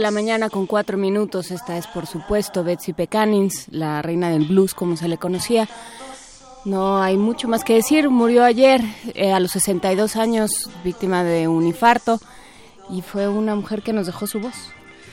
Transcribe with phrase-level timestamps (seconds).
[0.00, 1.50] La mañana con cuatro minutos.
[1.50, 5.68] Esta es, por supuesto, Betsy Pecanins, la reina del blues, como se le conocía.
[6.64, 8.08] No hay mucho más que decir.
[8.10, 8.80] Murió ayer
[9.14, 12.18] eh, a los 62 años, víctima de un infarto,
[12.88, 14.56] y fue una mujer que nos dejó su voz.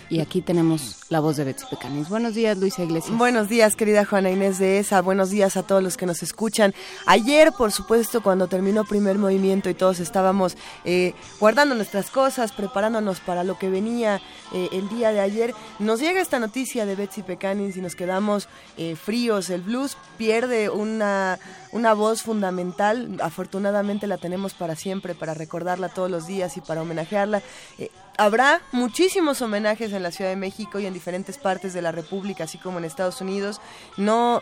[0.10, 2.10] Y aquí tenemos la voz de Betsy Pecanins.
[2.10, 3.18] Buenos días, Luisa Iglesias.
[3.18, 5.02] Buenos días, querida Juana Inés de ESA.
[5.02, 6.74] Buenos días a todos los que nos escuchan.
[7.06, 13.22] Ayer, por supuesto, cuando terminó primer movimiento y todos estábamos eh, guardando nuestras cosas, preparándonos
[13.22, 14.22] para lo que venía
[14.54, 18.50] eh, el día de ayer, nos llega esta noticia de Betsy Pecanins y nos quedamos
[18.78, 19.50] eh, fríos.
[19.50, 21.40] El blues pierde una,
[21.72, 23.18] una voz fundamental.
[23.22, 27.42] Afortunadamente la tenemos para siempre, para recordarla todos los días y para homenajearla.
[27.78, 31.92] Eh, Habrá muchísimos homenajes en la Ciudad de México y en diferentes partes de la
[31.92, 33.62] República, así como en Estados Unidos.
[33.98, 34.42] No,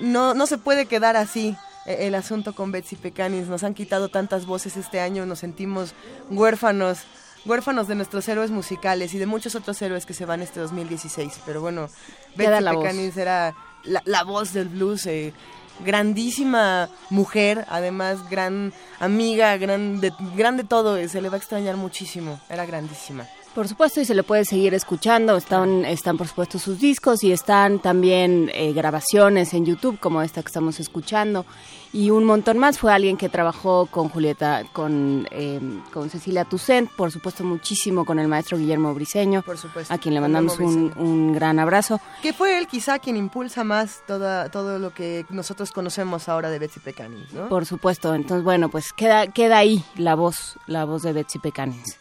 [0.00, 1.56] no, no se puede quedar así
[1.86, 3.46] eh, el asunto con Betsy Pecanis.
[3.46, 5.94] Nos han quitado tantas voces este año, nos sentimos
[6.30, 6.98] huérfanos
[7.46, 11.40] huérfanos de nuestros héroes musicales y de muchos otros héroes que se van este 2016.
[11.44, 11.88] Pero bueno,
[12.36, 12.76] Betsy voz.
[12.82, 15.06] Pecanis era la, la voz del blues.
[15.06, 15.32] eh,
[15.80, 21.38] grandísima mujer, además gran amiga, gran de, gran de todo, eh, se le va a
[21.38, 23.26] extrañar muchísimo, era grandísima.
[23.54, 25.36] Por supuesto, y se le puede seguir escuchando.
[25.36, 30.42] Están, están por supuesto, sus discos y están también eh, grabaciones en YouTube, como esta
[30.42, 31.46] que estamos escuchando.
[31.92, 32.80] Y un montón más.
[32.80, 35.60] Fue alguien que trabajó con Julieta, con, eh,
[35.92, 39.94] con Cecilia Toussaint, por supuesto, muchísimo con el maestro Guillermo Briseño, Por supuesto.
[39.94, 42.00] a quien le mandamos un, un gran abrazo.
[42.22, 46.58] Que fue él quizá quien impulsa más toda, todo lo que nosotros conocemos ahora de
[46.58, 47.48] Betsy Pecanis, ¿no?
[47.48, 48.16] Por supuesto.
[48.16, 51.98] Entonces, bueno, pues queda, queda ahí la voz, la voz de Betsy Pecanins.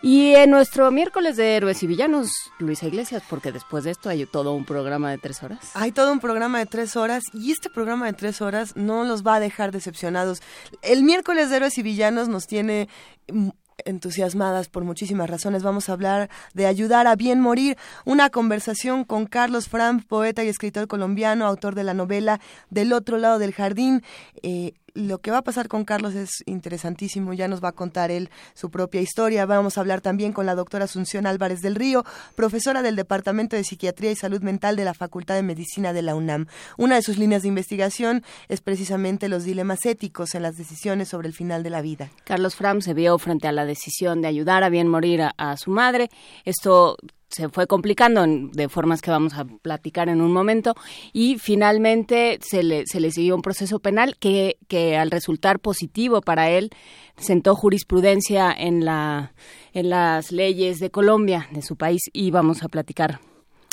[0.00, 4.26] Y en nuestro miércoles de héroes y villanos, Luisa Iglesias, porque después de esto hay
[4.26, 5.70] todo un programa de tres horas.
[5.74, 9.26] Hay todo un programa de tres horas y este programa de tres horas no los
[9.26, 10.40] va a dejar decepcionados.
[10.82, 12.88] El miércoles de Héroes y Villanos nos tiene
[13.32, 13.48] mm,
[13.84, 15.64] entusiasmadas por muchísimas razones.
[15.64, 20.48] Vamos a hablar de ayudar a bien morir, una conversación con Carlos Fram, poeta y
[20.48, 24.02] escritor colombiano, autor de la novela Del otro lado del jardín.
[24.42, 28.10] Eh, lo que va a pasar con Carlos es interesantísimo, ya nos va a contar
[28.10, 29.46] él su propia historia.
[29.46, 32.04] Vamos a hablar también con la doctora Asunción Álvarez del Río,
[32.34, 36.16] profesora del Departamento de Psiquiatría y Salud Mental de la Facultad de Medicina de la
[36.16, 36.46] UNAM.
[36.76, 41.28] Una de sus líneas de investigación es precisamente los dilemas éticos en las decisiones sobre
[41.28, 42.10] el final de la vida.
[42.24, 45.56] Carlos Fram se vio frente a la decisión de ayudar a bien morir a, a
[45.56, 46.10] su madre.
[46.44, 46.96] Esto
[47.28, 50.74] se fue complicando de formas que vamos a platicar en un momento
[51.12, 56.20] y finalmente se le, se le siguió un proceso penal que, que al resultar positivo
[56.20, 56.70] para él
[57.16, 59.32] sentó jurisprudencia en, la,
[59.72, 63.20] en las leyes de Colombia, de su país, y vamos a platicar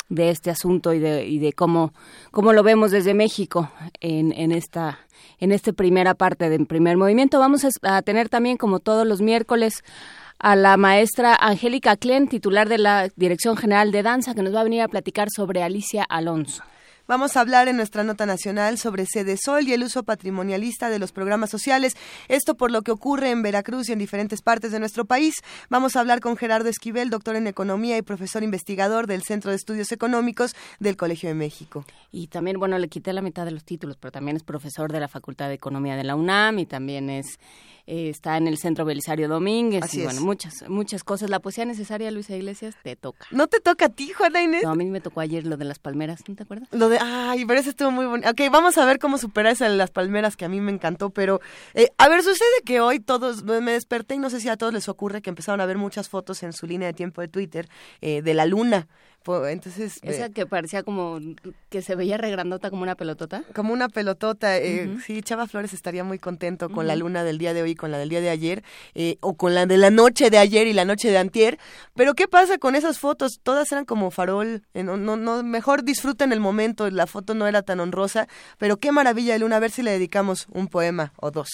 [0.08, 1.92] de este asunto y de, y de cómo,
[2.30, 5.00] cómo lo vemos desde México en, en esta
[5.38, 7.38] en esta primera parte del primer movimiento.
[7.38, 9.82] Vamos a tener también, como todos los miércoles,
[10.38, 14.60] a la maestra Angélica Klen, titular de la Dirección General de Danza, que nos va
[14.60, 16.62] a venir a platicar sobre Alicia Alonso.
[17.08, 20.98] Vamos a hablar en nuestra nota nacional sobre Sede Sol y el uso patrimonialista de
[20.98, 21.96] los programas sociales.
[22.26, 25.36] Esto por lo que ocurre en Veracruz y en diferentes partes de nuestro país.
[25.70, 29.56] Vamos a hablar con Gerardo Esquivel, doctor en Economía y profesor investigador del Centro de
[29.56, 31.84] Estudios Económicos del Colegio de México.
[32.10, 34.98] Y también, bueno, le quité la mitad de los títulos, pero también es profesor de
[34.98, 37.38] la Facultad de Economía de la UNAM y también es
[37.86, 40.06] eh, está en el Centro Belisario Domínguez Así y es.
[40.06, 41.30] bueno, muchas muchas cosas.
[41.30, 43.26] La poesía necesaria, Luisa Iglesias, te toca.
[43.30, 44.62] ¿No te toca a ti, Juana Inés?
[44.64, 46.68] No, a mí me tocó ayer lo de las palmeras, ¿no te acuerdas?
[46.72, 48.28] Lo de, ay, pero eso estuvo muy bonito.
[48.30, 51.10] Ok, vamos a ver cómo superar esa de las palmeras que a mí me encantó,
[51.10, 51.40] pero,
[51.74, 54.72] eh, a ver, sucede que hoy todos, me desperté y no sé si a todos
[54.72, 57.68] les ocurre que empezaron a ver muchas fotos en su línea de tiempo de Twitter
[58.00, 58.88] eh, de la luna.
[59.48, 61.18] Entonces, eh, Esa que parecía como
[61.68, 63.42] que se veía regrandota como una pelotota.
[63.54, 64.56] como una pelotota.
[64.58, 64.96] eh.
[65.04, 67.98] Sí, Chava Flores estaría muy contento con la luna del día de hoy, con la
[67.98, 68.62] del día de ayer,
[68.94, 71.58] eh, o con la de la noche de ayer y la noche de antier.
[71.94, 73.40] Pero ¿qué pasa con esas fotos?
[73.42, 74.62] Todas eran como farol.
[74.74, 76.88] eh, no, no, no, mejor disfruten el momento.
[76.90, 78.28] La foto no era tan honrosa.
[78.58, 79.56] Pero qué maravilla de luna.
[79.56, 81.48] A ver si le dedicamos un poema o dos.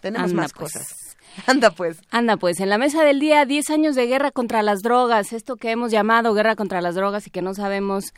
[0.00, 0.72] Tenemos Anda, más pues.
[0.72, 1.09] cosas.
[1.46, 2.00] Anda pues.
[2.10, 5.56] Anda pues, en la mesa del día, 10 años de guerra contra las drogas, esto
[5.56, 8.12] que hemos llamado guerra contra las drogas y que no sabemos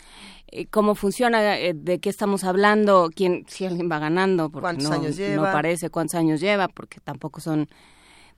[0.48, 4.90] eh, cómo funciona, eh, de qué estamos hablando, quién, si alguien va ganando, porque ¿Cuántos
[4.90, 5.46] no, años lleva?
[5.46, 7.68] no parece cuántos años lleva, porque tampoco son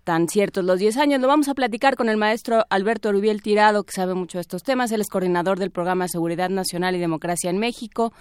[0.05, 1.21] tan ciertos los 10 años.
[1.21, 4.63] Lo vamos a platicar con el maestro Alberto Rubiel Tirado, que sabe mucho de estos
[4.63, 4.93] temas.
[4.93, 8.13] Él es coordinador del programa Seguridad Nacional y Democracia en México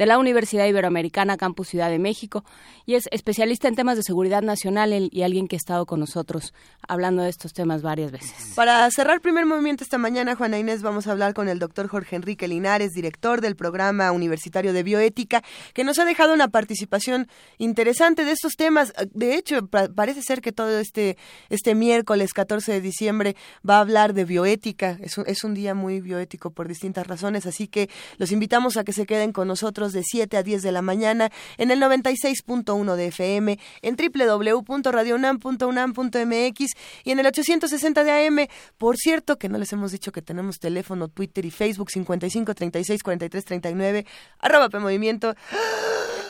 [0.00, 2.42] de la Universidad Iberoamericana Campus Ciudad de México
[2.86, 6.54] y es especialista en temas de seguridad nacional y alguien que ha estado con nosotros
[6.88, 8.54] hablando de estos temas varias veces.
[8.56, 12.16] Para cerrar primer movimiento esta mañana, Juana Inés, vamos a hablar con el doctor Jorge
[12.16, 15.42] Enrique Linares, director del programa universitario de bioética,
[15.74, 18.94] que nos ha dejado una participación interesante de estos temas.
[19.12, 21.18] De hecho, pa parece ser que todo este,
[21.50, 23.36] este miércoles 14 de diciembre
[23.68, 24.96] va a hablar de bioética.
[25.02, 28.94] Es es un día muy bioético por distintas razones, así que los invitamos a que
[28.94, 33.06] se queden con nosotros de 7 a 10 de la mañana en el 96.1 de
[33.06, 36.66] FM, en www.radiounam.unam.mx
[37.04, 38.46] y en el 860 de AM.
[38.78, 43.02] Por cierto, que no les hemos dicho que tenemos teléfono, Twitter y Facebook 55 36
[43.02, 44.06] 43 39,
[44.38, 45.34] arroba P Movimiento.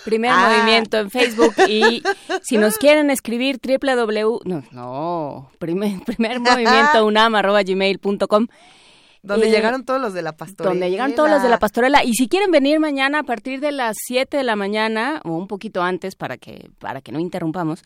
[0.04, 0.48] Primer ah.
[0.48, 2.02] movimiento en Facebook y
[2.42, 8.46] si nos quieren escribir www no no primer, primer movimiento unam arroba gmail.com
[9.22, 10.70] donde eh, llegaron todos los de la pastorela.
[10.70, 12.04] Donde llegaron todos los de la pastorela.
[12.04, 15.46] Y si quieren venir mañana a partir de las 7 de la mañana, o un
[15.46, 17.82] poquito antes para que, para que no interrumpamos,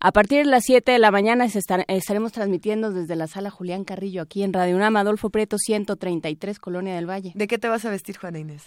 [0.00, 4.22] a partir de las 7 de la mañana estaremos transmitiendo desde la sala Julián Carrillo
[4.22, 7.32] aquí en Radio UNAM, Adolfo Prieto 133, Colonia del Valle.
[7.34, 8.64] ¿De qué te vas a vestir, Juana Inés?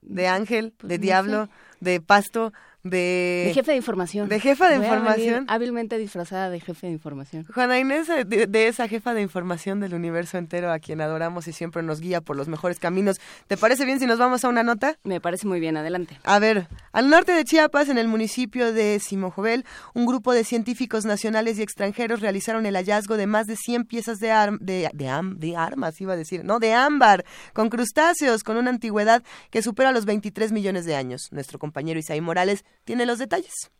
[0.00, 0.74] ¿De ángel?
[0.82, 1.48] ¿De diablo?
[1.80, 2.52] ¿De pasto?
[2.82, 3.44] De...
[3.46, 4.28] De jefe de información.
[4.28, 5.44] De jefa de información.
[5.48, 7.44] Hábilmente disfrazada de jefe de información.
[7.52, 11.52] Juana Inés, eh, de, esa jefa de información del universo entero a quien adoramos y
[11.52, 13.20] siempre nos guía por los mejores caminos.
[13.46, 14.98] ¿Te parece bien si nos vamos a una nota?
[15.04, 16.18] Me parece muy bien, adelante.
[16.24, 19.64] A ver, al norte de Chiapas, en el municipio de Simojovel,
[19.94, 24.18] un grupo de científicos nacionales y extranjeros realizaron el hallazgo de más de 100 piezas
[24.18, 24.28] de,
[24.60, 29.62] de, de armas, iba a decir, no, de ámbar, con crustáceos, con una antigüedad que
[29.62, 31.28] supera los 23 millones de años.
[31.30, 33.70] Nuestro compañero Isaí Morales tiene los detalles.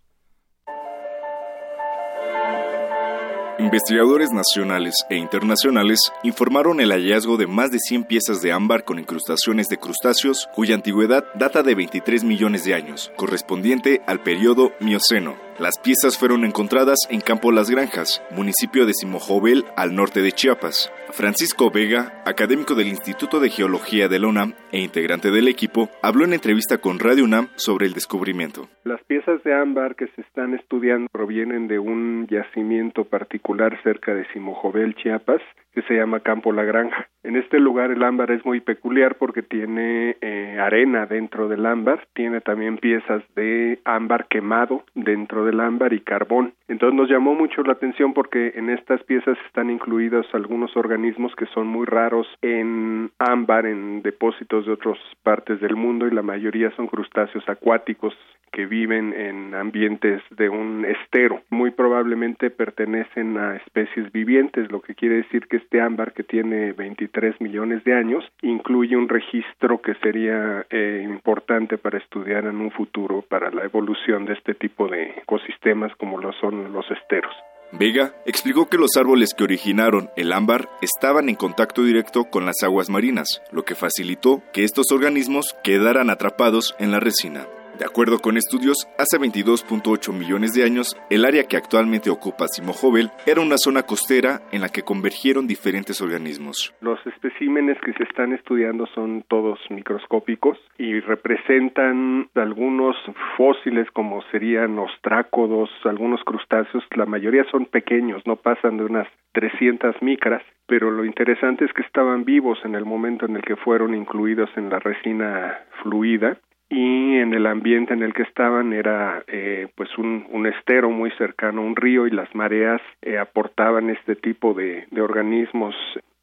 [3.58, 8.98] Investigadores nacionales e internacionales informaron el hallazgo de más de 100 piezas de ámbar con
[8.98, 15.36] incrustaciones de crustáceos cuya antigüedad data de 23 millones de años, correspondiente al periodo Mioceno.
[15.58, 20.90] Las piezas fueron encontradas en Campo Las Granjas, municipio de Simojovel, al norte de Chiapas.
[21.10, 26.24] Francisco Vega, académico del Instituto de Geología de la UNAM e integrante del equipo, habló
[26.24, 28.68] en entrevista con Radio UNAM sobre el descubrimiento.
[28.84, 34.26] Las piezas de ámbar que se están estudiando provienen de un yacimiento particular cerca de
[34.32, 37.08] Simojovel, Chiapas, que se llama Campo La Granja.
[37.22, 42.06] En este lugar el ámbar es muy peculiar porque tiene eh, arena dentro del ámbar,
[42.14, 46.54] tiene también piezas de ámbar quemado dentro del ámbar y carbón.
[46.68, 51.46] Entonces nos llamó mucho la atención porque en estas piezas están incluidos algunos organismos que
[51.46, 56.70] son muy raros en ámbar, en depósitos de otras partes del mundo y la mayoría
[56.76, 58.14] son crustáceos acuáticos
[58.52, 61.40] que viven en ambientes de un estero.
[61.50, 66.72] Muy probablemente pertenecen a especies vivientes, lo que quiere decir que este ámbar que tiene
[66.72, 72.70] 23 millones de años incluye un registro que sería eh, importante para estudiar en un
[72.70, 77.32] futuro para la evolución de este tipo de ecosistemas como lo son los esteros.
[77.72, 82.62] Vega explicó que los árboles que originaron el ámbar estaban en contacto directo con las
[82.62, 87.46] aguas marinas, lo que facilitó que estos organismos quedaran atrapados en la resina.
[87.82, 93.10] De acuerdo con estudios, hace 22.8 millones de años, el área que actualmente ocupa Simojovel
[93.26, 96.72] era una zona costera en la que convergieron diferentes organismos.
[96.80, 102.94] Los especímenes que se están estudiando son todos microscópicos y representan algunos
[103.36, 110.00] fósiles como serían ostrácodos, algunos crustáceos, la mayoría son pequeños, no pasan de unas 300
[110.02, 113.92] micras, pero lo interesante es que estaban vivos en el momento en el que fueron
[113.92, 116.38] incluidos en la resina fluida
[116.72, 121.10] y en el ambiente en el que estaban era eh, pues un, un, estero muy
[121.18, 125.74] cercano a un río y las mareas eh, aportaban este tipo de, de organismos.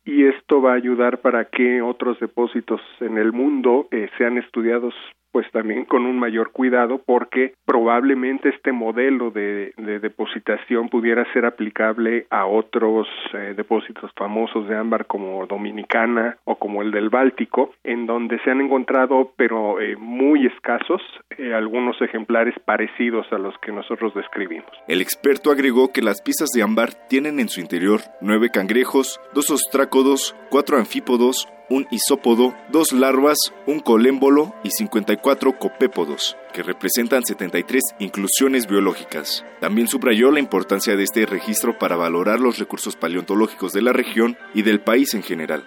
[0.06, 4.96] Y esto va a ayudar para que otros depósitos en el mundo eh, sean estudiados
[5.32, 12.26] pues también con un mayor cuidado porque probablemente este modelo de, depositación pudiera ser aplicable
[12.30, 18.06] a otros eh, depósitos famosos de ámbar como Dominicana o como el del Báltico en
[18.06, 21.02] donde se han encontrado pero eh, muy escasos
[21.38, 24.70] eh, algunos ejemplares parecidos a los que nosotros describimos.
[24.88, 29.50] El experto agregó que las piezas de ámbar tienen en su interior nueve cangrejos, dos
[29.52, 37.84] ostrácodos, cuatro anfípodos, un isópodo, dos larvas, un colémbolo y 54 copépodos, que representan 73
[38.00, 39.46] inclusiones biológicas.
[39.60, 44.38] También subrayó la importancia de este registro para valorar los recursos paleontológicos de la región
[44.54, 45.66] y del país en general.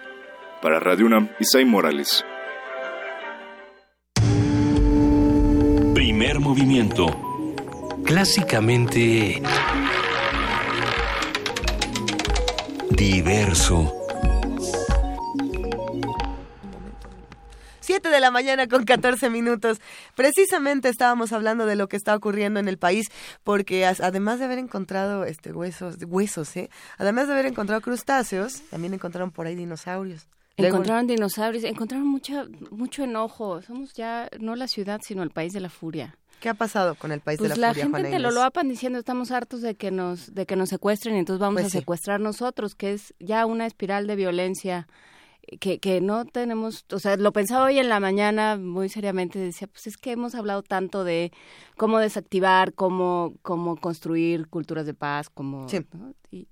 [0.61, 2.23] Para Radio UNAM, Isai Morales.
[5.93, 7.07] Primer movimiento.
[8.03, 9.41] Clásicamente...
[12.89, 14.02] Diverso.
[17.83, 19.79] 7 de la mañana con 14 minutos.
[20.15, 23.07] Precisamente estábamos hablando de lo que está ocurriendo en el país,
[23.43, 26.69] porque además de haber encontrado este huesos, huesos, ¿eh?
[26.97, 30.27] Además de haber encontrado crustáceos, también encontraron por ahí dinosaurios.
[30.55, 33.61] Encontraron dinosaurios, encontraron mucha, mucho enojo.
[33.63, 36.15] Somos ya no la ciudad, sino el país de la furia.
[36.39, 37.89] ¿Qué ha pasado con el país de pues la, la furia?
[37.89, 41.15] La gente te lo loapan diciendo estamos hartos de que nos de que nos secuestren
[41.15, 41.79] y entonces vamos Pues a sí.
[41.79, 44.87] secuestrar nosotros, que es ya una espiral de violencia
[45.59, 49.67] que, que no tenemos, o sea, lo pensaba hoy en la mañana muy seriamente, decía,
[49.67, 51.31] pues es que hemos hablado tanto de
[51.77, 55.85] cómo desactivar, cómo, cómo construir culturas de paz, cómo, Sí.
[55.93, 56.13] ¿no?
[56.31, 56.47] y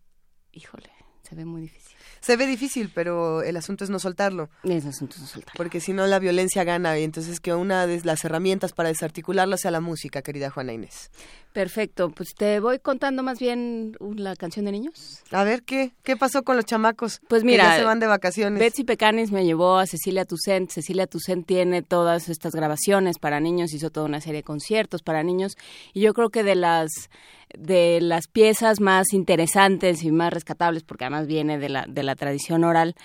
[0.51, 0.89] híjole,
[1.23, 1.90] se ve muy difícil.
[2.21, 4.49] Se ve difícil, pero el asunto es no soltarlo.
[4.63, 5.55] Es asunto de soltar.
[5.57, 6.97] Porque si no, la violencia gana.
[6.99, 11.09] Y entonces que una de las herramientas para desarticularlo sea la música, querida Juana Inés.
[11.53, 15.21] Perfecto, pues te voy contando más bien uh, la canción de niños.
[15.31, 15.91] A ver, ¿qué?
[16.01, 17.19] ¿Qué pasó con los chamacos?
[17.27, 18.57] Pues Que mira, ya se van de vacaciones.
[18.57, 20.71] Betsy Pecanis me llevó a Cecilia Toussaint.
[20.71, 25.23] Cecilia Toussaint tiene todas estas grabaciones para niños, hizo toda una serie de conciertos para
[25.23, 25.57] niños
[25.93, 27.09] y yo creo que de las
[27.57, 32.15] de las piezas más interesantes y más rescatables, porque además viene de la de la
[32.15, 32.95] tradición oral,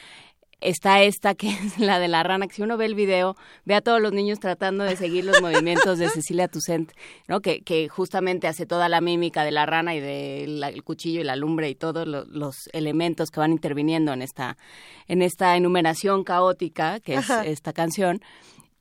[0.61, 3.75] está esta que es la de la rana, que si uno ve el video, ve
[3.75, 6.93] a todos los niños tratando de seguir los movimientos de Cecilia Toussaint,
[7.29, 7.41] ¿no?
[7.41, 11.25] Que, que justamente hace toda la mímica de la rana y del el cuchillo y
[11.25, 14.57] la lumbre y todos lo- los elementos que van interviniendo en esta,
[15.09, 17.45] en esta enumeración caótica que es Ajá.
[17.45, 18.21] esta canción.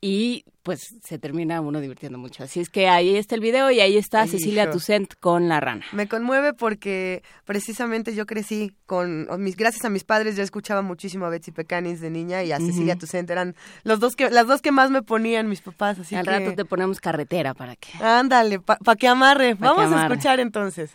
[0.00, 2.44] Y pues se termina uno divirtiendo mucho.
[2.44, 4.72] Así es que ahí está el video y ahí está Ay, Cecilia hijo.
[4.72, 5.84] Toussaint con la rana.
[5.92, 11.24] Me conmueve porque precisamente yo crecí con mis gracias a mis padres yo escuchaba muchísimo
[11.24, 14.60] a Betsy Pecanis de niña y a Cecilia Toussaint eran los dos que las dos
[14.60, 17.88] que más me ponían mis papás así Al que rato te ponemos carretera para que...
[18.02, 20.14] ándale para que amarre Pa' que vamos a amarre.
[20.14, 20.90] escuchar entonces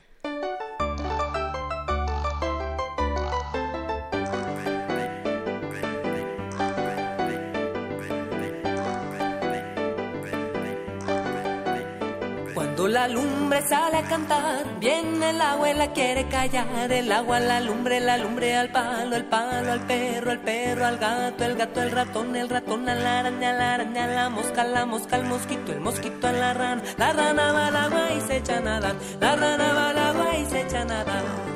[12.91, 16.91] la lumbre sale a cantar, viene el agua y la quiere callar.
[16.91, 20.97] El agua, la lumbre, la lumbre al palo, el palo al perro, el perro al
[20.97, 24.63] gato, el gato al ratón, el ratón a la araña, la araña a la mosca,
[24.65, 26.83] la mosca al mosquito, el mosquito a la rana.
[26.97, 28.95] La rana va al agua y se echa a nadar.
[29.19, 31.50] La rana va al agua y se echa a nadar.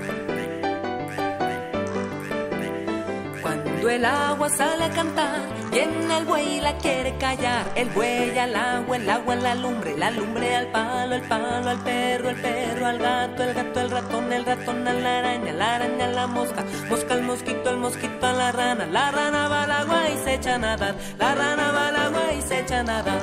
[3.89, 7.71] El agua sale a cantar, viene el buey y la quiere callar.
[7.75, 11.69] El buey al agua, el agua a la lumbre, la lumbre al palo, el palo
[11.69, 15.53] al perro, el perro al gato, el gato al ratón, el ratón a la araña,
[15.53, 18.85] la araña a la mosca, mosca al mosquito, el mosquito a la rana.
[18.87, 20.95] La rana va al agua y se echa a nadar.
[21.19, 23.21] La rana va al agua y se echa a nadar.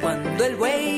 [0.00, 0.91] Cuando el buey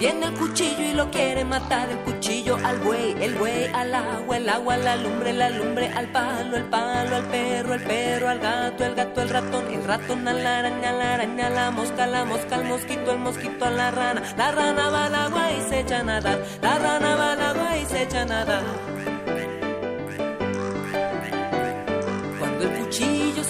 [0.00, 1.90] viene el cuchillo y lo quiere matar.
[1.90, 5.88] El cuchillo al buey, el buey al agua, el agua a la lumbre, la lumbre
[5.88, 9.84] al palo, el palo al perro, el perro al gato, el gato al ratón, el
[9.84, 13.64] ratón a la araña, la araña a la mosca, la mosca al mosquito, el mosquito
[13.66, 14.22] a la rana.
[14.36, 16.42] La rana va al agua y se echa a nadar.
[16.62, 19.09] La rana va al agua y se echa a nadar.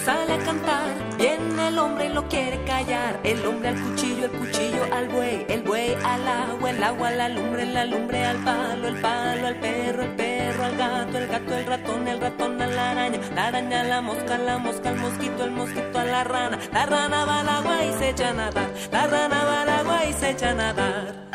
[0.05, 3.19] Sale a cantar, viene el hombre y lo quiere callar.
[3.23, 7.11] El hombre al cuchillo, el cuchillo al buey, el buey al agua, el agua a
[7.11, 11.27] la lumbre, la lumbre al palo, el palo al perro, el perro al gato, el
[11.27, 14.89] gato al ratón, el ratón a la araña, la araña a la mosca, la mosca
[14.89, 16.59] al mosquito, el mosquito a la rana.
[16.73, 18.69] La rana va al agua y se echa a nadar.
[18.91, 21.31] La rana va al agua y se echa a nadar.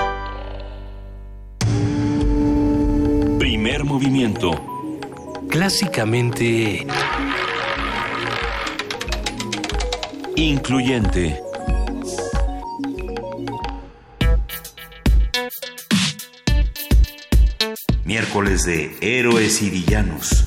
[3.39, 4.51] Primer movimiento.
[5.49, 6.87] Clásicamente...
[10.38, 11.40] Incluyente.
[18.05, 20.47] Miércoles de Héroes y Villanos.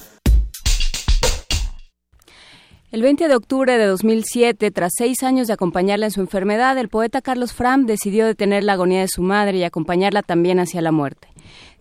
[2.92, 6.90] El 20 de octubre de 2007, tras seis años de acompañarla en su enfermedad, el
[6.90, 10.92] poeta Carlos Fram decidió detener la agonía de su madre y acompañarla también hacia la
[10.92, 11.30] muerte.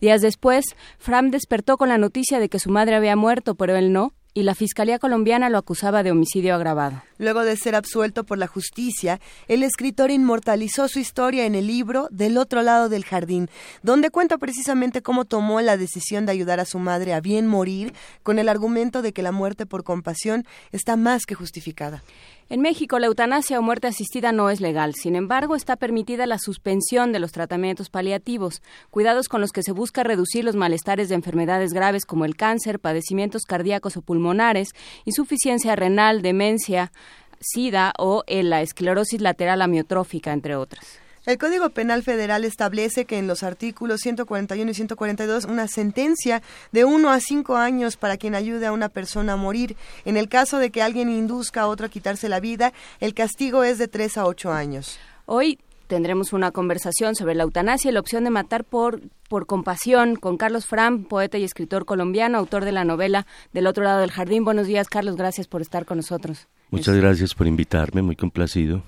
[0.00, 0.64] Días después,
[0.98, 4.42] Fram despertó con la noticia de que su madre había muerto, pero él no, y
[4.42, 7.02] la Fiscalía colombiana lo acusaba de homicidio agravado.
[7.18, 12.08] Luego de ser absuelto por la justicia, el escritor inmortalizó su historia en el libro
[12.10, 13.50] Del otro lado del jardín,
[13.82, 17.94] donde cuenta precisamente cómo tomó la decisión de ayudar a su madre a bien morir
[18.22, 22.02] con el argumento de que la muerte por compasión está más que justificada.
[22.50, 24.94] En México, la eutanasia o muerte asistida no es legal.
[24.94, 29.72] Sin embargo, está permitida la suspensión de los tratamientos paliativos, cuidados con los que se
[29.72, 34.70] busca reducir los malestares de enfermedades graves como el cáncer, padecimientos cardíacos o pulmonares,
[35.04, 36.90] insuficiencia renal, demencia,
[37.38, 41.00] sida o la esclerosis lateral amiotrófica, entre otras.
[41.28, 46.40] El Código Penal Federal establece que en los artículos 141 y 142 una sentencia
[46.72, 49.76] de uno a cinco años para quien ayude a una persona a morir.
[50.06, 53.62] En el caso de que alguien induzca a otro a quitarse la vida, el castigo
[53.62, 54.98] es de tres a ocho años.
[55.26, 60.16] Hoy tendremos una conversación sobre la eutanasia y la opción de matar por, por compasión
[60.16, 64.12] con Carlos Fram, poeta y escritor colombiano, autor de la novela Del otro lado del
[64.12, 64.46] jardín.
[64.46, 65.16] Buenos días, Carlos.
[65.16, 66.48] Gracias por estar con nosotros.
[66.70, 68.82] Muchas gracias por invitarme, muy complacido.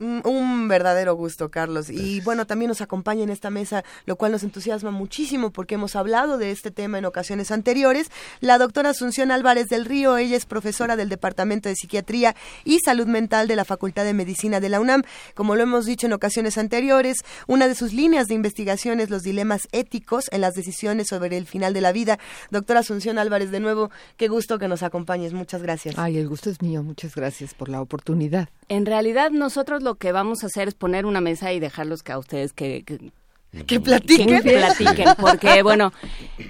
[0.00, 1.88] Un verdadero gusto, Carlos.
[1.88, 5.94] Y bueno, también nos acompaña en esta mesa, lo cual nos entusiasma muchísimo porque hemos
[5.94, 8.10] hablado de este tema en ocasiones anteriores.
[8.40, 12.34] La doctora Asunción Álvarez del Río, ella es profesora del Departamento de Psiquiatría
[12.64, 15.04] y Salud Mental de la Facultad de Medicina de la UNAM.
[15.34, 19.22] Como lo hemos dicho en ocasiones anteriores, una de sus líneas de investigación es los
[19.22, 22.18] dilemas éticos en las decisiones sobre el final de la vida.
[22.50, 25.32] Doctora Asunción Álvarez, de nuevo, qué gusto que nos acompañes.
[25.34, 25.96] Muchas gracias.
[25.96, 26.82] Ay, el gusto es mío.
[26.82, 28.48] Muchas gracias por la oportunidad.
[28.68, 32.12] En realidad, nosotros lo que vamos a hacer es poner una mesa y dejarlos que
[32.12, 34.42] a ustedes que, que platiquen.
[34.42, 35.92] Que platiquen, porque bueno,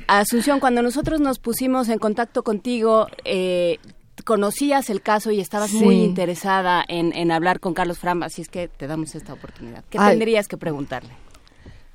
[0.06, 3.78] Asunción, cuando nosotros nos pusimos en contacto contigo, eh,
[4.24, 8.48] conocías el caso y estabas muy interesada en, en, hablar con Carlos Framba, así es
[8.48, 9.84] que te damos esta oportunidad.
[9.90, 11.10] ¿Qué tendrías que preguntarle?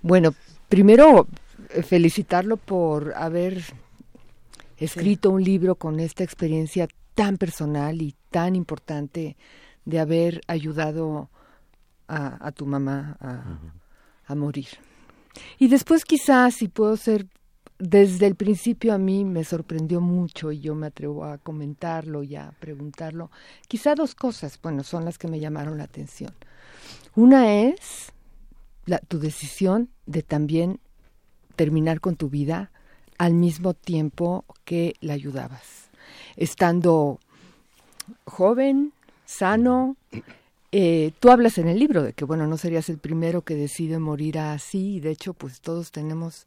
[0.01, 0.33] Bueno,
[0.67, 1.27] primero
[1.69, 3.63] eh, felicitarlo por haber
[4.77, 9.35] escrito un libro con esta experiencia tan personal y tan importante
[9.89, 11.29] de haber ayudado
[12.07, 13.17] a, tu mamá
[14.27, 14.67] a, morir.
[15.57, 17.25] Y después quizás, si puedo ser,
[17.79, 22.35] desde el principio a mí me sorprendió mucho y yo me atrevo a comentarlo y
[22.35, 23.31] a preguntarlo.
[23.67, 26.35] Quizá dos cosas, bueno, son las que me llamaron la atención.
[27.15, 28.11] Una es
[28.85, 30.79] la, tu decisión de también
[31.55, 32.71] terminar con tu vida
[33.17, 35.89] al mismo tiempo que la ayudabas,
[36.35, 37.19] estando
[38.25, 38.93] joven,
[39.29, 39.95] sano,
[40.71, 43.99] eh, tú hablas en el libro de que, bueno, no serías el primero que decide
[43.99, 46.45] morir así, y de hecho, pues todos tenemos,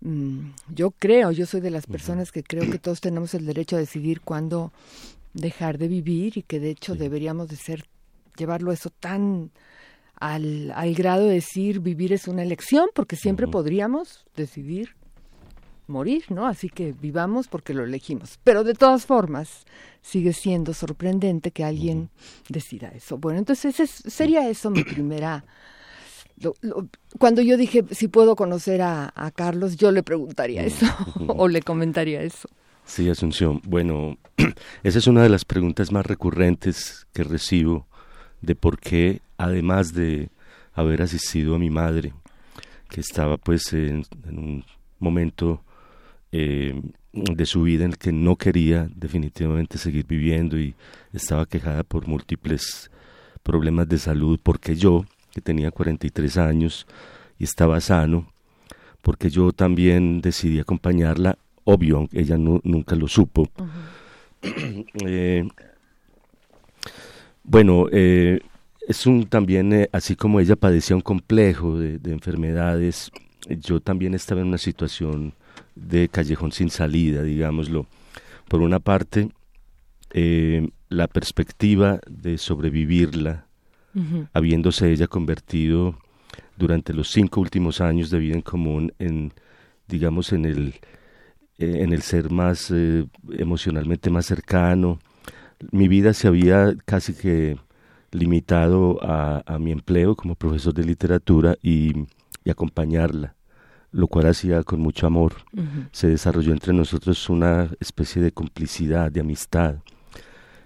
[0.00, 3.76] mm, yo creo, yo soy de las personas que creo que todos tenemos el derecho
[3.76, 4.72] a decidir cuándo
[5.32, 7.84] dejar de vivir y que de hecho deberíamos de ser,
[8.36, 9.50] llevarlo eso tan
[10.14, 14.94] al, al grado de decir vivir es una elección, porque siempre podríamos decidir
[15.86, 16.46] morir, ¿no?
[16.46, 18.38] Así que vivamos porque lo elegimos.
[18.44, 19.64] Pero de todas formas,
[20.02, 22.10] sigue siendo sorprendente que alguien
[22.48, 23.18] decida eso.
[23.18, 23.74] Bueno, entonces
[24.06, 25.44] sería eso mi primera...
[27.18, 30.86] cuando yo dije si puedo conocer a, Carlos, yo le preguntaría eso
[31.28, 32.48] o le comentaría eso.
[32.84, 33.62] Sí, Asunción.
[33.64, 34.18] Bueno,
[34.82, 37.86] esa es una de las preguntas más recurrentes que recibo
[38.42, 40.28] de por qué, además de
[40.74, 42.12] haber asistido a mi madre,
[42.90, 44.64] que estaba pues en un
[44.98, 45.63] momento
[46.36, 50.74] eh, de su vida en el que no quería definitivamente seguir viviendo y
[51.12, 52.90] estaba quejada por múltiples
[53.44, 56.88] problemas de salud, porque yo, que tenía 43 años
[57.38, 58.32] y estaba sano,
[59.00, 63.48] porque yo también decidí acompañarla, obvio, ella nunca lo supo.
[65.06, 65.48] Eh,
[67.44, 68.40] bueno, eh,
[68.86, 73.10] es un también, así como ella padecía un complejo de, de enfermedades,
[73.48, 75.32] yo también estaba en una situación
[75.74, 77.86] de callejón sin salida, digámoslo.
[78.48, 79.30] Por una parte,
[80.12, 83.46] eh, la perspectiva de sobrevivirla,
[84.32, 85.96] habiéndose ella convertido
[86.56, 89.32] durante los cinco últimos años de vida en común en,
[89.86, 90.74] digamos, en el,
[91.58, 93.06] eh, en el ser más eh,
[93.38, 94.98] emocionalmente más cercano.
[95.70, 97.56] Mi vida se había casi que
[98.10, 102.06] limitado a, a mi empleo como profesor de literatura y,
[102.44, 103.36] y acompañarla
[103.94, 105.34] lo cual hacía con mucho amor.
[105.92, 109.76] Se desarrolló entre nosotros una especie de complicidad, de amistad.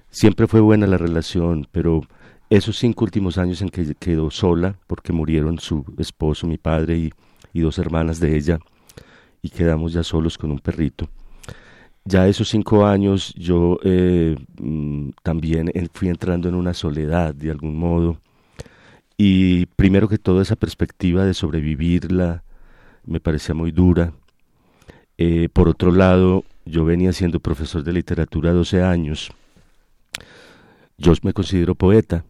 [0.09, 2.01] Siempre fue buena la relación, pero
[2.49, 7.13] esos cinco últimos años en que quedó sola, porque murieron su esposo, mi padre
[7.53, 8.61] y, dos hermanas de ella,
[9.43, 11.09] y quedamos ya solos con un perrito.
[12.05, 17.77] Ya esos cinco años yo eh, mm, también fui entrando en una soledad de algún
[17.77, 18.19] modo,
[19.19, 22.45] y primero que todo esa perspectiva de sobrevivirla,
[23.09, 24.13] me parecía muy dura.
[25.17, 29.31] Eh, por otro lado, yo venía siendo profesor de literatura 12 años.
[30.99, 32.25] Yo me considero poeta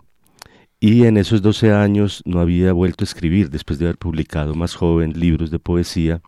[0.81, 4.75] y en esos 12 años no había vuelto a escribir después de haber publicado más
[4.75, 6.23] joven libros de poesía.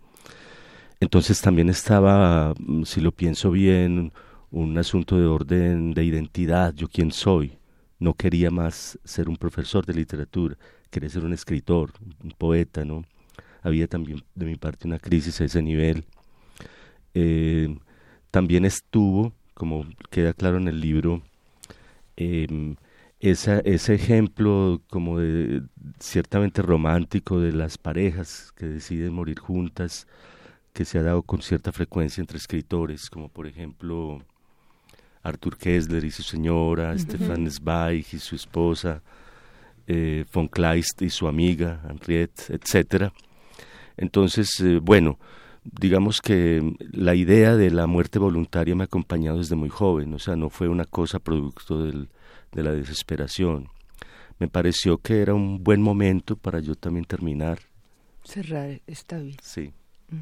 [0.99, 4.13] Entonces también estaba, mm, si lo pienso bien,
[4.51, 7.59] un asunto de orden de identidad, yo quién soy.
[7.99, 10.57] No quería más ser un profesor de literatura,
[10.91, 13.05] quería ser un escritor, un poeta, ¿no?
[13.63, 16.05] Había también de mi parte una crisis a ese nivel.
[17.15, 17.77] Eh,
[18.31, 21.23] también estuvo, como queda claro en el libro,
[22.17, 22.77] em,
[23.21, 25.63] ese ejemplo como de
[25.99, 30.07] ciertamente romántico de las parejas que deciden morir juntas,
[30.73, 34.23] que se ha dado con cierta frecuencia entre escritores, como por ejemplo
[35.23, 39.03] Arthur Kessler y su señora, Stefan Zweig y su esposa,
[39.87, 43.13] eh, von Kleist y su amiga Henriette, etcétera.
[44.01, 45.19] Entonces, eh, bueno,
[45.63, 50.19] digamos que la idea de la muerte voluntaria me ha acompañado desde muy joven, o
[50.19, 52.09] sea, no fue una cosa producto del,
[52.51, 53.69] de la desesperación.
[54.39, 57.59] Me pareció que era un buen momento para yo también terminar.
[58.25, 59.37] Cerrar esta vida.
[59.43, 59.75] Sí.
[60.11, 60.17] ¿Y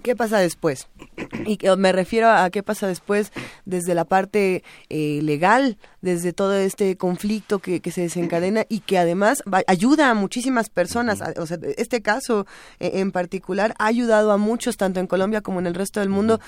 [0.00, 0.88] qué pasa después?
[1.46, 3.32] Y me refiero a qué pasa después
[3.64, 8.96] desde la parte eh, legal, desde todo este conflicto que, que, se desencadena y que
[8.98, 11.20] además ayuda a muchísimas personas.
[11.36, 12.46] O sea, este caso
[12.78, 16.10] eh, en particular ha ayudado a muchos, tanto en Colombia como en el resto del
[16.10, 16.40] mundo,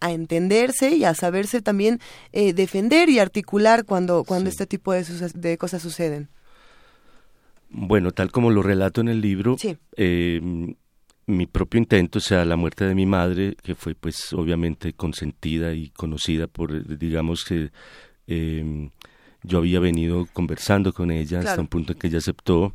[0.00, 2.00] a entenderse y a saberse también
[2.32, 5.04] eh, defender y articular cuando, cuando este tipo de,
[5.34, 6.28] de, cosas suceden.
[7.70, 9.78] Bueno, tal como lo relato en el libro, sí.
[9.96, 10.74] eh,
[11.26, 15.72] mi propio intento, o sea, la muerte de mi madre, que fue pues obviamente consentida
[15.72, 17.70] y conocida por, digamos que
[18.26, 18.90] eh,
[19.42, 21.48] yo había venido conversando con ella claro.
[21.48, 22.74] hasta un punto en que ella aceptó.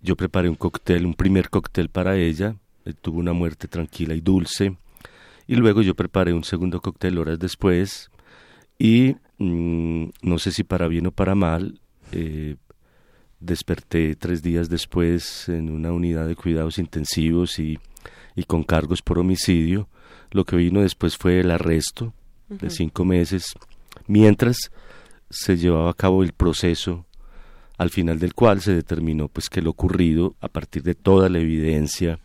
[0.00, 4.20] Yo preparé un cóctel, un primer cóctel para ella, eh, tuvo una muerte tranquila y
[4.20, 4.76] dulce,
[5.46, 8.10] y luego yo preparé un segundo cóctel horas después,
[8.78, 12.56] y mmm, no sé si para bien o para mal, eh,
[13.42, 17.78] desperté tres días después en una unidad de cuidados intensivos y,
[18.36, 19.88] y, con cargos por homicidio.
[20.30, 22.14] Lo que vino después fue el arresto
[22.48, 22.60] uh -huh.
[22.60, 23.54] de cinco meses,
[24.06, 24.70] mientras
[25.28, 27.06] se llevaba a cabo el proceso
[27.78, 31.38] al final del cual se determinó pues que lo ocurrido a partir de toda la
[31.38, 32.20] evidencia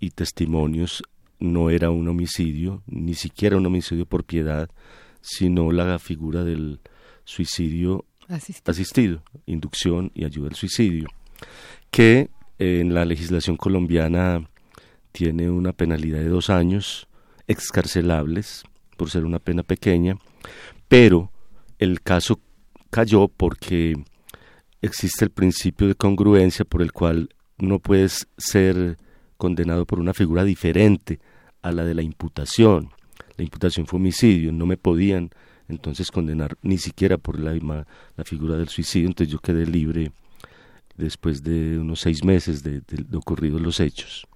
[0.00, 1.02] y testimonios
[1.38, 4.70] no era un homicidio, ni siquiera un homicidio por piedad,
[5.20, 6.80] sino la figura del
[7.24, 9.22] suicidio Asistido.
[9.46, 11.08] inducción y ayuda al suicidio,
[11.90, 14.48] que eh, en la legislación colombiana
[15.12, 17.08] tiene una penalidad de dos años
[17.46, 18.64] excarcelables
[18.96, 20.16] por ser una pena pequeña,
[20.88, 21.30] pero
[21.78, 22.40] el caso
[22.90, 23.94] cayó porque
[24.82, 28.96] existe el principio de congruencia por el cual no puedes ser
[29.36, 31.20] condenado por una figura diferente
[31.62, 32.90] a la de la imputación.
[33.36, 35.30] La imputación fue homicidio, no me podían
[35.68, 37.54] entonces condenar ni siquiera por la,
[38.16, 40.12] la figura del suicidio, entonces yo quedé libre
[40.96, 44.26] después de unos seis meses de, de, de ocurridos los hechos.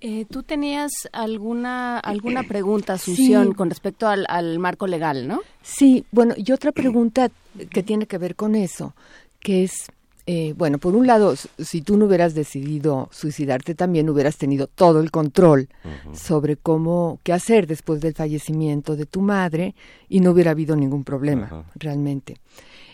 [0.00, 3.54] Eh, Tú tenías alguna alguna pregunta, Asunción, Sí.
[3.54, 5.40] con respecto al, al marco legal, ¿no?
[5.62, 7.30] Sí, bueno, y otra pregunta
[7.70, 8.94] que tiene que ver con eso,
[9.40, 9.90] que es,
[10.26, 15.00] eh, bueno, por un lado, si tú no hubieras decidido suicidarte, también hubieras tenido todo
[15.00, 15.68] el control
[16.12, 19.74] sobre cómo, qué hacer después del fallecimiento de tu madre
[20.08, 22.36] y no hubiera habido ningún problema, realmente.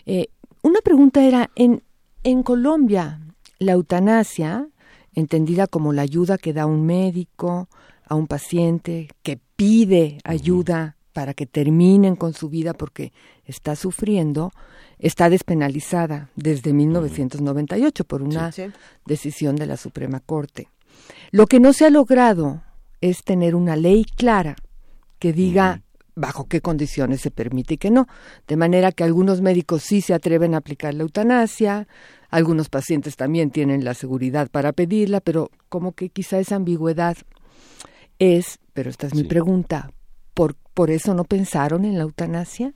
[0.05, 0.27] Eh,
[0.61, 1.83] una pregunta era, en,
[2.23, 3.19] en Colombia,
[3.59, 4.67] la eutanasia,
[5.13, 7.69] entendida como la ayuda que da un médico
[8.07, 13.11] a un paciente que pide ayuda para que terminen con su vida porque
[13.45, 14.51] está sufriendo,
[14.99, 18.63] está despenalizada desde 1998 por una Sí.
[19.05, 20.69] decisión de la Suprema Corte.
[21.31, 22.63] Lo que no se ha logrado
[23.01, 24.55] es tener una ley clara
[25.19, 25.81] que diga
[26.15, 28.07] bajo qué condiciones se permite y qué no.
[28.47, 31.87] De manera que algunos médicos sí se atreven a aplicar la eutanasia,
[32.31, 37.17] algunos pacientes también tienen la seguridad para pedirla, pero como que quizá esa ambigüedad
[38.19, 39.27] es, pero esta es mi Sí.
[39.27, 39.91] pregunta,
[40.33, 42.73] ¿por, ¿por eso no pensaron en la eutanasia?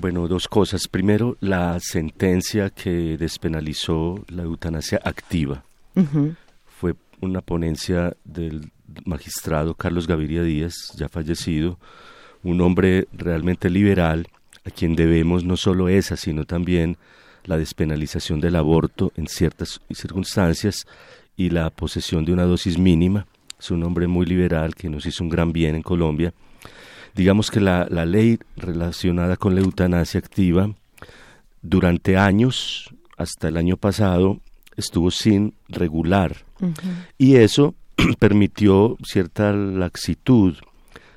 [0.00, 0.88] Bueno, dos cosas.
[0.88, 5.64] Primero, la sentencia que despenalizó la eutanasia activa.
[6.66, 8.72] Fue una ponencia del
[9.04, 11.78] magistrado Carlos Gaviria Díaz, ya fallecido,
[12.42, 14.28] un hombre realmente liberal,
[14.66, 16.96] a quien debemos no solo esa, sino también
[17.44, 20.86] la despenalización del aborto en ciertas circunstancias
[21.36, 23.26] y la posesión de una dosis mínima.
[23.58, 26.32] Es un hombre muy liberal que nos hizo un gran bien en Colombia.
[27.14, 30.70] Digamos que la, la ley relacionada con la eutanasia activa
[31.62, 34.40] durante años, hasta el año pasado,
[34.76, 36.44] estuvo sin regular.
[37.18, 37.74] Y eso
[38.18, 40.56] permitió cierta laxitud,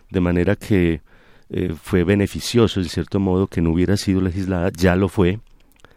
[0.09, 1.01] de manera que
[1.49, 5.39] eh, fue beneficioso, en cierto modo, que no hubiera sido legislada, ya lo fue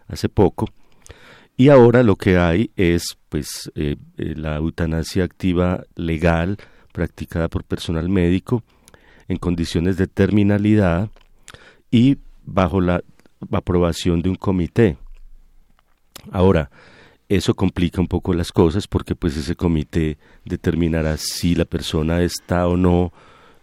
[0.09, 0.67] hace poco,
[1.57, 6.57] y ahora lo que hay es pues eh, eh, la eutanasia activa legal
[6.91, 8.65] practicada por personal médico
[9.31, 11.09] en condiciones de terminalidad
[11.89, 13.01] y bajo la
[13.53, 14.97] aprobación de un comité.
[16.33, 16.69] Ahora,
[17.29, 22.67] eso complica un poco las cosas porque pues ese comité determinará si la persona está
[22.67, 23.13] o no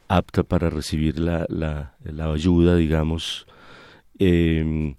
[0.07, 3.45] apta para recibir la, la, la ayuda, digamos.
[4.19, 4.95] Eh,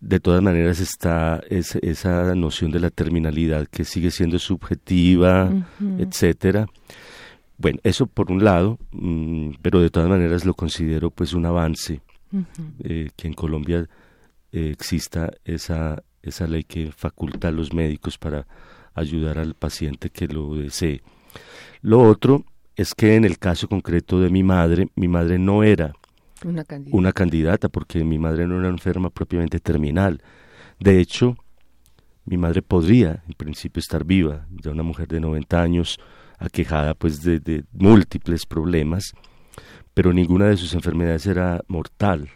[0.00, 5.52] de todas maneras está esa noción de la terminalidad que sigue siendo subjetiva,
[5.98, 6.68] etcétera.
[7.60, 12.00] Bueno, eso por un lado, mm, pero de todas maneras lo considero pues un avance
[12.82, 13.86] eh, que en Colombia
[14.52, 18.46] eh, exista esa esa ley que faculta a los médicos para
[18.94, 21.02] ayudar al paciente que lo desee.
[21.82, 22.44] Lo otro
[22.76, 25.92] es que en el caso concreto de mi madre, mi madre no era
[26.42, 27.68] una candidata.
[27.68, 30.22] porque mi madre no era enferma propiamente terminal.
[30.78, 31.36] De hecho,
[32.24, 35.98] mi madre podría en principio estar viva, ya una mujer de 90 años,
[36.40, 39.12] aquejada pues de, múltiples problemas,
[39.94, 42.30] pero ninguna de sus enfermedades era mortal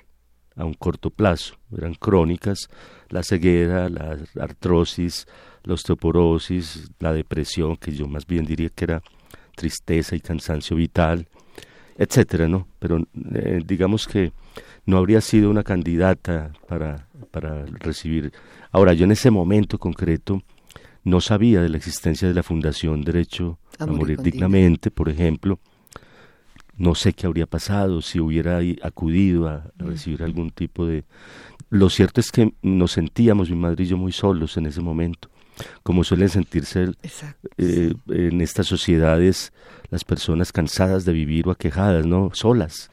[0.55, 2.69] a un corto plazo, eran crónicas,
[3.09, 5.27] la ceguera, la artrosis,
[5.65, 9.03] la osteoporosis, la depresión, que yo más bien diría que era
[9.57, 11.27] tristeza y cansancio vital,
[11.97, 12.69] etcétera, ¿no?
[12.79, 12.99] Pero
[13.35, 14.33] eh, digamos que
[14.87, 18.33] no habría sido una candidata para, para recibir.
[18.71, 20.43] Ahora, yo en ese momento concreto
[21.05, 25.61] no sabía de la existencia de la Fundación Derecho a, Morir Dignamente, por ejemplo,
[26.77, 29.87] no sé qué habría pasado si hubiera acudido a, mm.
[29.87, 31.05] recibir algún tipo de...
[31.71, 35.29] Lo cierto es que nos sentíamos, mi madre y yo, muy solos en ese momento,
[35.83, 36.93] como suelen sentirse
[37.59, 39.53] eh, en estas sociedades
[39.91, 42.31] las personas cansadas de vivir o aquejadas, ¿no?
[42.33, 42.91] Solas.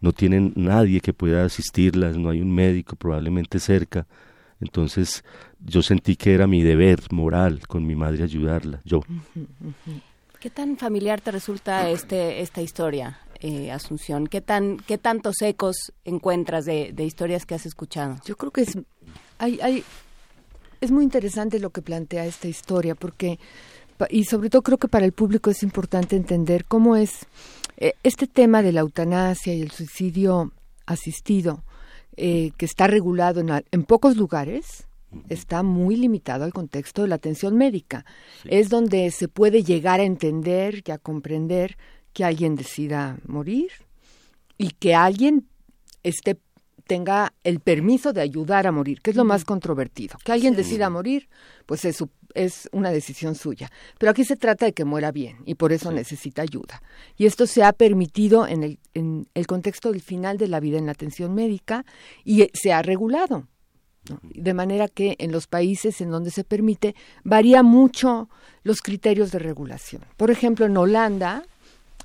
[0.00, 4.06] No tienen nadie que pueda asistirlas, no hay un médico probablemente cerca.
[4.60, 5.24] Entonces
[5.64, 9.00] yo sentí que era mi deber moral con mi madre ayudarla, yo.
[10.40, 14.26] ¿Qué tan familiar te resulta este, esta historia, eh, Asunción?
[14.26, 18.16] ¿Qué, tan, ¿Qué tantos ecos encuentras de, historias que has escuchado?
[18.24, 18.78] Yo creo que es,
[19.38, 19.84] hay, hay,
[20.80, 23.38] es muy interesante lo que plantea esta historia, porque,
[24.08, 27.26] y sobre todo creo que para el público es importante entender cómo es
[27.76, 30.52] eh, este tema de la eutanasia y el suicidio
[30.86, 31.62] asistido,
[32.16, 34.86] eh, que está regulado en, en pocos lugares,
[35.28, 38.04] está muy limitado al contexto de la atención médica.
[38.44, 41.76] Es donde se puede llegar a entender y a comprender
[42.12, 43.70] que alguien decida morir
[44.58, 45.48] y que alguien
[46.02, 46.38] esté
[46.90, 50.18] tenga el permiso de ayudar a morir, que es lo más controvertido.
[50.24, 51.28] Que alguien decida morir,
[51.64, 52.02] pues es,
[52.34, 53.70] es, una decisión suya.
[53.96, 56.82] Pero aquí se trata de que muera bien y por eso necesita ayuda.
[57.16, 60.78] Y esto se ha permitido en el, en el contexto del final de la vida
[60.78, 61.84] en la atención médica
[62.24, 63.46] y se ha regulado.
[64.22, 68.28] De manera que en los países en donde se permite varía mucho
[68.62, 70.02] los criterios de regulación.
[70.16, 71.44] Por ejemplo, en Holanda,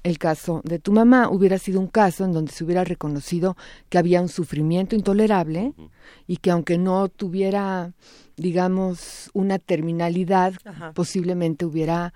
[0.05, 3.57] el caso de tu mamá hubiera sido un caso en donde se hubiera reconocido
[3.89, 5.73] que había un sufrimiento intolerable
[6.27, 7.91] y que aunque no tuviera,
[8.37, 10.53] digamos, una terminalidad,
[10.93, 12.13] posiblemente hubiera,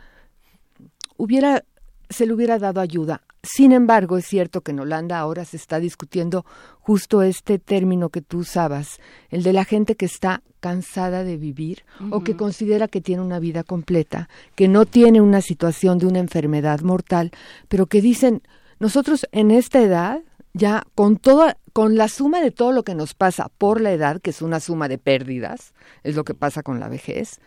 [1.18, 1.64] hubiera,
[2.10, 3.22] se le hubiera dado ayuda.
[3.44, 6.46] Sin embargo, es cierto que en Holanda ahora se está discutiendo
[6.80, 11.84] justo este término que tú usabas, el de la gente que está cansada de vivir
[12.12, 16.20] o que considera que tiene una vida completa, que no tiene una situación de una
[16.20, 17.32] enfermedad mortal,
[17.70, 18.42] pero que dicen,
[18.80, 20.22] nosotros en esta edad,
[20.54, 24.20] ya con toda, con la suma de todo lo que nos pasa por la edad,
[24.20, 27.40] que es una suma de pérdidas, es lo que pasa con la vejez,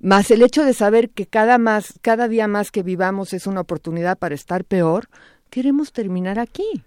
[0.00, 3.60] más el hecho de saber que cada más, cada día más que vivamos es una
[3.60, 5.08] oportunidad para estar peor,
[5.50, 6.84] queremos terminar aquí.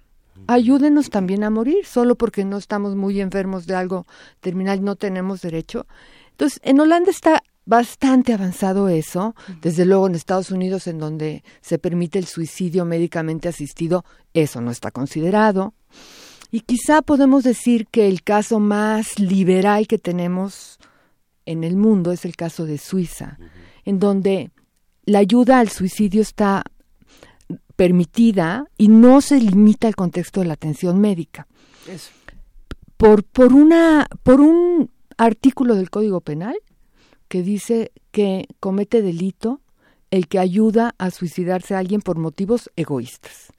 [0.47, 4.07] Ayúdenos también a morir, solo porque no estamos muy enfermos de algo
[4.39, 5.85] terminal, no tenemos derecho.
[6.31, 11.77] Entonces, en Holanda está bastante avanzado eso, desde luego en Estados Unidos, en donde se
[11.77, 15.73] permite el suicidio médicamente asistido, eso no está considerado.
[16.49, 20.79] Y quizá podemos decir que el caso más liberal que tenemos
[21.51, 23.37] en el mundo es el caso de Suiza,
[23.85, 24.51] en donde
[25.05, 26.63] la ayuda al suicidio está
[27.75, 31.47] permitida y no se limita al contexto de la atención médica.
[32.97, 36.55] Por, por, una, por un artículo del Código Penal
[37.27, 39.61] que dice que comete delito
[40.11, 43.51] el que ayuda a suicidarse a alguien por motivos egoístas.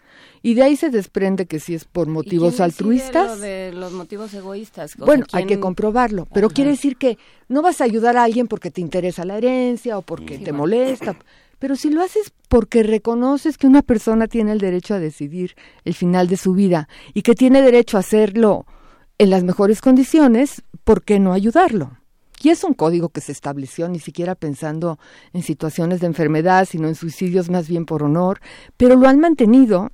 [0.43, 3.39] Y de ahí se desprende que si es por motivos altruistas.
[3.39, 4.97] Lo de los motivos egoístas.
[4.97, 7.17] bueno, hay que comprobarlo, pero quiere decir que
[7.49, 11.17] no vas a ayudar a alguien porque te interesa la herencia o porque te molesta,
[11.59, 15.95] Pero si lo haces porque reconoces que una persona tiene el derecho a decidir el
[15.95, 18.67] final de su vida y que tiene derecho a hacerlo
[19.19, 21.99] en las mejores condiciones, ¿por qué no ayudarlo?
[22.43, 24.99] Y es un código que se estableció ni siquiera pensando
[25.33, 28.41] en situaciones de enfermedad, sino en suicidios más bien por honor,
[28.77, 29.93] pero lo han mantenido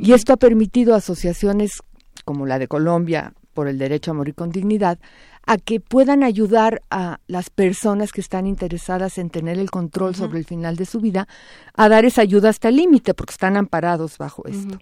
[0.00, 1.82] y esto ha permitido a asociaciones
[2.24, 4.98] como la de Colombia por el derecho a morir con dignidad
[5.46, 10.38] a que puedan ayudar a las personas que están interesadas en tener el control sobre
[10.38, 11.28] el final de su vida
[11.74, 14.78] a dar esa ayuda hasta el límite porque están amparados bajo esto.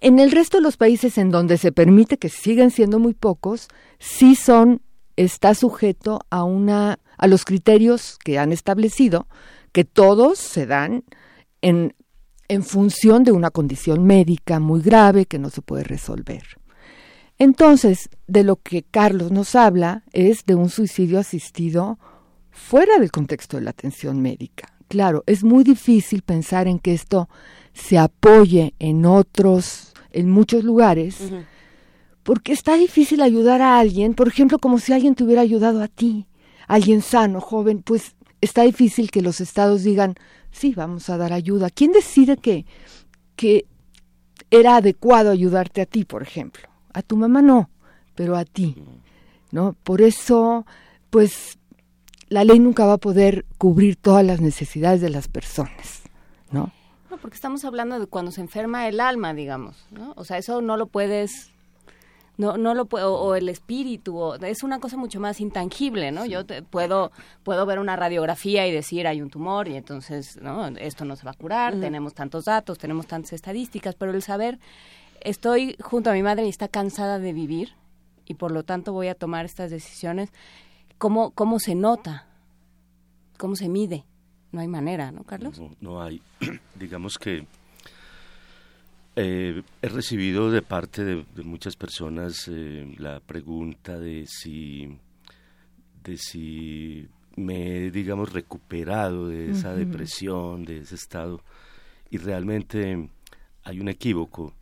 [0.00, 3.68] En el resto de los países en donde se permite que siguen siendo muy pocos,
[3.98, 4.82] sí son
[5.16, 9.26] está sujeto a una a los criterios que han establecido
[9.72, 11.04] que todos se dan
[11.62, 11.94] en
[12.48, 16.42] en función de una condición médica muy grave que no se puede resolver.
[17.38, 21.98] Entonces, de lo que Carlos nos habla es de un suicidio asistido
[22.50, 24.72] fuera del contexto de la atención médica.
[24.88, 27.28] Claro, es muy difícil pensar en que esto
[27.74, 31.18] se apoye en otros, en muchos lugares,
[32.22, 35.88] porque está difícil ayudar a alguien, por ejemplo, como si alguien te hubiera ayudado a
[35.88, 36.26] ti,
[36.66, 40.14] alguien sano, joven, pues está difícil que los estados digan,
[40.56, 41.70] sí, vamos a dar ayuda.
[41.70, 42.64] ¿Quién decide que,
[43.36, 43.66] que
[44.50, 46.68] era adecuado ayudarte a ti, por ejemplo?
[46.92, 47.70] A tu mamá no,
[48.14, 48.76] pero a ti,
[49.52, 49.76] ¿no?
[49.82, 50.64] Por eso,
[51.10, 51.58] pues,
[52.28, 56.02] la ley nunca va a poder cubrir todas las necesidades de las personas,
[56.50, 56.72] ¿no?
[57.10, 60.14] No, porque estamos hablando de cuando se enferma el alma, digamos, ¿no?
[60.16, 61.52] O sea, eso no lo puedes
[62.38, 66.26] no no lo puedo o el espíritu o, es una cosa mucho más intangible no
[66.26, 70.68] yo te, puedo puedo ver una radiografía y decir hay un tumor y entonces no
[70.68, 74.58] esto no se va a curar tenemos tantos datos tenemos tantas estadísticas pero el saber
[75.20, 77.74] estoy junto a mi madre y está cansada de vivir
[78.26, 80.30] y por lo tanto voy a tomar estas decisiones
[80.98, 82.26] cómo cómo se nota
[83.38, 84.04] cómo se mide
[84.52, 86.20] no hay manera no Carlos no, no hay.
[86.74, 87.46] Digamos que
[89.16, 94.98] eh, he recibido de parte de, muchas personas eh, la pregunta de si,
[96.04, 101.42] de si me he, digamos, recuperado de esa depresión, de ese estado,
[102.10, 103.08] y realmente
[103.64, 104.54] hay un equívoco.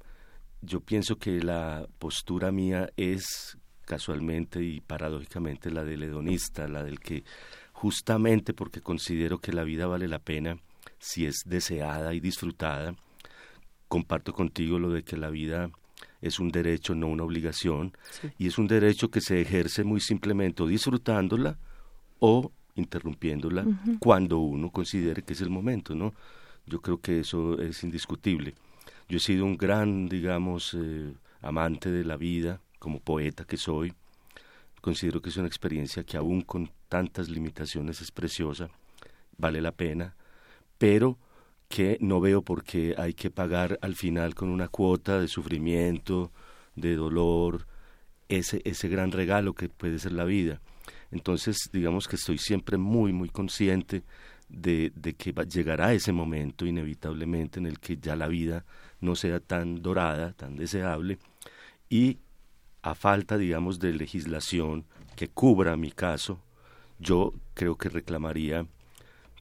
[0.62, 7.00] Yo pienso que la postura mía es casualmente y paradójicamente la del hedonista, la del
[7.00, 7.24] que
[7.72, 10.58] justamente porque considero que la vida vale la pena
[10.98, 12.94] si es deseada y disfrutada,
[13.88, 15.70] comparto contigo lo de que la vida
[16.20, 17.92] es un derecho, no una obligación,
[18.38, 21.58] y es un derecho que se ejerce muy simplemente disfrutándola
[22.18, 23.66] o interrumpiéndola
[24.00, 26.14] cuando uno considere que es el momento, ¿no?
[26.66, 28.54] Yo creo que eso es indiscutible.
[29.08, 33.92] Yo he sido un gran, digamos, eh, amante de la vida, como poeta que soy.
[34.80, 38.68] Considero que es una experiencia que aún con tantas limitaciones es preciosa,
[39.36, 40.14] vale la pena,
[40.78, 41.18] pero
[41.74, 46.30] que no veo por qué hay que pagar al final con una cuota de sufrimiento,
[46.76, 47.66] de dolor,
[48.28, 50.60] ese, ese gran regalo que puede ser la vida.
[51.10, 54.04] Entonces, digamos que estoy siempre muy, muy consciente
[54.48, 58.64] de, de que llegará ese momento inevitablemente en el que ya la vida
[59.00, 61.18] no sea tan dorada, tan deseable,
[61.90, 62.18] y
[62.82, 64.84] a falta, digamos, de legislación
[65.16, 66.40] que cubra mi caso,
[67.00, 68.64] yo creo que reclamaría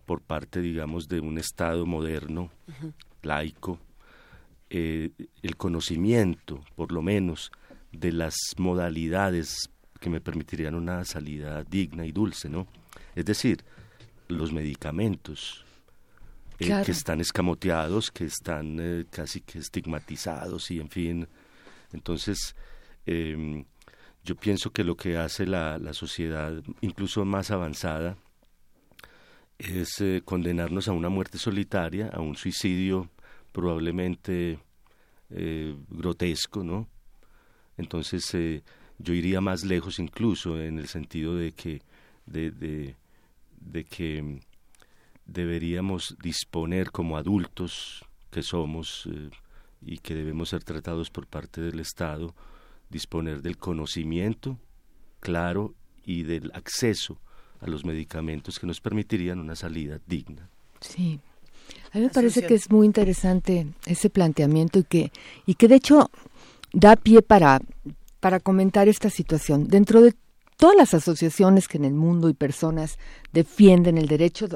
[0.05, 2.51] por parte, digamos, de un Estado moderno,
[3.21, 3.79] laico,
[4.69, 5.11] eh,
[5.41, 7.51] el conocimiento, por lo menos,
[7.91, 12.67] de las modalidades que me permitirían una salida digna y dulce, ¿no?
[13.15, 13.63] Es decir,
[14.27, 15.63] los medicamentos
[16.59, 21.27] eh, que están escamoteados, que están eh, casi que estigmatizados y, en fin,
[21.93, 22.55] entonces
[23.05, 23.65] em,
[24.23, 28.17] yo pienso que lo que hace la, la sociedad, incluso más avanzada,
[29.57, 33.09] es eh, condenarnos a una muerte solitaria, a un suicidio
[33.51, 34.59] probablemente
[35.29, 36.87] eh, grotesco, ¿no?
[37.77, 38.63] Entonces eh,
[38.97, 41.81] yo iría más lejos incluso en el sentido de que
[42.25, 42.95] de,
[43.89, 44.39] que
[45.25, 49.09] deberíamos disponer como adultos que somos
[49.81, 52.33] y que debemos ser tratados por parte del Estado,
[52.89, 54.57] disponer del conocimiento
[55.19, 55.73] claro
[56.05, 57.19] y del acceso
[57.63, 60.49] a los medicamentos que nos permitirían una salida digna.
[60.81, 61.19] Sí.
[61.91, 65.11] A mí me parece que es muy interesante ese planteamiento y que,
[65.45, 66.09] y que de hecho
[66.73, 67.61] da pie para,
[68.19, 69.67] para comentar esta situación.
[69.67, 70.13] Dentro de
[70.57, 72.97] todas las asociaciones que en el mundo y personas
[73.31, 74.47] defienden el derecho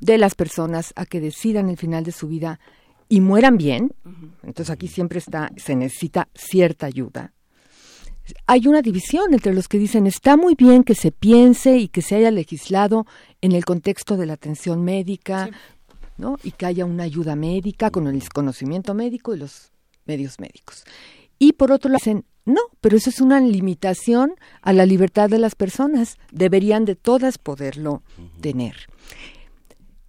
[0.00, 2.58] de las personas a que decidan el final de su vida
[3.08, 3.92] y mueran bien,
[4.42, 7.32] entonces aquí siempre está, se necesita cierta ayuda
[8.46, 12.02] hay una división entre los que dicen está muy bien que se piense y que
[12.02, 13.06] se haya legislado
[13.40, 15.50] en el contexto de la atención médica,
[16.18, 16.36] ¿no?
[16.42, 19.72] Y que haya una ayuda médica con el conocimiento médico y los
[20.06, 20.84] medios médicos.
[21.38, 25.38] Y por otro lado dicen, no, pero eso es una limitación a la libertad de
[25.38, 26.18] las personas.
[26.32, 28.02] Deberían de todas poderlo
[28.40, 28.76] tener.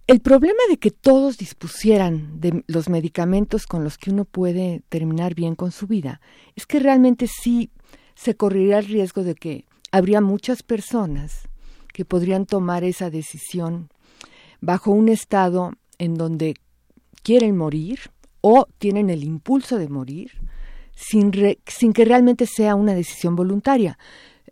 [0.06, 5.34] El problema de que todos dispusieran de los medicamentos con los que uno puede terminar
[5.34, 6.20] bien con su vida
[6.56, 7.70] es que realmente sí
[8.14, 11.48] se correría el riesgo de que habría muchas personas
[11.92, 13.90] que podrían tomar esa decisión
[14.60, 16.54] bajo un estado en donde
[17.22, 18.00] quieren morir
[18.40, 20.32] o tienen el impulso de morir
[20.94, 21.32] sin,
[21.66, 23.98] sin que realmente sea una decisión voluntaria,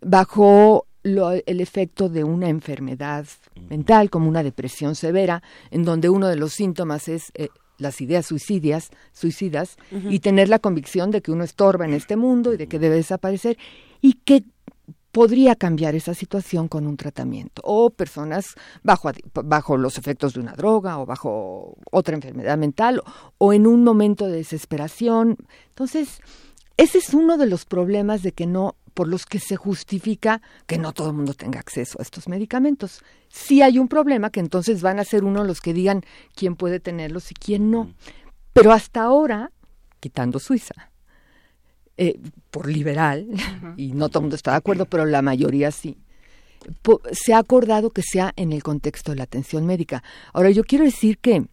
[0.01, 3.25] bajo el efecto de una enfermedad
[3.69, 5.41] mental como una depresión severa,
[5.71, 7.49] en donde uno de los síntomas es eh,
[7.81, 9.77] las ideas suicidas, suicidas
[10.09, 12.95] y tener la convicción de que uno estorba en este mundo y de que debe
[12.95, 13.57] desaparecer
[14.01, 14.43] y que
[15.11, 20.53] podría cambiar esa situación con un tratamiento o personas bajo, bajo los efectos de una
[20.53, 23.01] droga o bajo otra enfermedad mental
[23.37, 25.37] o en un momento de desesperación.
[25.69, 26.21] Entonces,
[26.77, 30.77] ese es uno de los problemas de que no por los que se justifica que
[30.77, 33.03] no todo el mundo tenga acceso a estos medicamentos.
[33.29, 36.03] Si hay un problema que entonces van a ser uno los que digan
[36.35, 37.93] quién puede tenerlos y quién no.
[38.53, 39.51] Pero hasta ahora,
[39.99, 40.91] quitando Suiza,
[41.97, 42.19] eh,
[42.49, 43.27] por liberal,
[43.77, 45.97] y no todo el mundo está de acuerdo, pero la mayoría sí,
[47.11, 50.03] se ha acordado que sea en el contexto de la atención médica.
[50.33, 51.45] Ahora, yo quiero decir que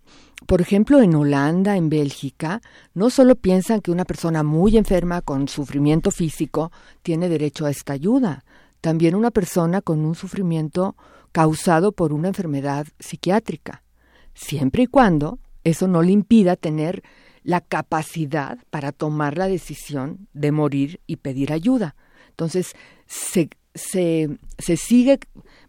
[0.47, 2.61] por ejemplo, en Holanda, en Bélgica,
[2.95, 6.73] no solo piensan que una persona muy enferma con sufrimiento físico
[7.03, 8.45] tiene derecho a esta ayuda,
[8.81, 10.97] también una persona con un sufrimiento
[11.33, 13.83] causado por una enfermedad psiquiátrica,
[14.35, 17.03] siempre y cuando eso no le impida tener
[17.43, 21.97] la capacidad para tomar la decisión de morir y pedir ayuda.
[22.31, 22.75] Entonces,
[23.07, 24.39] se, se,
[24.77, 25.19] sigue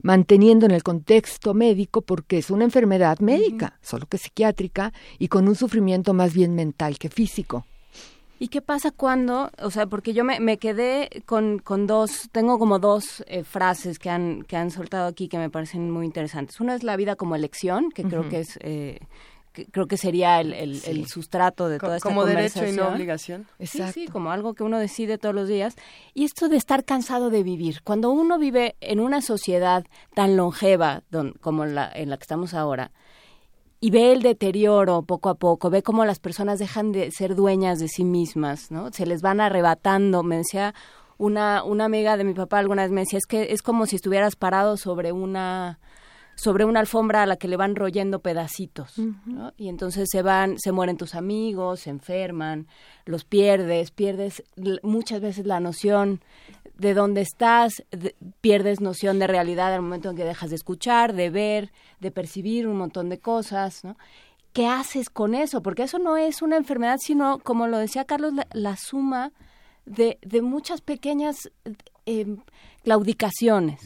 [0.01, 5.47] manteniendo en el contexto médico porque es una enfermedad médica, solo que psiquiátrica y con
[5.47, 7.65] un sufrimiento más bien mental que físico.
[8.41, 12.57] ¿Y qué pasa cuando, o sea, porque yo me, me quedé con, con, dos, tengo
[12.57, 16.61] como dos eh, frases que han, que han soltado aquí que me parecen muy interesantes.
[16.61, 18.99] Una es la vida como elección, que creo que es eh,
[19.71, 23.47] creo que sería el, el, sustrato de toda esta como derecho y no obligación.
[23.59, 25.75] Sí sí como algo que uno decide todos los días.
[26.13, 31.03] Y esto de estar cansado de vivir cuando uno vive en una sociedad tan longeva
[31.41, 32.91] como la en la que estamos ahora
[33.81, 37.79] y ve el deterioro poco a poco, ve cómo las personas dejan de ser dueñas
[37.79, 38.91] de sí mismas, ¿no?
[38.91, 40.21] Se les van arrebatando.
[40.21, 40.73] Me decía
[41.17, 43.95] una, una amiga de mi papá alguna vez, me decía, es que es como si
[43.95, 45.79] estuvieras parado sobre una
[46.41, 48.93] sobre una alfombra a la que le van royendo pedacitos,
[49.57, 52.67] Y entonces se van, se mueren tus amigos, se enferman,
[53.05, 54.43] los pierdes, pierdes
[54.81, 56.21] muchas veces la noción
[56.77, 57.83] de dónde estás,
[58.39, 62.67] pierdes noción de realidad al momento en que dejas de escuchar, de ver, de percibir
[62.67, 63.97] un montón de cosas, ¿no?
[64.53, 65.61] ¿Qué haces con eso?
[65.61, 69.31] Porque eso no es una enfermedad, sino, como lo decía Carlos, la, suma
[69.85, 71.51] de, de, muchas pequeñas
[72.05, 72.37] eh,
[72.83, 73.79] claudicaciones.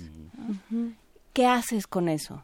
[1.34, 2.44] ¿Qué haces con eso?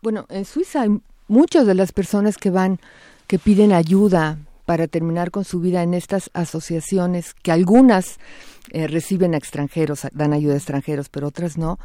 [0.00, 0.98] Bueno, en Suiza hay
[1.28, 2.80] muchas de las personas que van,
[3.26, 8.18] que piden ayuda para terminar con su vida en estas asociaciones, que algunas
[8.70, 11.78] eh, reciben a extranjeros, dan ayuda a extranjeros, pero otras no.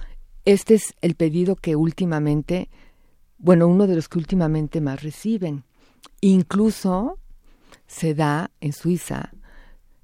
[0.45, 2.69] Este es el pedido que últimamente,
[3.37, 5.65] bueno, uno de los que últimamente más reciben.
[6.21, 7.19] Incluso
[7.85, 9.31] se da en Suiza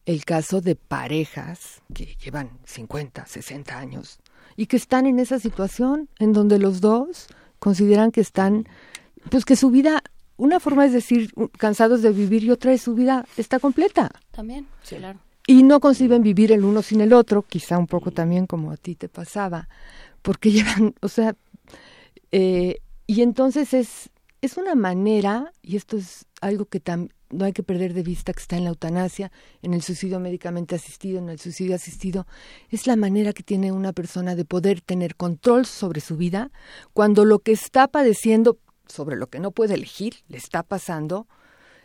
[0.05, 4.19] el caso de parejas que llevan 50, 60 años
[4.57, 7.27] y que están en esa situación en donde los dos
[7.59, 8.67] consideran que están,
[9.29, 10.03] pues que su vida,
[10.35, 14.11] una forma es decir, cansados de vivir y otra es su vida está completa.
[14.31, 15.19] También, sí, claro.
[15.45, 18.77] Y no conciben vivir el uno sin el otro, quizá un poco también como a
[18.77, 19.69] ti te pasaba,
[20.23, 21.35] porque llevan, o sea,
[22.31, 24.09] eh, y entonces es,
[24.41, 28.33] es una manera, y esto es algo que también no hay que perder de vista
[28.33, 32.25] que está en la eutanasia, en el suicidio médicamente asistido, en el suicidio asistido,
[32.69, 36.51] es la manera que tiene una persona de poder tener control sobre su vida
[36.93, 41.27] cuando lo que está padeciendo, sobre lo que no puede elegir, le está pasando,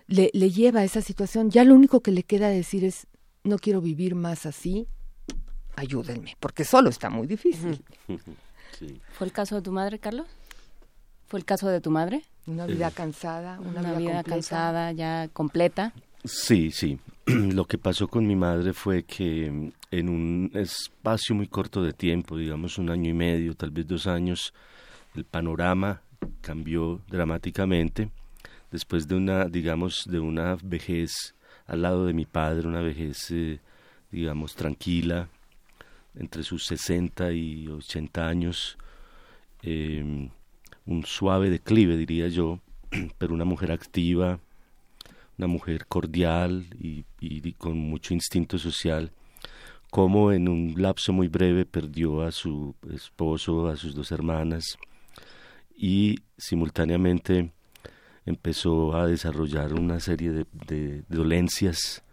[0.06, 1.50] le, le lleva a esa situación.
[1.50, 3.06] Ya lo único que le queda decir es,
[3.44, 4.86] no quiero vivir más así,
[5.76, 7.82] ayúdenme, porque solo está muy difícil.
[9.12, 10.26] ¿Fue el caso de tu madre, Carlos?
[11.32, 12.24] ¿Fue el caso de tu madre?
[12.46, 15.94] Una vida cansada, una, vida, cansada ya completa.
[16.24, 16.98] Sí, sí.
[17.26, 21.94] Lo que pasó con mi madre fue que mm, en un espacio muy corto de
[21.94, 24.52] tiempo, digamos un año y medio, tal vez dos años,
[25.14, 26.02] el panorama
[26.42, 28.10] cambió dramáticamente
[28.70, 31.34] después de una, digamos, de una vejez
[31.66, 33.58] al lado de mi padre, una vejez, eh,
[34.10, 35.30] digamos, tranquila,
[36.14, 38.76] entre sus 60 y 80 años.
[39.62, 40.28] Eh,
[40.86, 42.60] un suave declive, diría yo,
[43.18, 44.40] pero una mujer activa,
[45.38, 47.04] una mujer cordial y,
[47.54, 49.10] con mucho instinto social,
[49.90, 54.78] como en un lapso muy breve perdió a su esposo, a sus dos hermanas
[55.76, 57.52] y simultáneamente
[58.24, 60.30] empezó a desarrollar una serie
[60.66, 62.04] de, dolencias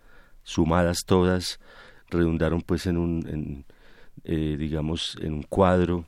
[0.44, 1.60] sumadas todas
[2.10, 3.66] redundaron pues en un
[4.24, 6.06] eh, digamos en un cuadro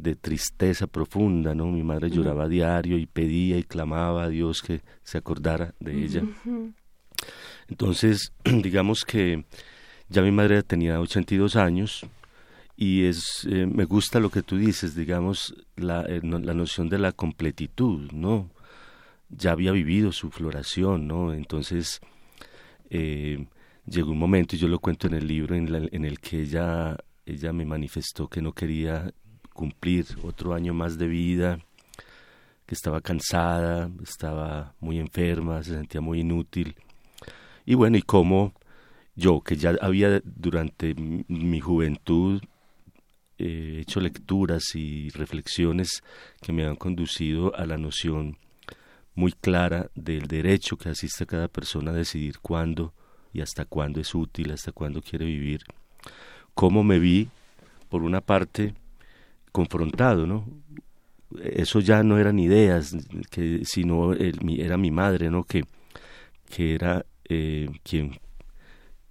[0.00, 1.66] de tristeza profunda, ¿no?
[1.66, 6.04] Mi madre lloraba a diario y pedía y clamaba a Dios que se acordara de
[6.04, 6.22] ella.
[7.68, 9.44] Entonces, digamos que
[10.08, 12.04] ya mi madre tenía 82 años
[12.76, 16.98] y es eh, me gusta lo que tú dices, digamos, la, eh, la noción de
[16.98, 18.50] la completitud, ¿no?
[19.28, 21.32] Ya había vivido su floración, ¿no?
[21.34, 22.00] Entonces,
[22.88, 23.46] eh,
[23.86, 26.96] llegó un momento, y yo lo cuento en el libro, en, en el que ella,
[27.26, 29.12] ella me manifestó que no quería
[29.60, 31.58] cumplir otro año más de vida,
[32.64, 36.76] que estaba cansada, estaba muy enferma, se sentía muy inútil.
[37.66, 38.54] Y bueno, y como
[39.14, 42.40] yo, que ya había durante mi juventud
[43.36, 46.02] eh, hecho lecturas y reflexiones
[46.40, 48.38] que me han conducido a la noción
[49.14, 52.94] muy clara del derecho que asiste a cada persona a decidir cuándo
[53.32, 55.64] y hasta cuándo es útil, hasta cuándo quiere vivir.
[56.54, 57.28] Cómo me vi,
[57.90, 58.74] por una parte,
[59.52, 60.46] confrontado, ¿no?
[61.42, 62.96] Eso ya no eran ideas,
[63.30, 65.44] que, sino era mi madre, ¿no?
[65.44, 65.64] Que,
[66.48, 68.18] que era eh, quien,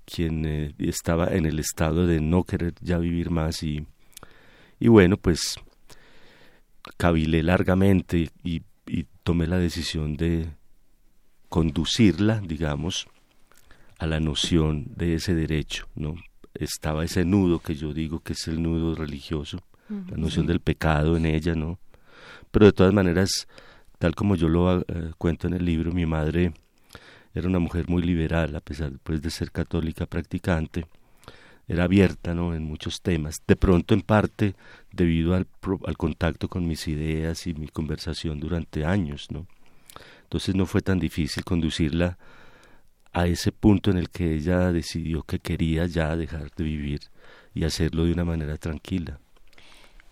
[0.06, 3.86] quien eh, estaba en el estado de no querer ya vivir más y,
[4.80, 5.56] y bueno, pues
[6.98, 10.50] cabilé largamente y, y tomé la decisión de
[11.48, 13.08] conducirla, digamos,
[13.98, 16.16] a la noción de ese derecho, ¿no?
[16.54, 19.60] Estaba ese nudo que yo digo que es el nudo religioso,
[19.90, 21.80] la noción del pecado en ella, ¿no?
[22.52, 23.48] Pero de todas maneras,
[23.98, 24.84] tal como yo lo eh,
[25.18, 26.54] cuento en el libro, mi madre
[27.34, 30.86] era una mujer muy liberal, a pesar pues, de ser católica practicante,
[31.68, 32.56] era abierta ¿no?
[32.56, 34.56] en muchos temas, de pronto en parte
[34.92, 35.48] debido al,
[35.86, 39.46] al contacto con mis ideas y mi conversación durante años, ¿no?
[40.24, 42.18] Entonces no fue tan difícil conducirla
[43.14, 47.02] a ese punto en el que ella decidió que quería ya dejar de vivir
[47.54, 49.20] y hacerlo de una manera tranquila.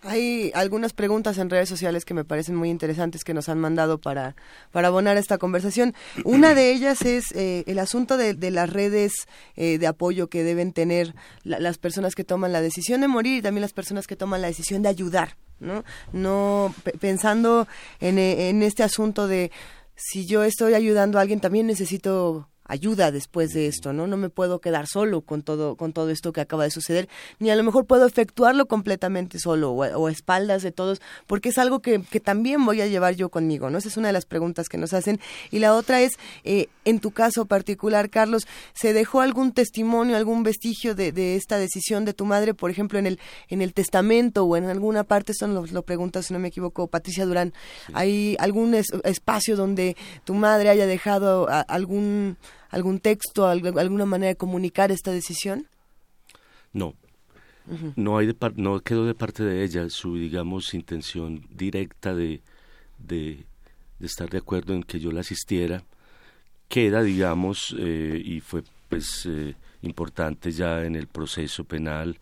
[0.04, 4.00] Hay algunas preguntas en redes sociales que me parecen muy interesantes que nos han mandado
[4.00, 4.36] para,
[4.72, 5.96] para abonar esta conversación.
[6.24, 10.72] Una de ellas es eh, el asunto de, las redes eh, de apoyo que deben
[10.72, 14.42] tener las personas que toman la decisión de morir y también las personas que toman
[14.42, 15.84] la decisión de ayudar, ¿no?
[16.14, 17.68] No pensando
[18.00, 19.52] en, en este asunto de
[19.96, 24.08] si yo estoy ayudando a alguien, también necesito ayuda después de esto, ¿no?
[24.08, 27.08] No me puedo quedar solo con todo, con todo esto que acaba de suceder,
[27.40, 31.58] ni a lo mejor puedo efectuarlo completamente solo o, a espaldas de todos, porque es
[31.58, 33.78] algo que, que, también voy a llevar yo conmigo, ¿no?
[33.78, 35.20] Esa es una de las preguntas que nos hacen.
[35.52, 40.44] Y la otra es, eh, en tu caso particular, Carlos, ¿se dejó algún testimonio, algún
[40.44, 44.44] vestigio de, de, esta decisión de tu madre, por ejemplo, en el, en el testamento
[44.44, 45.32] o en alguna parte?
[45.32, 47.54] Esto nos lo pregunta, si no me equivoco, Patricia Durán.
[47.94, 49.96] ¿Hay algún espacio donde
[50.26, 52.38] tu madre haya dejado algún
[52.70, 55.68] algún texto, alguna manera de comunicar esta decisión?
[56.74, 56.96] No.
[57.98, 62.42] No hay de no quedó de parte de ella su digamos intención directa de,
[62.98, 63.46] de,
[64.00, 65.84] estar de acuerdo en que yo la asistiera
[66.70, 72.18] queda digamos eh, y fue pues eh, importante ya en el proceso penal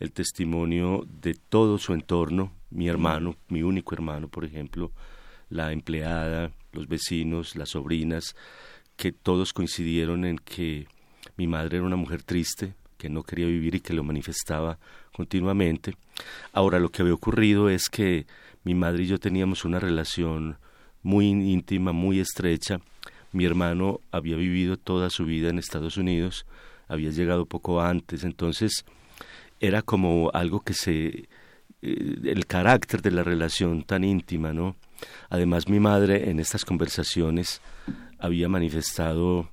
[0.00, 4.90] el testimonio de todo su entorno, mi hermano, mi único hermano, por ejemplo,
[5.50, 8.34] la empleada, los vecinos, las sobrinas,
[9.00, 10.86] que todos coincidieron en que
[11.38, 14.78] mi madre era una mujer triste, que no quería vivir y que lo manifestaba
[15.16, 15.96] continuamente.
[16.52, 18.26] Ahora lo que había ocurrido es que
[18.62, 20.58] mi madre y yo teníamos una relación
[21.02, 22.82] muy íntima, muy estrecha.
[23.32, 26.44] Mi hermano había vivido toda su vida en Estados Unidos,
[26.86, 28.84] había llegado poco antes, entonces
[29.60, 31.26] era como algo que se
[31.80, 34.76] eh, el carácter de la relación tan íntima, ¿no?
[35.30, 37.62] Además mi madre en estas conversaciones
[38.20, 39.50] había manifestado,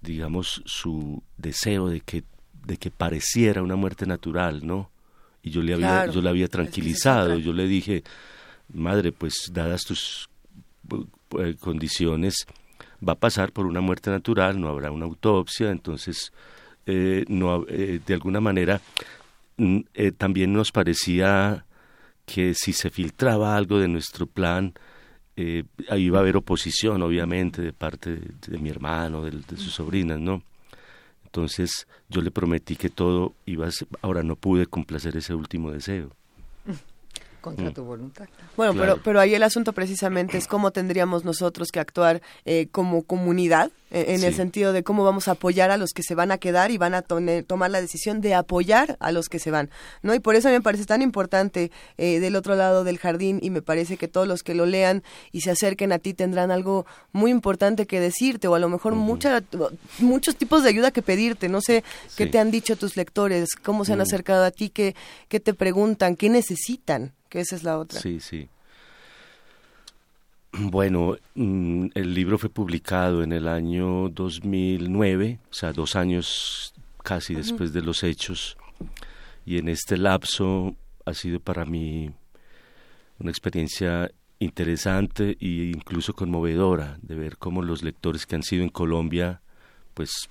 [0.00, 2.24] digamos, su deseo de que,
[2.66, 4.90] de que pareciera una muerte natural, ¿no?
[5.42, 8.04] Y yo le había, yo le había tranquilizado, yo le dije,
[8.72, 10.28] madre, pues dadas tus
[11.38, 12.46] eh, condiciones,
[13.06, 16.32] va a pasar por una muerte natural, no habrá una autopsia, entonces,
[16.86, 18.80] eh, no, eh, de alguna manera,
[19.56, 19.80] mm,
[20.18, 21.64] también nos parecía
[22.26, 24.74] que si se filtraba algo de nuestro plan,
[25.40, 30.18] eh, ahí iba a haber oposición, obviamente, de parte de, mi hermano, de, sus sobrinas,
[30.18, 30.42] ¿no?
[31.26, 35.70] Entonces yo le prometí que todo iba a ser, ahora no pude complacer ese último
[35.70, 36.10] deseo.
[37.40, 38.26] Contra tu voluntad.
[38.56, 38.92] Bueno, Claro.
[38.94, 43.70] pero, pero ahí el asunto precisamente es cómo tendríamos nosotros que actuar eh, como comunidad,
[43.90, 46.36] eh, en el sentido de cómo vamos a apoyar a los que se van a
[46.38, 49.70] quedar y van a tone- tomar la decisión de apoyar a los que se van,
[50.02, 50.14] ¿no?
[50.14, 53.62] Y por eso me parece tan importante eh, del otro lado del jardín y me
[53.62, 57.30] parece que todos los que lo lean y se acerquen a ti tendrán algo muy
[57.30, 59.42] importante que decirte o a lo mejor mucha,
[60.00, 61.82] muchos tipos de ayuda que pedirte, no sé
[62.16, 64.02] qué te han dicho tus lectores, cómo se han Mm.
[64.02, 64.94] acercado a ti, qué,
[65.28, 68.00] qué te preguntan, qué necesitan, que esa es la otra.
[68.00, 68.48] Sí, sí.
[70.52, 76.72] Bueno, mm, el libro fue publicado en el año 2009, o sea, dos años
[77.04, 78.56] casi después de los hechos,
[79.46, 80.74] y en este lapso
[81.04, 82.10] ha sido para mí
[83.18, 84.10] una experiencia
[84.40, 89.40] interesante e incluso conmovedora de ver cómo los lectores que han sido en Colombia,
[89.94, 90.28] pues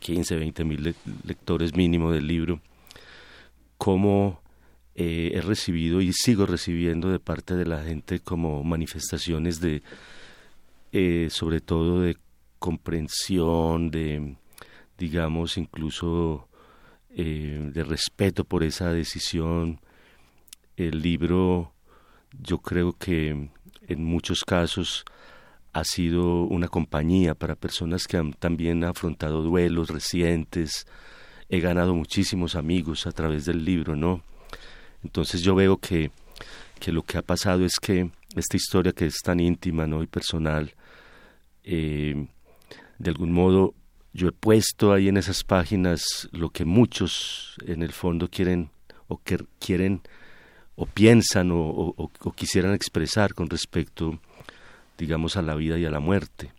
[0.00, 0.94] 15, 20 mil le-
[1.24, 2.60] lectores mínimo del libro,
[3.78, 4.40] cómo
[4.94, 9.82] eh, he recibido y sigo recibiendo de parte de la gente como manifestaciones de,
[10.92, 12.16] eh, sobre todo de
[12.58, 14.36] comprensión, de,
[14.98, 16.48] digamos, incluso
[17.10, 19.80] eh, de respeto por esa decisión.
[20.76, 21.72] El libro,
[22.40, 23.50] yo creo que
[23.88, 25.04] en muchos casos
[25.72, 30.86] ha sido una compañía para personas que han también afrontado duelos recientes.
[31.48, 34.22] He ganado muchísimos amigos a través del libro, ¿no?
[35.02, 36.10] Entonces yo veo que,
[36.78, 40.02] que lo que ha pasado es que esta historia que es tan íntima ¿no?
[40.02, 40.74] y personal,
[41.64, 42.26] eh,
[42.98, 43.74] de algún modo
[44.12, 48.70] yo he puesto ahí en esas páginas lo que muchos en el fondo quieren
[49.08, 50.02] o que quieren
[50.74, 54.18] o piensan o, quisieran expresar con respecto,
[54.96, 56.52] digamos, a la vida y a la muerte.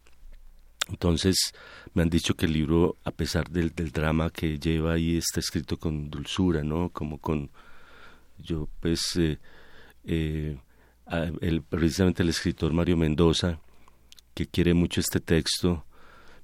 [0.89, 1.53] Entonces
[1.93, 5.39] me han dicho que el libro, a pesar del, del drama que lleva ahí, está
[5.39, 6.89] escrito con dulzura, ¿no?
[6.89, 7.49] Como con
[8.41, 9.37] yo pues eh,
[10.03, 10.57] eh,
[11.41, 13.59] el, precisamente el escritor Mario Mendoza
[14.33, 15.85] que quiere mucho este texto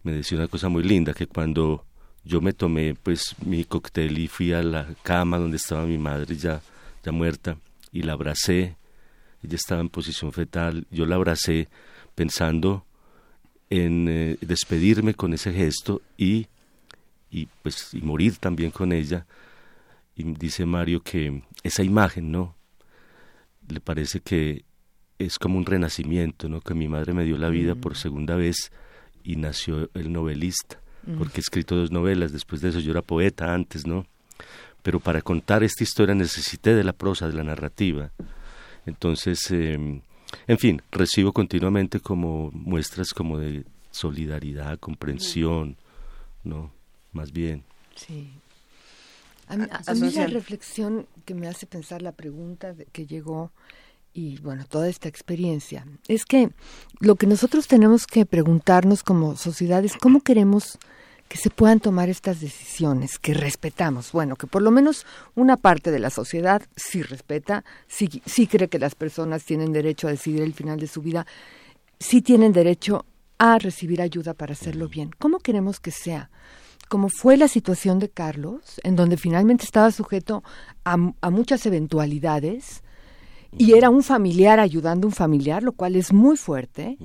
[0.04, 1.86] me decía una cosa muy linda que cuando
[2.24, 6.36] yo me tomé pues mi cóctel y fui a la cama donde estaba mi madre
[6.36, 6.62] ya
[7.04, 7.58] ya muerta
[7.91, 8.78] y la abracé
[9.43, 11.70] ella estaba en posición fetal yo la abracé
[12.16, 12.86] pensando
[13.70, 16.48] en eh, despedirme con ese gesto y
[17.30, 19.26] y pues y morir también con ella
[20.18, 22.55] y dice Mario que esa imagen, ¿no?
[23.70, 24.65] Le parece que
[25.20, 26.59] es como un renacimiento, ¿no?
[26.61, 28.72] Que mi madre me dio la vida por segunda vez
[29.24, 31.18] y nació el novelista, Mm.
[31.20, 34.05] porque he escrito dos novelas, después de eso yo era poeta antes, ¿no?
[34.84, 38.11] Pero para contar esta historia necesité de la prosa, de la narrativa.
[38.86, 40.01] Entonces, eh,
[40.47, 45.78] en fin, recibo continuamente como muestras como de solidaridad, comprensión,
[46.43, 46.72] ¿no?
[47.13, 47.63] Más bien.
[47.95, 48.30] Sí.
[49.48, 53.06] A mí, a- a mí la reflexión que me hace pensar la pregunta de- que
[53.06, 53.52] llegó
[54.14, 56.50] y bueno, toda esta experiencia, es que
[57.00, 60.80] lo que nosotros tenemos que preguntarnos como sociedad es cómo queremos
[61.30, 64.12] que se puedan tomar estas decisiones, que respetamos.
[64.14, 68.70] Bueno, que por lo menos una parte de la sociedad sí respeta, sí, sí cree
[68.70, 71.28] que las personas tienen derecho a decidir el final de su vida,
[72.00, 73.06] sí tienen derecho
[73.39, 75.12] a recibir ayuda para hacerlo bien.
[75.20, 76.32] ¿Cómo queremos que sea?
[76.90, 80.44] Como fue la situación de Carlos, en donde finalmente estaba sujeto
[80.86, 82.84] a, a muchas eventualidades
[83.58, 86.98] y era un familiar ayudando a un familiar, lo cual es muy fuerte,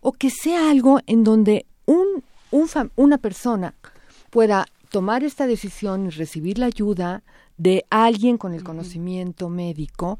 [0.00, 2.22] o que sea algo en donde un,
[2.96, 3.74] una persona
[4.30, 7.22] pueda tomar esta decisión y recibir la ayuda
[7.56, 10.18] de alguien con el conocimiento médico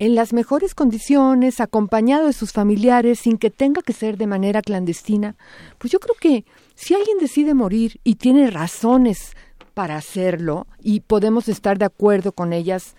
[0.00, 4.62] en las mejores condiciones, acompañado de sus familiares, sin que tenga que ser de manera
[4.62, 5.34] clandestina,
[5.78, 6.44] pues yo creo que
[6.80, 9.32] si alguien decide morir y tiene razones
[9.74, 12.94] para hacerlo y podemos estar de acuerdo con ellas,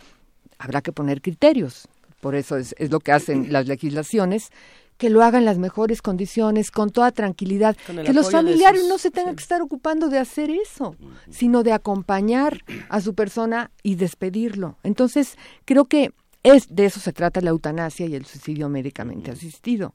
[0.57, 1.88] habrá que poner criterios.
[2.19, 4.49] Por eso es, es lo que hacen las legislaciones,
[4.97, 8.89] que lo hagan en las mejores condiciones, con toda tranquilidad, Con que los familiares sus-
[8.89, 10.97] no se tengan que estar ocupando de hacer eso,
[11.30, 14.77] sino de acompañar a su persona y despedirlo.
[14.84, 16.11] Entonces, creo que
[16.43, 19.93] es de eso se trata la eutanasia y el suicidio médicamente asistido.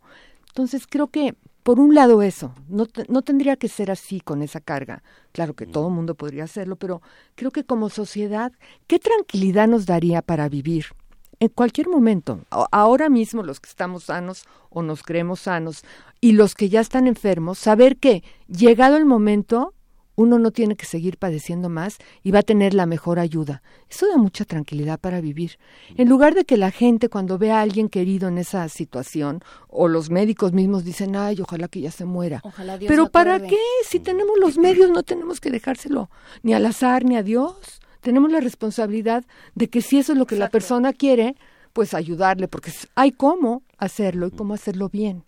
[0.48, 1.34] Entonces, creo que
[1.64, 5.02] por un lado eso, no, no tendría que ser así con esa carga.
[5.32, 7.02] Claro que todo el mundo podría hacerlo, pero
[7.34, 8.52] creo que como sociedad,
[8.86, 10.86] ¿qué tranquilidad nos daría para vivir?
[11.40, 12.40] En cualquier momento,
[12.70, 15.84] ahora mismo los que estamos sanos o nos creemos sanos
[16.20, 19.73] y los que ya están enfermos, saber que llegado el momento
[20.16, 23.62] uno no tiene que seguir padeciendo más y va a tener la mejor ayuda.
[23.90, 25.58] Eso da mucha tranquilidad para vivir.
[25.96, 29.88] En lugar de que la gente cuando ve a alguien querido en esa situación o
[29.88, 32.40] los médicos mismos dicen, ay, ojalá que ya se muera.
[32.44, 33.58] Ojalá Dios Pero ¿para qué?
[33.86, 36.10] Si tenemos los medios no tenemos que dejárselo
[36.42, 37.80] ni al azar ni a Dios.
[38.00, 41.36] Tenemos la responsabilidad de que si eso es lo que la persona quiere,
[41.72, 45.24] pues ayudarle, porque hay cómo hacerlo y cómo hacerlo bien.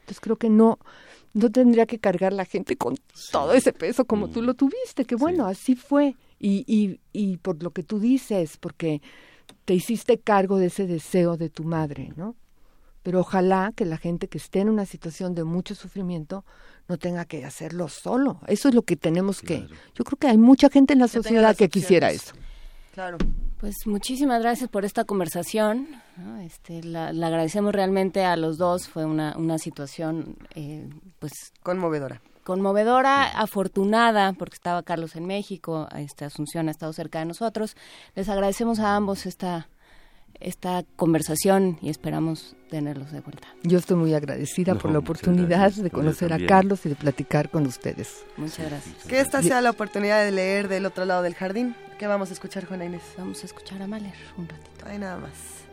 [0.00, 0.78] Entonces creo que no,
[1.36, 2.96] no tendría que cargar la gente con
[3.30, 6.16] todo ese peso como tú lo tuviste, que bueno, así fue.
[6.38, 9.02] Y, y, y por lo que tú dices, porque
[9.66, 12.36] te hiciste cargo de ese deseo de tu madre, ¿no?
[13.02, 16.44] Pero ojalá que la gente que esté en una situación de mucho sufrimiento
[16.88, 18.40] no tenga que hacerlo solo.
[18.46, 19.68] Eso es lo que tenemos que...
[19.94, 22.34] Yo creo que hay mucha gente en la sociedad que quisiera eso.
[22.94, 23.18] Claro.
[23.60, 25.88] Pues muchísimas gracias por esta conversación.
[26.42, 28.88] Este, la, la agradecemos realmente a los dos.
[28.88, 30.88] Fue una, una situación, eh,
[31.32, 32.20] pues Conmovedora.
[32.44, 37.76] conmovedora, afortunada, porque estaba Carlos en México, esta Asunción ha estado cerca de nosotros.
[38.14, 39.68] Les agradecemos a ambos esta
[40.38, 43.48] esta conversación y esperamos tenerlos de vuelta.
[43.62, 45.82] Yo estoy muy agradecida No, por la oportunidad gracias.
[45.82, 46.46] de conocer a.
[46.46, 48.22] Carlos y de platicar con ustedes.
[48.36, 49.04] Muchas gracias.
[49.06, 51.74] Que esta sea la oportunidad de leer del otro lado del jardín.
[51.98, 53.00] ¿Qué vamos a escuchar, Juana Inés?
[53.16, 54.84] Vamos a escuchar a Mahler un ratito.
[54.86, 55.64] Ay, nada más.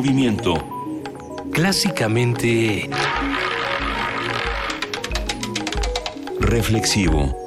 [0.00, 0.54] Movimiento.
[1.52, 2.88] Clásicamente
[6.40, 7.39] Reflexivo.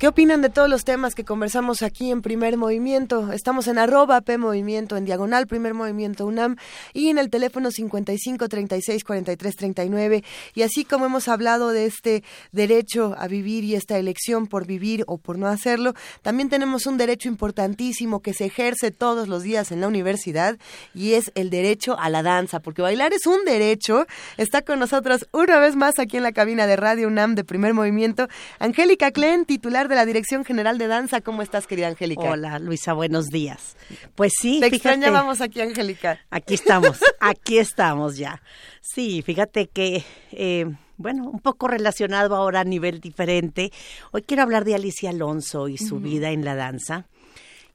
[0.00, 3.34] ¿Qué opinan de todos los temas que conversamos aquí en Primer Movimiento?
[3.34, 6.56] Estamos en arroba P en diagonal Primer Movimiento UNAM
[6.94, 10.24] y en el teléfono 55 36 43 39.
[10.54, 15.04] Y así como hemos hablado de este derecho a vivir y esta elección por vivir
[15.06, 15.92] o por no hacerlo,
[16.22, 20.56] también tenemos un derecho importantísimo que se ejerce todos los días en la universidad
[20.94, 24.06] y es el derecho a la danza, porque bailar es un derecho.
[24.38, 27.74] Está con nosotros una vez más aquí en la cabina de Radio UNAM de Primer
[27.74, 28.28] Movimiento,
[28.58, 31.20] Angélica Klen, titular de la Dirección General de Danza.
[31.20, 32.22] ¿Cómo estás, querida Angélica?
[32.22, 33.76] Hola, Luisa, buenos días.
[34.14, 36.20] Pues sí, Te fíjate, extrañábamos aquí, Angélica.
[36.30, 38.40] aquí estamos, aquí estamos ya.
[38.80, 40.66] Sí, fíjate que, eh,
[40.96, 43.72] bueno, un poco relacionado ahora a nivel diferente.
[44.12, 47.06] Hoy quiero hablar de Alicia Alonso y su vida en la danza.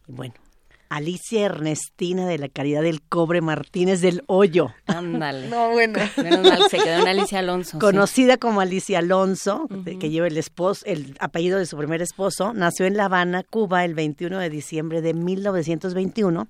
[0.08, 0.34] Y bueno,
[0.96, 4.74] Alicia Ernestina de la Caridad del Cobre Martínez del Hoyo.
[4.86, 5.50] Ándale.
[5.50, 6.00] No, bueno.
[6.16, 7.72] Menos mal, se quedó en Alicia Alonso.
[7.72, 7.80] sí.
[7.80, 9.68] Conocida como Alicia Alonso,
[10.00, 13.84] que lleva el esposo, el apellido de su primer esposo, nació en La Habana, Cuba,
[13.84, 16.48] el 21 de diciembre de 1921.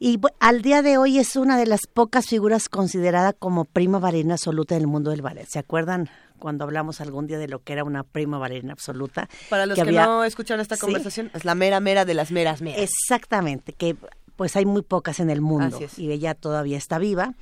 [0.00, 4.34] Y al día de hoy es una de las pocas figuras considerada como prima bailarina
[4.34, 5.46] absoluta del mundo del ballet.
[5.46, 9.28] ¿Se acuerdan cuando hablamos algún día de lo que era una prima bailarina absoluta?
[9.50, 10.80] Para los que, había- no escucharon esta Sí.
[10.82, 12.80] conversación, es la mera mera de las meras meras.
[12.80, 13.96] Exactamente, que
[14.36, 17.32] pues hay muy pocas en el mundo y ella todavía está viva.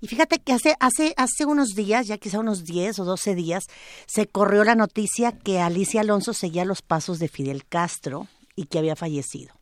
[0.00, 3.62] Y fíjate que hace, hace, hace unos días, ya quizá unos 10 o 12 días,
[4.06, 8.26] se corrió la noticia que Alicia Alonso seguía los pasos de Fidel Castro
[8.56, 9.54] y que había fallecido.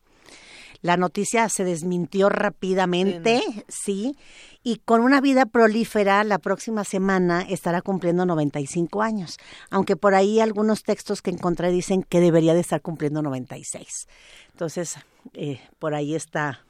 [0.82, 4.16] La noticia se desmintió rápidamente, sí,
[4.62, 9.36] y con una vida prolífera, la próxima semana estará cumpliendo 95 años,
[9.70, 14.06] aunque por ahí algunos textos que encontré dicen que debería de estar cumpliendo 96.
[14.52, 14.96] Entonces,
[15.34, 16.64] eh, por ahí está.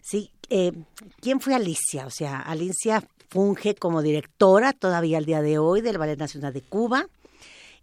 [0.00, 0.72] Sí, eh,
[1.20, 2.06] ¿quién fue Alicia?
[2.06, 6.60] O sea, Alicia funge como directora todavía al día de hoy del Ballet Nacional de
[6.60, 7.06] Cuba.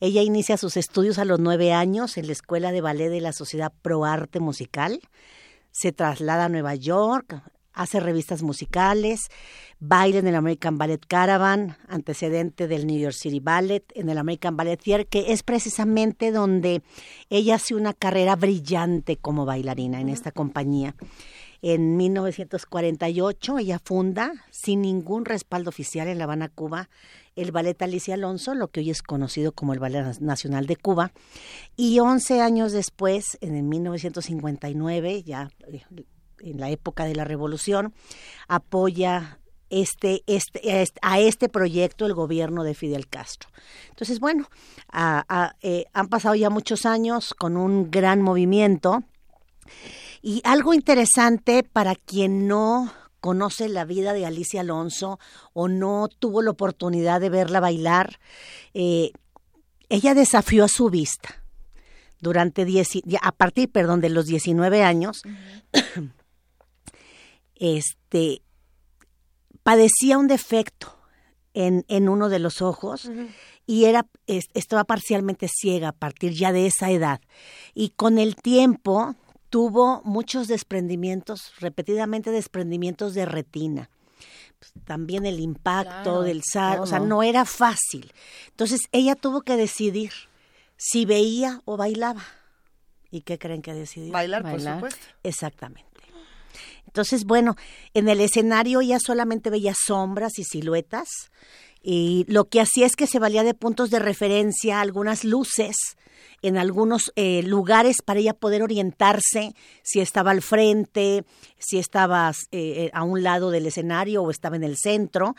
[0.02, 3.34] Ella inicia sus estudios a los nueve años en la Escuela de Ballet de la
[3.34, 5.02] Sociedad Pro Arte Musical.
[5.80, 9.30] Se traslada a Nueva York, hace revistas musicales,
[9.80, 14.58] baila en el American Ballet Caravan, antecedente del New York City Ballet, en el American
[14.58, 16.82] Ballet Theater, que es precisamente donde
[17.30, 20.96] ella hace una carrera brillante como bailarina en esta compañía.
[21.62, 26.90] En 1948 ella funda, sin ningún respaldo oficial en La Habana, Cuba,
[27.42, 31.12] el Ballet Alicia Alonso, lo que hoy es conocido como el Ballet Nacional de Cuba.
[31.76, 35.84] Y 11 años después, en 1959, ya eh,
[36.42, 37.94] en la época de la Revolución,
[38.48, 40.62] apoya este, este,
[41.02, 43.50] a este proyecto el gobierno de Fidel Castro.
[43.90, 44.48] Entonces, bueno,
[45.62, 49.04] eh, han pasado ya muchos años con un gran movimiento
[50.22, 55.20] y algo interesante para quien no conoce la vida de Alicia Alonso
[55.54, 58.20] o no tuvo la oportunidad de verla bailar,
[58.74, 59.12] eh,
[59.90, 61.44] ella desafió a su vista
[62.20, 62.66] durante
[63.22, 65.22] a partir, perdón, de los 19 años,
[67.56, 68.42] este,
[69.64, 70.96] padecía un defecto
[71.54, 73.10] en, en uno de los ojos
[73.66, 77.22] y era, estaba parcialmente ciega a partir ya de esa edad.
[77.74, 79.16] Y con el tiempo
[79.50, 83.90] tuvo muchos desprendimientos, repetidamente desprendimientos de retina.
[84.60, 88.14] Pues, también el impacto del SAR, o sea, no era fácil.
[88.50, 90.12] Entonces ella tuvo que decidir
[90.78, 92.24] si veía o bailaba.
[93.12, 94.12] ¿Y qué creen que decidió?
[94.12, 95.06] Bailar, por supuesto.
[95.24, 95.90] Exactamente.
[96.86, 97.56] Entonces, bueno,
[97.94, 101.08] en el escenario ya solamente veía sombras y siluetas
[101.82, 105.76] y lo que hacía es que se valía de puntos de referencia, algunas luces
[106.42, 109.54] en algunos eh, lugares para ella poder orientarse
[109.84, 111.24] si estaba al frente,
[111.58, 115.36] si estaba eh, eh, a un lado del escenario o estaba en el centro.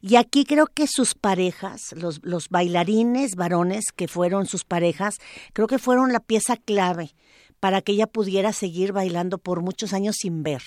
[0.00, 5.16] Y aquí creo que sus parejas, los, los bailarines varones que fueron sus parejas,
[5.52, 7.14] creo que fueron la pieza clave
[7.62, 10.62] para que ella pudiera seguir bailando por muchos años sin ver,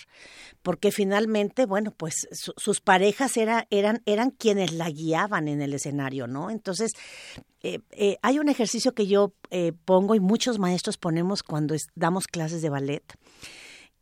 [0.61, 6.25] porque finalmente, bueno, pues sus parejas era, eran, eran quienes la guiaban en el escenario,
[6.25, 6.49] ¿no?
[6.49, 6.93] Entonces,
[7.63, 12.27] eh, eh, hay un ejercicio que yo eh, pongo y muchos maestros ponemos cuando damos
[12.27, 13.03] clases de ballet,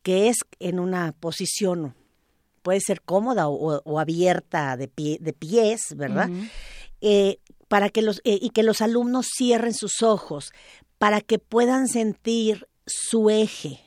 [0.03, 1.95] que es en una posición,
[2.61, 6.29] puede ser cómoda o, abierta de, pie, de pies, ¿verdad?
[7.67, 10.51] para que los, y que los alumnos cierren sus ojos
[10.99, 13.79] para que puedan sentir su eje.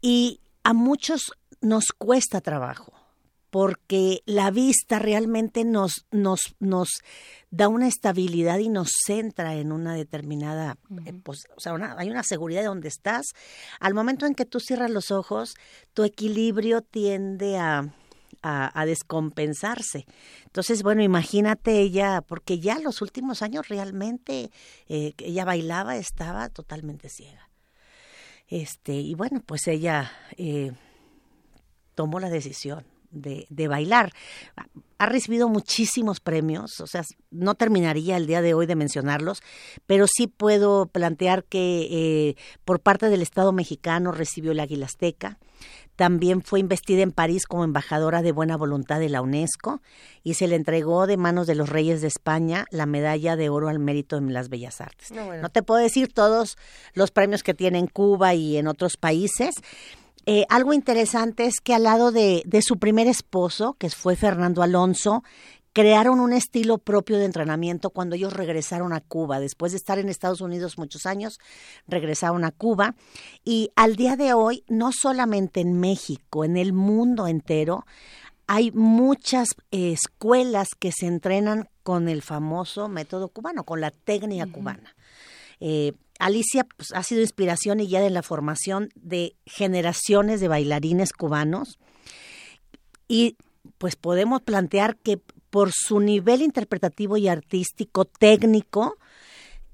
[0.00, 2.92] Y a muchos nos cuesta trabajo
[3.52, 6.88] porque la vista realmente nos, nos, nos
[7.50, 12.62] da una estabilidad y nos centra en una determinada, eh, o sea, hay una seguridad
[12.62, 13.26] de donde estás.
[13.78, 15.52] Al momento en que tú cierras los ojos,
[15.92, 17.92] tu equilibrio tiende a,
[18.42, 20.06] a, descompensarse.
[20.46, 24.50] Entonces, bueno, imagínate ella, porque ya los últimos años realmente
[24.88, 27.51] eh, ella bailaba, estaba totalmente ciega.
[28.52, 30.72] Este, y bueno, pues ella eh,
[31.94, 34.12] tomó la decisión de, bailar.
[34.98, 39.42] Ha recibido muchísimos premios, o sea, no terminaría el día de hoy de mencionarlos,
[39.86, 42.36] pero sí puedo plantear que eh,
[42.66, 45.38] por parte del Estado mexicano recibió el Águila Azteca,
[45.96, 49.82] también fue investida en París como embajadora de buena voluntad de la UNESCO
[50.22, 53.68] y se le entregó de manos de los reyes de España la medalla de oro
[53.68, 55.10] al mérito en las bellas artes.
[55.10, 56.56] No, te puedo decir todos
[56.94, 59.54] los premios que tiene en Cuba y en otros países.
[60.24, 64.62] Eh, algo interesante es que al lado de, de su primer esposo, que fue Fernando
[64.62, 65.24] Alonso,
[65.72, 69.40] crearon un estilo propio de entrenamiento cuando ellos regresaron a Cuba.
[69.40, 71.38] Después de estar en Estados Unidos muchos años,
[71.86, 72.94] regresaron a Cuba.
[73.44, 77.86] Y al día de hoy, no solamente en México, en el mundo entero,
[78.46, 84.94] hay muchas escuelas que se entrenan con el famoso método cubano, con la técnica cubana.
[85.60, 91.12] Eh, Alicia pues, ha sido inspiración y guía en la formación de generaciones de bailarines
[91.12, 91.78] cubanos
[93.08, 93.36] y
[93.78, 95.20] pues podemos plantear que
[95.52, 98.96] por su nivel interpretativo y artístico, técnico,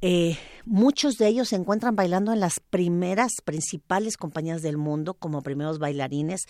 [0.00, 5.40] eh, muchos de ellos se encuentran bailando en las primeras principales compañías del mundo como
[5.40, 6.46] primeros bailarines.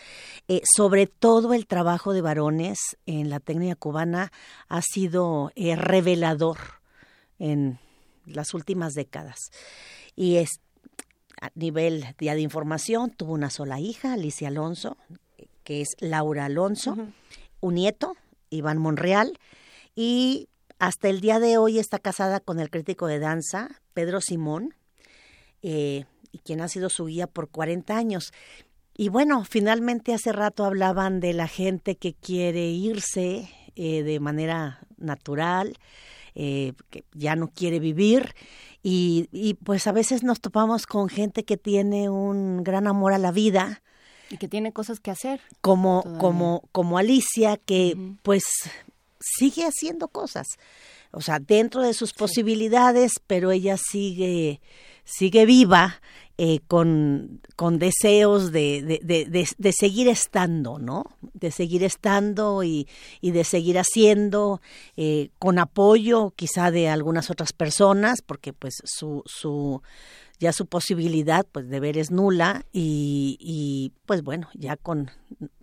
[0.48, 4.32] Eh, sobre todo el trabajo de varones en la técnica cubana
[4.66, 6.56] ha sido eh, revelador
[7.38, 7.78] en
[8.24, 9.50] las últimas décadas.
[10.16, 10.62] Y es,
[11.38, 14.96] a nivel día de información, tuvo una sola hija, Alicia Alonso,
[15.64, 16.96] que es Laura Alonso,
[17.60, 18.16] un nieto,
[18.50, 19.38] Iván Monreal,
[19.94, 24.74] y hasta el día de hoy está casada con el crítico de danza, Pedro Simón,
[25.62, 28.32] eh, y quien ha sido su guía por 40 años.
[28.96, 34.80] Y bueno, finalmente hace rato hablaban de la gente que quiere irse eh, de manera
[34.96, 35.76] natural,
[36.34, 38.34] eh, que ya no quiere vivir.
[38.82, 43.18] Y, y, pues a veces nos topamos con gente que tiene un gran amor a
[43.18, 43.82] la vida.
[44.30, 45.40] Y que tiene cosas que hacer.
[45.60, 48.44] Como, como, como Alicia, que pues
[49.20, 50.46] sigue haciendo cosas.
[51.10, 54.60] O sea, dentro de sus posibilidades, pero ella sigue,
[55.04, 56.00] sigue viva
[56.36, 61.04] eh, con, con deseos de, de, de, de, seguir estando, ¿no?
[61.32, 62.86] De seguir estando y,
[63.20, 64.60] y de seguir haciendo,
[64.96, 69.82] eh, con apoyo quizá de algunas otras personas, porque pues su, su
[70.38, 75.10] ya su posibilidad pues de ver es nula y, y pues bueno, ya con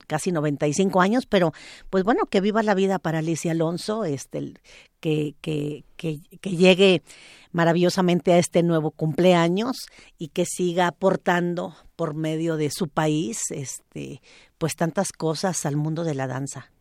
[0.07, 1.53] casi 95 años, pero
[1.89, 4.53] pues bueno, que viva la vida para Alicia Alonso, este,
[4.99, 7.03] que, que, que, que llegue
[7.51, 14.21] maravillosamente a este nuevo cumpleaños y que siga aportando por medio de su país este
[14.57, 16.74] pues tantas cosas al mundo de la danza.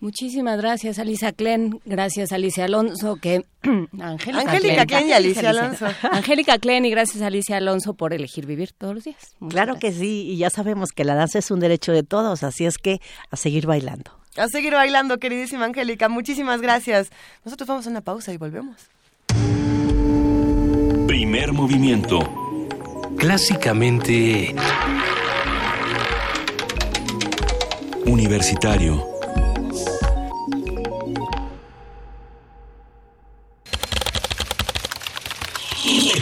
[0.00, 1.78] Muchísimas gracias, Alicia Klen.
[1.84, 3.16] Gracias, Alicia Alonso.
[3.16, 3.44] Que
[4.00, 5.86] Angélica, Angélica Klen y Alicia Alonso.
[6.10, 9.36] Angélica Klen y gracias, Alicia Alonso, por elegir vivir todos los días.
[9.40, 9.94] Muchas claro gracias.
[9.94, 12.78] que sí, y ya sabemos que la danza es un derecho de todos, así es
[12.78, 14.10] que a seguir bailando.
[14.36, 16.08] A seguir bailando, queridísima Angélica.
[16.08, 17.10] Muchísimas gracias.
[17.44, 18.88] Nosotros vamos a una pausa y volvemos.
[21.06, 22.20] Primer movimiento.
[23.18, 24.54] Clásicamente...
[28.06, 29.09] Universitario.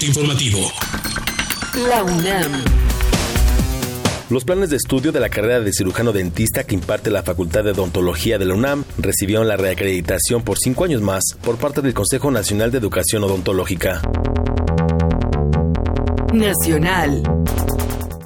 [0.06, 0.72] Informativo.
[1.88, 2.52] La UNAM.
[4.30, 7.72] Los planes de estudio de la carrera de cirujano dentista que imparte la Facultad de
[7.72, 12.30] Odontología de la UNAM recibieron la reacreditación por cinco años más por parte del Consejo
[12.30, 14.02] Nacional de Educación Odontológica.
[16.32, 17.22] Nacional.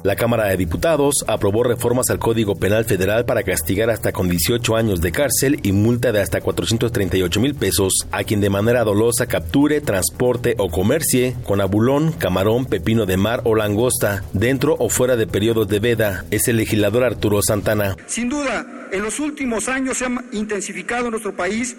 [0.03, 4.75] La Cámara de Diputados aprobó reformas al Código Penal Federal para castigar hasta con 18
[4.75, 9.27] años de cárcel y multa de hasta 438 mil pesos a quien de manera dolosa
[9.27, 15.15] capture, transporte o comercie con abulón, camarón, pepino de mar o langosta dentro o fuera
[15.15, 16.25] de periodos de veda.
[16.31, 17.95] Es el legislador Arturo Santana.
[18.05, 21.77] Sin duda, en los últimos años se ha intensificado en nuestro país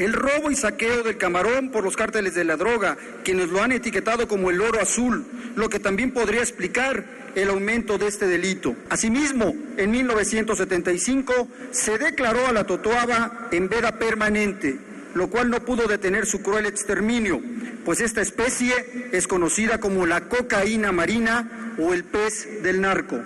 [0.00, 3.70] el robo y saqueo del camarón por los cárteles de la droga, quienes lo han
[3.70, 5.26] etiquetado como el oro azul,
[5.56, 8.74] lo que también podría explicar el aumento de este delito.
[8.88, 14.78] Asimismo, en 1975 se declaró a la totoaba en veda permanente,
[15.14, 17.38] lo cual no pudo detener su cruel exterminio,
[17.84, 18.72] pues esta especie
[19.12, 23.20] es conocida como la cocaína marina o el pez del narco.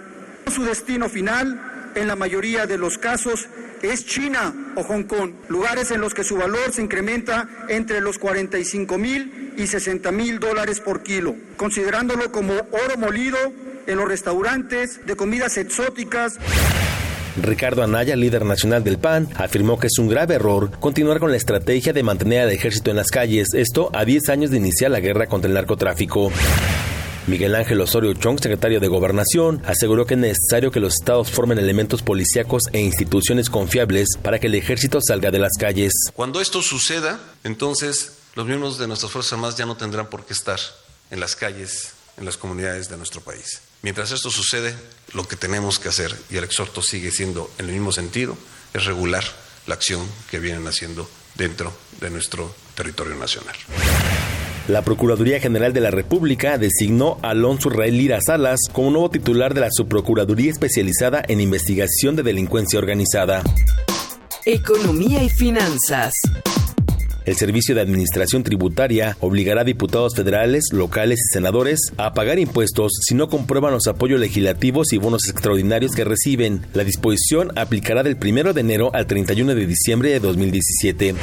[0.52, 3.48] Su destino final, en la mayoría de los casos,
[3.93, 8.18] es China o Hong Kong, lugares en los que su valor se incrementa entre los
[8.18, 13.39] 45 mil y 60 mil dólares por kilo, considerándolo como oro molido
[13.87, 16.39] en los restaurantes de comidas exóticas.
[17.41, 21.37] Ricardo Anaya, líder nacional del PAN, afirmó que es un grave error continuar con la
[21.37, 25.01] estrategia de mantener al ejército en las calles, esto a 10 años de iniciar la
[25.01, 26.30] guerra contra el narcotráfico.
[27.26, 31.58] Miguel Ángel Osorio Chong, secretario de Gobernación, aseguró que es necesario que los estados formen
[31.58, 35.92] elementos policíacos e instituciones confiables para que el ejército salga de las calles.
[36.12, 40.34] Cuando esto suceda, entonces los miembros de nuestras Fuerzas Armadas ya no tendrán por qué
[40.34, 40.60] estar
[41.10, 43.62] en las calles, en las comunidades de nuestro país.
[43.80, 44.74] Mientras esto sucede,
[45.14, 48.36] lo que tenemos que hacer, y el exhorto sigue siendo en el mismo sentido,
[48.74, 49.24] es regular
[49.66, 53.56] la acción que vienen haciendo dentro de nuestro territorio nacional.
[54.66, 59.52] La Procuraduría General de la República designó a Alonso Rael Lira Salas como nuevo titular
[59.52, 63.42] de la Subprocuraduría Especializada en Investigación de Delincuencia Organizada.
[64.46, 66.14] Economía y finanzas.
[67.26, 72.92] El Servicio de Administración Tributaria obligará a diputados federales, locales y senadores a pagar impuestos
[73.02, 76.66] si no comprueban los apoyos legislativos y bonos extraordinarios que reciben.
[76.72, 81.14] La disposición aplicará del 1 de enero al 31 de diciembre de 2017.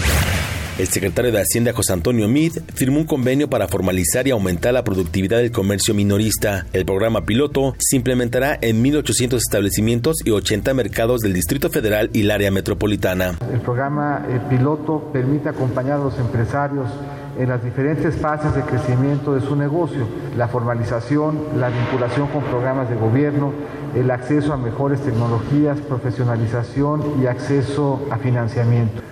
[0.82, 4.84] El secretario de Hacienda José Antonio Mid firmó un convenio para formalizar y aumentar la
[4.84, 6.66] productividad del comercio minorista.
[6.74, 12.22] El programa piloto se implementará en 1.800 establecimientos y 80 mercados del Distrito Federal y
[12.22, 13.38] el área metropolitana.
[13.54, 16.90] El programa eh, piloto permite acompañar a los empresarios
[17.38, 22.90] en las diferentes fases de crecimiento de su negocio, la formalización, la vinculación con programas
[22.90, 23.54] de gobierno,
[23.96, 29.04] el acceso a mejores tecnologías, profesionalización y acceso a financiamiento.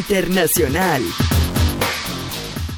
[0.00, 1.02] Internacional.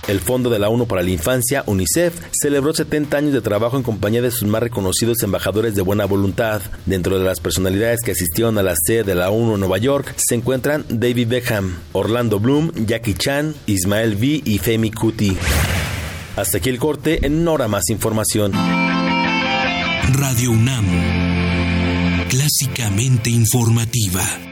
[0.08, 3.84] El Fondo de la ONU para la Infancia, UNICEF, celebró 70 años de trabajo en
[3.84, 6.60] compañía de sus más reconocidos embajadores de buena voluntad.
[6.84, 10.14] Dentro de las personalidades que asistieron a la sede de la ONU en Nueva York
[10.16, 15.36] se encuentran David Beckham, Orlando Bloom, Jackie Chan, Ismael V y Femi Kuti.
[16.34, 18.50] Hasta aquí el corte, en una hora más información.
[20.12, 20.86] Radio UNAM.
[22.28, 24.51] Clásicamente informativa.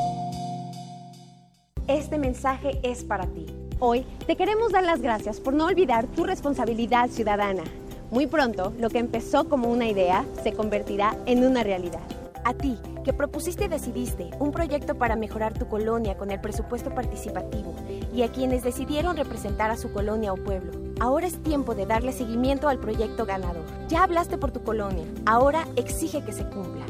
[1.91, 3.45] Este mensaje es para ti.
[3.79, 7.63] Hoy te queremos dar las gracias por no olvidar tu responsabilidad ciudadana.
[8.11, 11.99] Muy pronto, lo que empezó como una idea se convertirá en una realidad.
[12.45, 16.95] A ti, que propusiste y decidiste un proyecto para mejorar tu colonia con el presupuesto
[16.95, 17.75] participativo
[18.15, 20.71] y a quienes decidieron representar a su colonia o pueblo.
[21.01, 23.65] Ahora es tiempo de darle seguimiento al proyecto ganador.
[23.89, 26.85] Ya hablaste por tu colonia, ahora exige que se cumpla.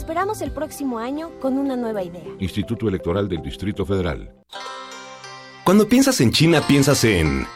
[0.00, 2.24] Esperamos el próximo año con una nueva idea.
[2.38, 4.32] Instituto Electoral del Distrito Federal.
[5.62, 7.46] Cuando piensas en China, piensas en...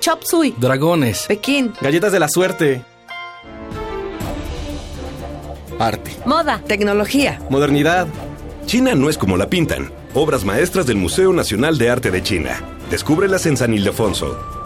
[0.00, 0.54] Chop Suey.
[0.58, 1.24] Dragones.
[1.26, 1.72] Pekín.
[1.80, 2.84] Galletas de la suerte.
[5.78, 6.10] Arte.
[6.26, 6.60] Moda.
[6.66, 7.40] Tecnología.
[7.48, 8.06] Modernidad.
[8.66, 9.90] China no es como la pintan.
[10.12, 12.60] Obras maestras del Museo Nacional de Arte de China.
[12.90, 14.65] Descúbrelas en San Ildefonso.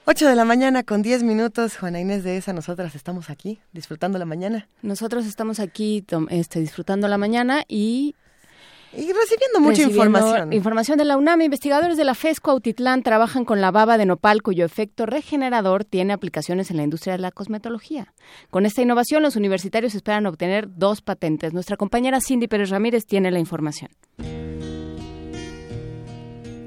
[0.05, 4.19] Ocho de la mañana con 10 minutos, Juana Inés de esa, nosotras estamos aquí disfrutando
[4.19, 4.67] la mañana.
[4.83, 8.13] Nosotros estamos aquí este, disfrutando la mañana y
[8.95, 10.53] y recibiendo mucha información.
[10.53, 11.41] Información de la UNAM.
[11.41, 16.13] Investigadores de la FESCO Autitlán trabajan con la baba de nopal, cuyo efecto regenerador tiene
[16.13, 18.13] aplicaciones en la industria de la cosmetología.
[18.49, 21.53] Con esta innovación, los universitarios esperan obtener dos patentes.
[21.53, 23.89] Nuestra compañera Cindy Pérez Ramírez tiene la información.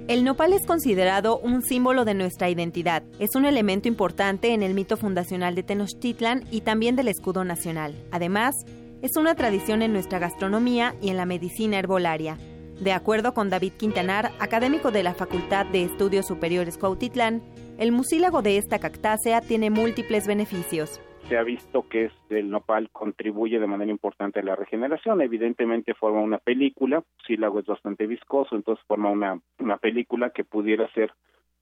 [0.08, 3.02] El nopal es considerado un símbolo de nuestra identidad.
[3.18, 7.92] Es un elemento importante en el mito fundacional de Tenochtitlan y también del escudo nacional.
[8.12, 8.54] Además,
[9.02, 12.38] es una tradición en nuestra gastronomía y en la medicina herbolaria.
[12.80, 17.42] De acuerdo con David Quintanar, académico de la Facultad de Estudios Superiores Cuautitlán,
[17.78, 21.00] el mucílago de esta cactácea tiene múltiples beneficios.
[21.28, 25.20] Se ha visto que el nopal contribuye de manera importante a la regeneración.
[25.20, 30.44] Evidentemente forma una película, el mucílago es bastante viscoso, entonces forma una, una película que
[30.44, 31.12] pudiera ser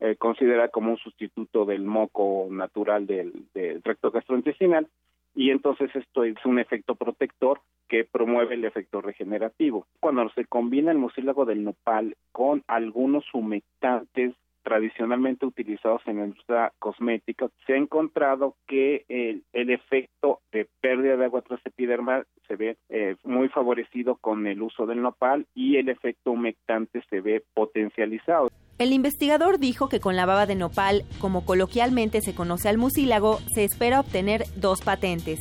[0.00, 4.88] eh, considerada como un sustituto del moco natural del, del recto gastrointestinal
[5.34, 9.86] y entonces esto es un efecto protector que promueve el efecto regenerativo.
[10.00, 16.72] Cuando se combina el mucílago del nopal con algunos humectantes tradicionalmente utilizados en la industria
[16.78, 22.78] cosmética, se ha encontrado que el, el efecto de pérdida de agua transepidermal se ve
[22.88, 28.48] eh, muy favorecido con el uso del nopal y el efecto humectante se ve potencializado.
[28.76, 33.40] El investigador dijo que con la baba de nopal, como coloquialmente se conoce al mucílago,
[33.54, 35.38] se espera obtener dos patentes.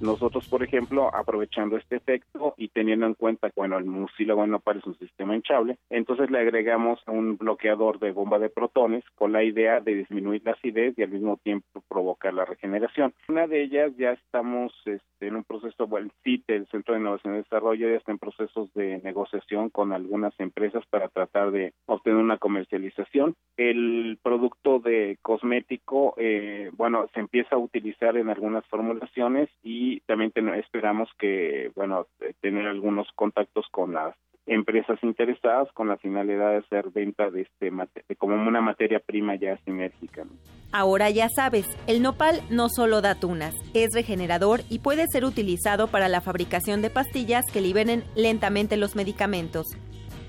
[0.00, 4.86] Nosotros, por ejemplo, aprovechando este efecto y teniendo en cuenta, bueno, el mucílago nopal es
[4.86, 9.80] un sistema hinchable, entonces le agregamos un bloqueador de bomba de protones con la idea
[9.80, 13.12] de disminuir la acidez y al mismo tiempo provocar la regeneración.
[13.28, 17.00] Una de ellas ya estamos este, en un proceso, bueno, el CIT, el Centro de
[17.00, 21.74] Innovación y Desarrollo, ya está en procesos de negociación con algunas empresas para tratar de
[21.86, 23.34] obtener una comercialización.
[23.56, 30.32] El producto de cosmético, eh, bueno, se empieza a utilizar en algunas formulaciones y también
[30.54, 32.06] esperamos que, bueno,
[32.40, 34.14] tener algunos contactos con las
[34.46, 37.70] empresas interesadas con la finalidad de hacer venta de este
[38.16, 40.24] como una materia prima ya sinérgica.
[40.72, 45.88] Ahora ya sabes, el nopal no solo da tunas, es regenerador y puede ser utilizado
[45.88, 49.66] para la fabricación de pastillas que liberen lentamente los medicamentos.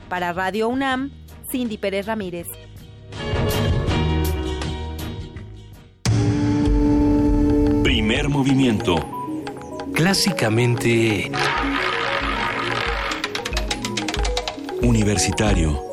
[0.08, 1.12] Para Radio UNAM,
[1.52, 2.48] Cindy Pérez Ramírez.
[7.84, 9.21] Primer movimiento
[9.94, 11.30] clásicamente
[14.82, 15.91] universitario.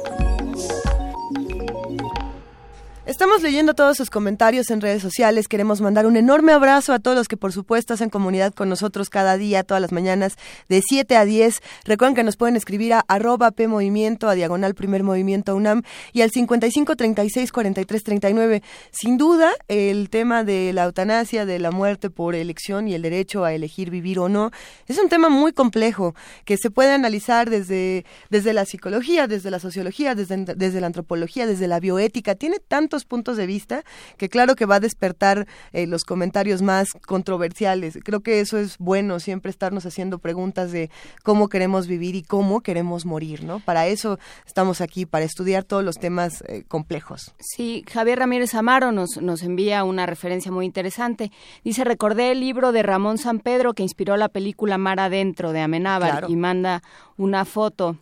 [3.08, 5.48] Estamos leyendo todos sus comentarios en redes sociales.
[5.48, 9.08] Queremos mandar un enorme abrazo a todos los que, por supuesto, hacen comunidad con nosotros
[9.08, 10.36] cada día, todas las mañanas,
[10.68, 11.62] de 7 a 10.
[11.86, 16.30] Recuerden que nos pueden escribir a arroba PMovimiento, a diagonal primer movimiento UNAM y al
[16.30, 18.62] 55 36 43 39.
[18.90, 23.42] Sin duda, el tema de la eutanasia, de la muerte por elección y el derecho
[23.42, 24.50] a elegir vivir o no,
[24.86, 26.14] es un tema muy complejo
[26.44, 31.46] que se puede analizar desde, desde la psicología, desde la sociología, desde, desde la antropología,
[31.46, 32.34] desde la bioética.
[32.34, 32.58] Tiene
[33.04, 33.84] puntos de vista
[34.16, 37.98] que claro que va a despertar eh, los comentarios más controversiales.
[38.04, 40.90] Creo que eso es bueno, siempre estarnos haciendo preguntas de
[41.22, 43.60] cómo queremos vivir y cómo queremos morir, ¿no?
[43.60, 47.34] Para eso estamos aquí, para estudiar todos los temas eh, complejos.
[47.38, 51.30] Sí, Javier Ramírez Amaro nos, nos envía una referencia muy interesante.
[51.64, 55.60] Dice, recordé el libro de Ramón San Pedro que inspiró la película Mar Adentro de
[55.60, 56.82] Amenábar y manda
[57.16, 57.96] una foto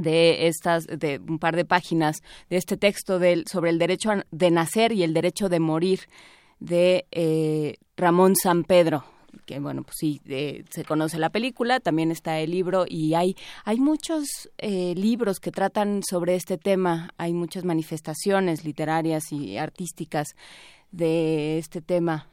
[0.00, 4.50] de estas de un par de páginas de este texto del, sobre el derecho de
[4.50, 6.00] nacer y el derecho de morir
[6.58, 9.04] de eh, Ramón San Pedro
[9.46, 10.20] que bueno pues sí
[10.70, 15.50] se conoce la película también está el libro y hay hay muchos eh, libros que
[15.50, 17.10] tratan sobre este tema.
[17.16, 20.34] Hay muchas manifestaciones literarias y artísticas
[20.90, 22.28] de este tema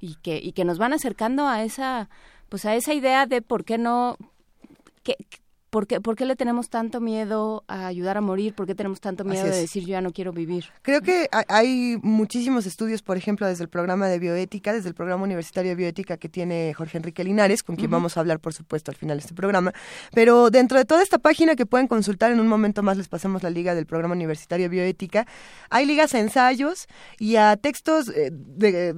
[0.00, 2.08] y que y que nos van acercando a esa
[2.48, 4.16] pues a esa idea de por qué no
[5.02, 5.16] que,
[5.70, 8.54] ¿Por qué, ¿Por qué, le tenemos tanto miedo a ayudar a morir?
[8.54, 10.64] ¿Por qué tenemos tanto miedo de decir yo ya no quiero vivir?
[10.82, 15.22] Creo que hay muchísimos estudios, por ejemplo, desde el programa de bioética, desde el programa
[15.22, 18.90] universitario de bioética que tiene Jorge Enrique Linares, con quien vamos a hablar, por supuesto,
[18.90, 19.72] al final de este programa.
[20.12, 23.44] Pero dentro de toda esta página que pueden consultar, en un momento más les pasamos
[23.44, 25.28] la liga del programa universitario de bioética,
[25.70, 26.88] hay ligas a ensayos
[27.20, 28.92] y a textos eh, de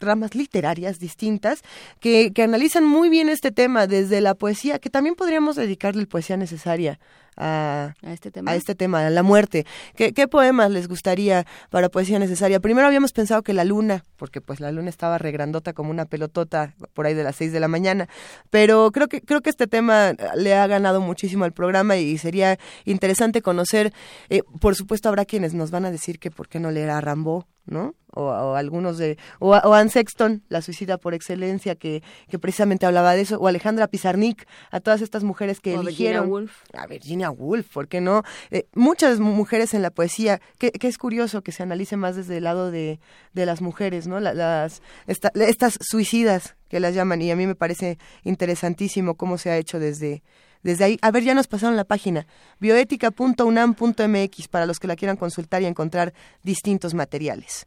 [0.00, 1.62] ramas literarias distintas
[2.00, 6.08] que, que analizan muy bien este tema, desde la poesía, que también podríamos dedicarle el
[6.16, 6.98] poesía necesaria
[7.36, 9.66] a, este tema, a este tema, a la muerte.
[9.94, 12.60] ¿Qué, ¿Qué, poemas les gustaría para poesía necesaria?
[12.60, 16.74] Primero habíamos pensado que la luna, porque pues la luna estaba regrandota como una pelotota
[16.94, 18.08] por ahí de las seis de la mañana,
[18.50, 22.58] pero creo que creo que este tema le ha ganado muchísimo al programa y sería
[22.84, 23.92] interesante conocer.
[24.28, 27.00] Eh, por supuesto habrá quienes nos van a decir que por qué no leer a
[27.00, 27.94] Rambo, ¿no?
[28.12, 33.14] O, algunos de o, o Anne Sexton, la suicida por excelencia que, que precisamente hablaba
[33.14, 36.62] de eso, o Alejandra Pizarnik, a todas estas mujeres que eligieron Virginia Woolf.
[36.72, 38.22] a Virginia Woolf, ¿por qué no?
[38.50, 42.38] Eh, muchas mujeres en la poesía, que, que, es curioso que se analice más desde
[42.38, 43.00] el lado de,
[43.32, 44.20] de las mujeres, ¿no?
[44.20, 49.56] las estas suicidas que las llaman y a mí me parece interesantísimo cómo se ha
[49.56, 50.22] hecho desde
[50.62, 52.26] desde ahí, a ver, ya nos pasaron la página,
[52.58, 56.12] bioética.unam.mx para los que la quieran consultar y encontrar
[56.42, 57.66] distintos materiales.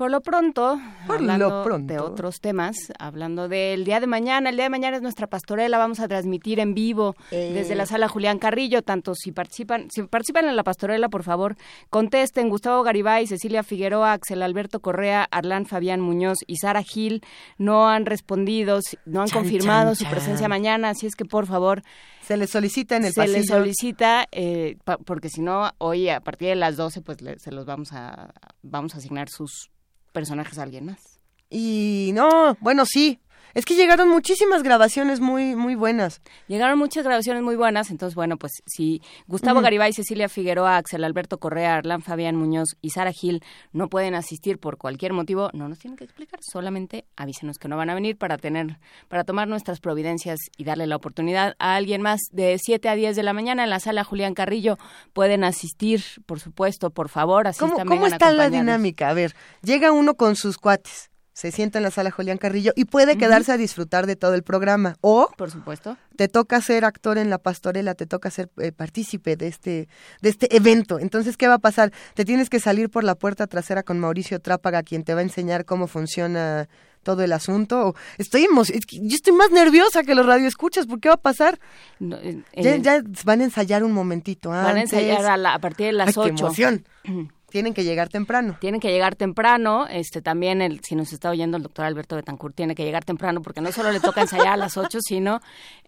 [0.00, 1.92] Por lo pronto, Por hablando lo pronto.
[1.92, 5.76] de otros temas, hablando del día de mañana, el día de mañana es nuestra pastorela,
[5.76, 7.50] vamos a transmitir en vivo Eh.
[7.52, 11.54] desde la sala Julián Carrillo, tanto si participan, si participan en la pastorela, por favor,
[11.90, 17.22] contesten Gustavo Garibay, Cecilia Figueroa, Axel Alberto Correa, Arlán Fabián Muñoz y Sara Gil
[17.58, 20.12] no han respondido, no han Chan, confirmado chan, su chan.
[20.14, 21.82] presencia mañana, así es que por favor
[22.22, 23.36] Se les solicita en el se pasillo.
[23.36, 27.38] les solicita eh, pa- porque si no hoy a partir de las 12 pues le-
[27.38, 28.32] se los vamos a
[28.62, 29.70] vamos a asignar sus
[30.12, 31.20] personajes a alguien más.
[31.48, 33.20] Y no, bueno, sí.
[33.54, 36.20] Es que llegaron muchísimas grabaciones muy muy buenas.
[36.48, 39.60] Llegaron muchas grabaciones muy buenas, entonces bueno, pues si Gustavo.
[39.60, 44.58] Garibay, Cecilia Figueroa, Axel Alberto Correa, Arlán Fabián Muñoz y Sara Gil no pueden asistir
[44.58, 48.16] por cualquier motivo, no nos tienen que explicar, solamente avísenos que no van a venir
[48.16, 48.78] para tener
[49.08, 53.16] para tomar nuestras providencias y darle la oportunidad a alguien más de 7 a 10
[53.16, 54.78] de la mañana en la sala Julián Carrillo.
[55.12, 59.08] Pueden asistir, por supuesto, por favor, asistan, ¿Cómo, cómo está la dinámica?
[59.08, 61.09] A ver, llega uno con sus cuates,
[61.40, 64.42] se sienta en la sala Julián Carrillo y puede quedarse a disfrutar de todo el
[64.42, 64.96] programa.
[65.00, 65.96] O Por supuesto.
[66.16, 69.88] te toca ser actor en la pastorela, te toca ser eh, partícipe de este,
[70.20, 70.98] de este evento.
[70.98, 71.92] Entonces, ¿qué va a pasar?
[72.14, 75.22] Te tienes que salir por la puerta trasera con Mauricio Trápaga, quien te va a
[75.22, 76.68] enseñar cómo funciona
[77.02, 77.94] todo el asunto.
[78.18, 80.86] Estoy yo estoy más nerviosa que los radioescuchas.
[80.86, 81.58] ¿Por qué va a pasar?
[81.98, 84.92] No, eh, Ya, ya van a ensayar un momentito Van a antes.
[84.92, 86.44] ensayar a, la- a partir de las Ay, qué 8.
[86.44, 86.84] emoción.
[87.50, 88.56] Tienen que llegar temprano.
[88.60, 92.54] Tienen que llegar temprano, este también el, si nos está oyendo el doctor Alberto Betancourt
[92.54, 95.40] tiene que llegar temprano porque no solo le toca ensayar a las 8, sino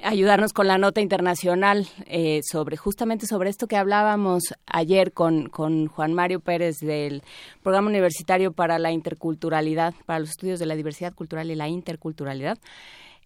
[0.03, 5.87] ayudarnos con la nota internacional eh, sobre justamente sobre esto que hablábamos ayer con, con
[5.87, 7.23] Juan Mario Pérez del
[7.63, 12.59] Programa Universitario para la Interculturalidad, para los estudios de la diversidad cultural y la interculturalidad.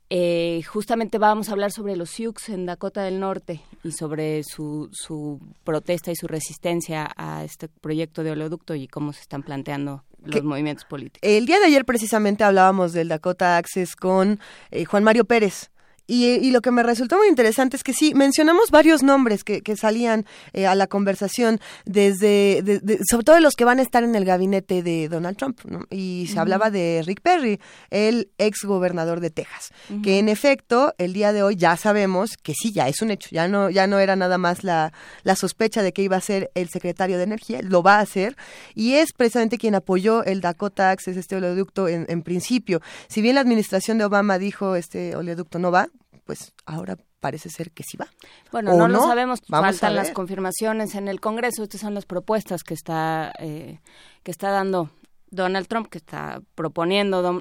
[0.08, 4.88] Eh, justamente vamos a hablar sobre los Sioux en Dakota del Norte y sobre su,
[4.92, 10.04] su protesta y su resistencia a este proyecto de oleoducto y cómo se están planteando
[10.22, 11.20] los movimientos políticos.
[11.22, 14.38] El día de ayer precisamente hablábamos del Dakota Access con
[14.70, 15.70] eh, Juan Mario Pérez.
[16.06, 19.62] Y, y lo que me resultó muy interesante es que sí, mencionamos varios nombres que,
[19.62, 23.78] que salían eh, a la conversación, desde, de- de- sobre todo de los que van
[23.78, 25.80] a estar en el gabinete de Donald Trump, ¿no?
[25.90, 27.60] y se hablaba de Rick Perry,
[27.90, 29.70] el ex gobernador de Texas,
[30.02, 33.28] que en efecto, el día de hoy ya sabemos que sí, ya es un hecho,
[33.32, 34.92] ya no, ya no era nada más la,
[35.22, 38.36] la sospecha de que iba a ser el secretario de Energía, lo va a hacer,
[38.74, 42.80] y es precisamente quien apoyó el Dakota Access, este oleoducto en, en principio.
[43.08, 45.88] Si bien la administración de Obama dijo este oleoducto no va,
[46.26, 48.08] pues ahora parece ser que sí va.
[48.52, 51.62] Bueno, ¿O no, lo sabemos, Vamos faltan las confirmaciones en el Congreso.
[51.62, 53.80] Estas son las propuestas que está eh,
[54.22, 54.90] que está dando
[55.30, 57.40] Donald Trump, que está proponiendo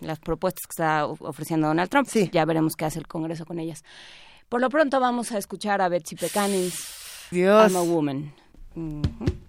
[0.00, 2.06] las propuestas que está of- ofreciendo Donald Trump.
[2.30, 3.82] Ya veremos qué hace el Congreso con ellas.
[4.48, 7.70] Por lo pronto vamos a escuchar a Betsy Pecanins, Dios.
[7.72, 9.39] I'm a Woman.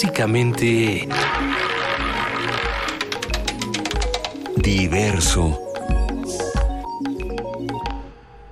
[0.00, 1.06] Clásicamente
[4.56, 5.60] diverso.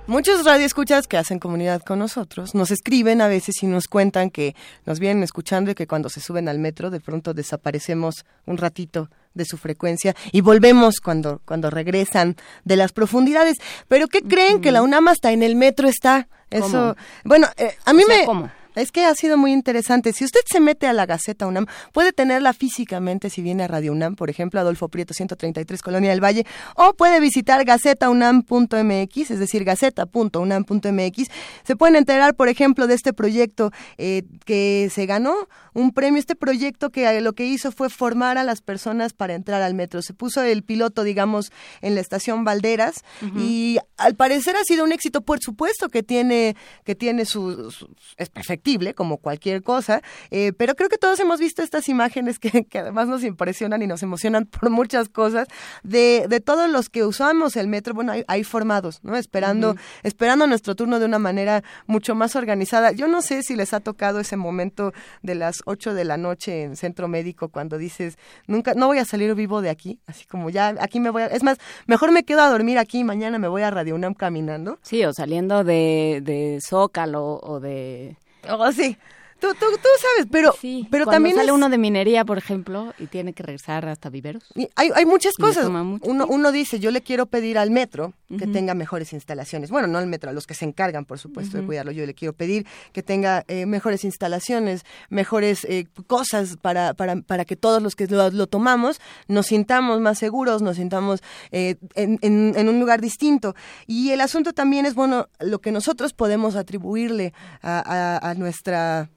[0.05, 4.55] Muchos radioescuchas que hacen comunidad con nosotros nos escriben a veces y nos cuentan que
[4.85, 9.09] nos vienen escuchando y que cuando se suben al metro de pronto desaparecemos un ratito
[9.33, 13.57] de su frecuencia y volvemos cuando, cuando regresan de las profundidades.
[13.87, 14.61] Pero ¿qué creen?
[14.61, 16.27] Que la UNAM hasta en el metro está.
[16.51, 16.95] Eso, ¿Cómo?
[17.23, 18.25] bueno, eh, a mí O sea, me...
[18.25, 18.58] ¿cómo?
[18.75, 20.13] Es que ha sido muy interesante.
[20.13, 23.91] Si usted se mete a la Gaceta UNAM, puede tenerla físicamente si viene a Radio
[23.91, 29.63] UNAM, por ejemplo, Adolfo Prieto 133, Colonia del Valle, o puede visitar gacetaunam.mx, es decir,
[29.63, 31.27] gaceta.unam.mx.
[31.63, 35.33] Se pueden enterar, por ejemplo, de este proyecto eh, que se ganó
[35.73, 36.19] un premio.
[36.19, 39.73] Este proyecto que eh, lo que hizo fue formar a las personas para entrar al
[39.73, 40.01] metro.
[40.01, 41.51] Se puso el piloto, digamos,
[41.81, 43.03] en la estación Valderas
[43.35, 45.21] y al parecer ha sido un éxito.
[45.21, 50.01] Por supuesto que tiene que tiene su, su- es perfectible como cualquier cosa,
[50.31, 53.87] eh, pero creo que todos hemos visto estas imágenes que, que además nos impresionan y
[53.87, 55.47] nos emocionan por muchas cosas
[55.83, 59.15] de, de todos los que usamos el metro, bueno, ahí, formados, ¿no?
[59.15, 62.91] Esperando, esperando nuestro turno de una manera mucho más organizada.
[62.91, 66.63] Yo no sé si les ha tocado ese momento de las 8 de la noche
[66.63, 68.17] en centro médico cuando dices,
[68.47, 71.27] nunca, no voy a salir vivo de aquí, así como ya, aquí me voy a,
[71.27, 71.57] es más,
[71.87, 74.77] mejor me quedo a dormir aquí y mañana me voy a Radio UNAM caminando.
[74.83, 78.17] Sí, o saliendo de, de Zócalo o de...
[78.47, 78.97] Oh, sí.
[79.39, 80.53] Tú, tú, tú sabes, pero,
[80.91, 84.09] pero Cuando también sale es- uno de minería, por ejemplo, y tiene que regresar hasta
[84.09, 84.43] Viveros.
[84.55, 85.65] Y hay, hay muchas cosas.
[86.03, 89.71] Uno, uno dice, yo le quiero pedir al metro que tenga mejores instalaciones.
[89.71, 91.91] Bueno, no al metro, a los que se encargan, por supuesto, de cuidarlo.
[91.91, 97.45] Yo le quiero pedir que tenga eh, mejores instalaciones, mejores eh, cosas para, para, para
[97.45, 101.21] que todos los que lo, lo tomamos nos sintamos más seguros, nos sintamos
[101.51, 103.55] eh, en, en- en un lugar distinto.
[103.87, 109.09] Y el asunto también es, bueno, lo que nosotros podemos atribuirle a, a- a nuestra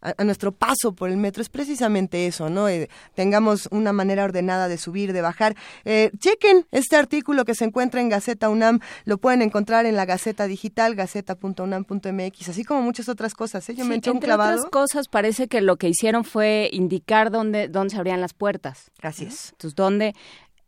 [0.00, 2.68] a, a nuestro paso por el metro es precisamente eso, ¿no?
[2.68, 5.56] Eh, tengamos una manera ordenada de subir, de bajar.
[5.84, 10.04] Eh, chequen este artículo que se encuentra en Gaceta UNAM, lo pueden encontrar en la
[10.04, 13.68] Gaceta Digital, gaceta.unam.mx, así como muchas otras cosas.
[13.68, 13.74] ¿eh?
[13.74, 14.56] Yo Sí, me eché un entre clavado.
[14.56, 18.90] otras cosas, parece que lo que hicieron fue indicar dónde, dónde se abrían las puertas.
[19.02, 19.50] Así es.
[19.52, 20.14] Entonces, dónde,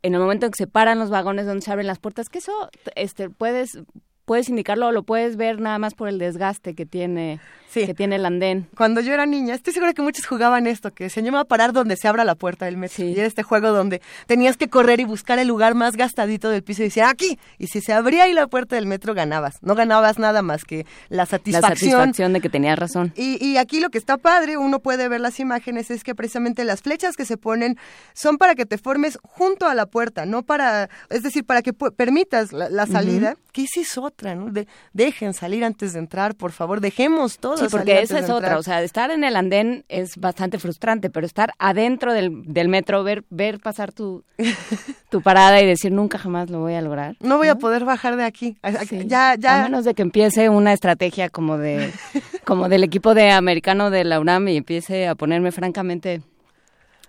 [0.01, 2.39] en el momento en que se paran los vagones, donde se abren las puertas, que
[2.39, 3.79] eso, este, puedes,
[4.25, 7.39] puedes indicarlo o lo puedes ver nada más por el desgaste que tiene,
[7.73, 8.67] que tiene el andén.
[8.75, 11.95] Cuando yo era niña, estoy segura que muchos jugaban esto, que se llamaba parar donde
[11.97, 13.03] se abra la puerta del metro.
[13.05, 16.63] Y era este juego donde tenías que correr y buscar el lugar más gastadito del
[16.63, 17.39] piso y decir, aquí.
[17.57, 19.55] Y si se abría ahí la puerta del metro, ganabas.
[19.61, 21.91] No ganabas nada más que la La satisfacción.
[21.91, 23.13] satisfacción de que tenías razón.
[23.15, 26.63] Y, y aquí lo que está padre, uno puede ver las imágenes, es que precisamente
[26.65, 27.77] las flechas que se ponen
[28.13, 31.73] son para que te formes junto a la puerta, no para, es decir, para que
[31.73, 33.39] permitas la, la salida, Ujú.
[33.53, 34.51] que esa es otra, ¿no?
[34.51, 38.57] De- dejen salir antes de entrar, por favor, dejemos todos Sí, porque esa es otra.
[38.57, 43.03] O sea, estar en el andén es bastante frustrante, pero estar adentro del, del metro,
[43.03, 44.23] ver, ver pasar tu,
[45.09, 47.15] tu parada y decir nunca jamás lo voy a lograr.
[47.19, 48.57] no voy a poder bajar de aquí.
[49.05, 49.61] Ya, ya.
[49.61, 51.91] A menos de que empiece una estrategia como de
[52.45, 56.21] como del equipo de americano de la UNAM y empiece a ponerme francamente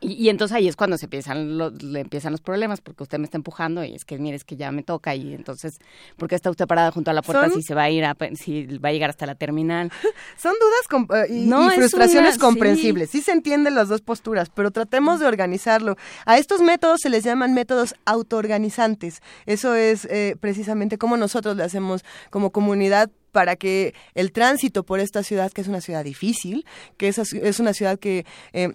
[0.03, 3.19] y, y entonces ahí es cuando se empiezan los, le empiezan los problemas porque usted
[3.19, 5.79] me está empujando y es que mire es que ya me toca y entonces
[6.17, 8.05] ¿por qué está usted parada junto a la puerta Son- si se va a ir
[8.05, 9.91] a, si va a llegar hasta la terminal?
[10.37, 13.11] Son dudas eh, y, No, y es frustraciones una- comprensibles.
[13.11, 13.23] Sí.
[13.23, 15.97] se entienden las dos posturas, pero tratemos de organizarlo.
[16.27, 19.21] A estos métodos se les llaman métodos autoorganizantes.
[19.47, 25.01] Eso es eh, precisamente como nosotros le hacemos como comunidad para que el tránsito por
[25.01, 26.67] esta ciudad, que es una ciudad difícil,
[26.99, 28.27] que es, es una ciudad que...
[28.53, 28.73] eh,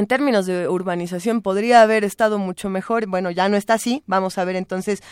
[0.00, 3.06] en términos de urbanización podría haber estado mucho mejor.
[3.06, 4.02] Bueno, ya no está así.
[4.06, 5.02] Vamos a ver entonces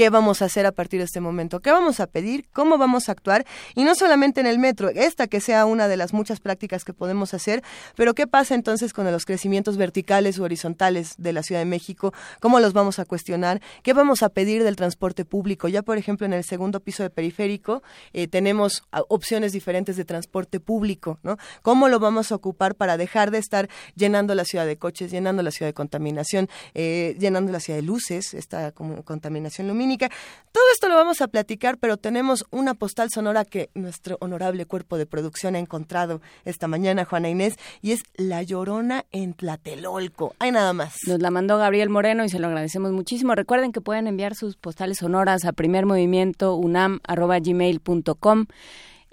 [0.00, 3.10] qué vamos a hacer a partir de este momento, qué vamos a pedir, cómo vamos
[3.10, 3.44] a actuar,
[3.74, 6.94] y no solamente en el metro, esta que sea una de las muchas prácticas que
[6.94, 7.62] podemos hacer,
[7.96, 12.14] pero qué pasa entonces con los crecimientos verticales u horizontales de la Ciudad de México,
[12.40, 15.68] cómo los vamos a cuestionar, qué vamos a pedir del transporte público.
[15.68, 17.82] Ya, por ejemplo, en el segundo piso de periférico
[18.14, 21.36] eh, tenemos opciones diferentes de transporte público, ¿no?
[21.60, 25.42] ¿Cómo lo vamos a ocupar para dejar de estar llenando la ciudad de coches, llenando
[25.42, 29.89] la ciudad de contaminación, eh, llenando la ciudad de luces, esta contaminación lumínica?
[29.98, 34.98] Todo esto lo vamos a platicar, pero tenemos una postal sonora que nuestro honorable cuerpo
[34.98, 40.34] de producción ha encontrado esta mañana, Juana Inés, y es La Llorona en Tlatelolco.
[40.38, 40.94] Hay nada más.
[41.06, 43.34] Nos la mandó Gabriel Moreno y se lo agradecemos muchísimo.
[43.34, 48.46] Recuerden que pueden enviar sus postales sonoras a primermovimientounam.gmail.com.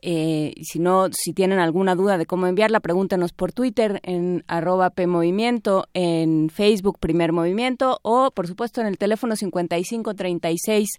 [0.02, 4.90] Eh, si no, si tienen alguna duda de cómo enviarla, pregúntenos por Twitter en arroba
[4.92, 10.90] PMovimiento, en Facebook Primer Movimiento o, por supuesto, en el teléfono 55 36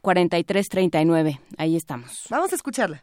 [0.00, 1.40] 43 39.
[1.56, 2.26] Ahí estamos.
[2.30, 3.02] Vamos a escucharla.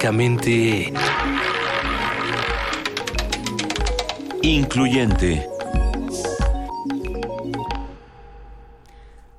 [0.00, 0.92] Básicamente...
[4.42, 5.46] Incluyente.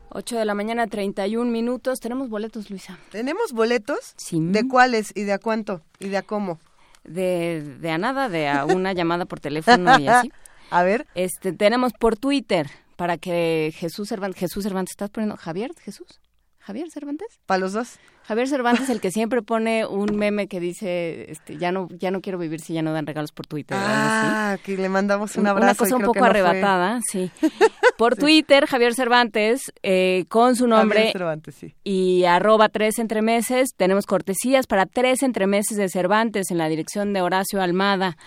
[0.09, 1.99] 8 de la mañana, 31 minutos.
[1.99, 2.99] Tenemos boletos, Luisa.
[3.09, 4.13] ¿Tenemos boletos?
[4.17, 4.37] Sí.
[4.39, 6.59] ¿De cuáles y de a cuánto y de a cómo?
[7.03, 10.31] De, de a nada, de a una llamada por teléfono y así.
[10.69, 11.07] A ver.
[11.15, 15.71] Este, tenemos por Twitter para que Jesús Cervantes, Jesús Cervantes, ¿estás poniendo Javier?
[15.81, 16.20] ¿Jesús?
[16.61, 17.27] ¿Javier Cervantes?
[17.45, 17.97] Para los dos.
[18.23, 22.21] Javier Cervantes, el que siempre pone un meme que dice, este, ya no, ya no
[22.21, 23.75] quiero vivir si ya no dan regalos por Twitter.
[23.79, 25.79] Ah, que le mandamos un Una abrazo.
[25.79, 27.31] cosa y un poco fue- arrebatada, sí.
[27.97, 31.75] Por Twitter, Javier Cervantes, eh, con su nombre Javier Cervantes, sí.
[31.83, 33.69] y arroba tres entremeses.
[33.77, 38.17] Tenemos cortesías para tres entremeses de Cervantes en la dirección de Horacio Almada.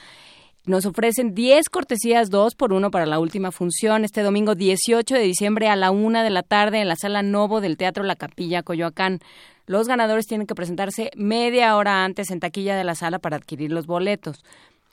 [0.66, 5.20] Nos ofrecen 10 cortesías, dos por uno para la última función, este domingo 18 de
[5.20, 8.62] diciembre a la una de la tarde en la sala Novo del Teatro La Capilla,
[8.62, 9.20] Coyoacán.
[9.66, 13.72] Los ganadores tienen que presentarse media hora antes en taquilla de la sala para adquirir
[13.72, 14.42] los boletos.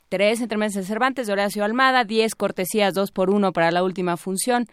[0.10, 4.18] Tres entremeses de Cervantes de Horacio Almada, 10 cortesías, dos por uno para la última
[4.18, 4.66] función.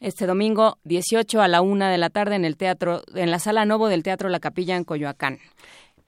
[0.00, 3.66] Este domingo 18 a la una de la tarde en el teatro, en la sala
[3.66, 5.38] Novo del Teatro La Capilla en Coyoacán.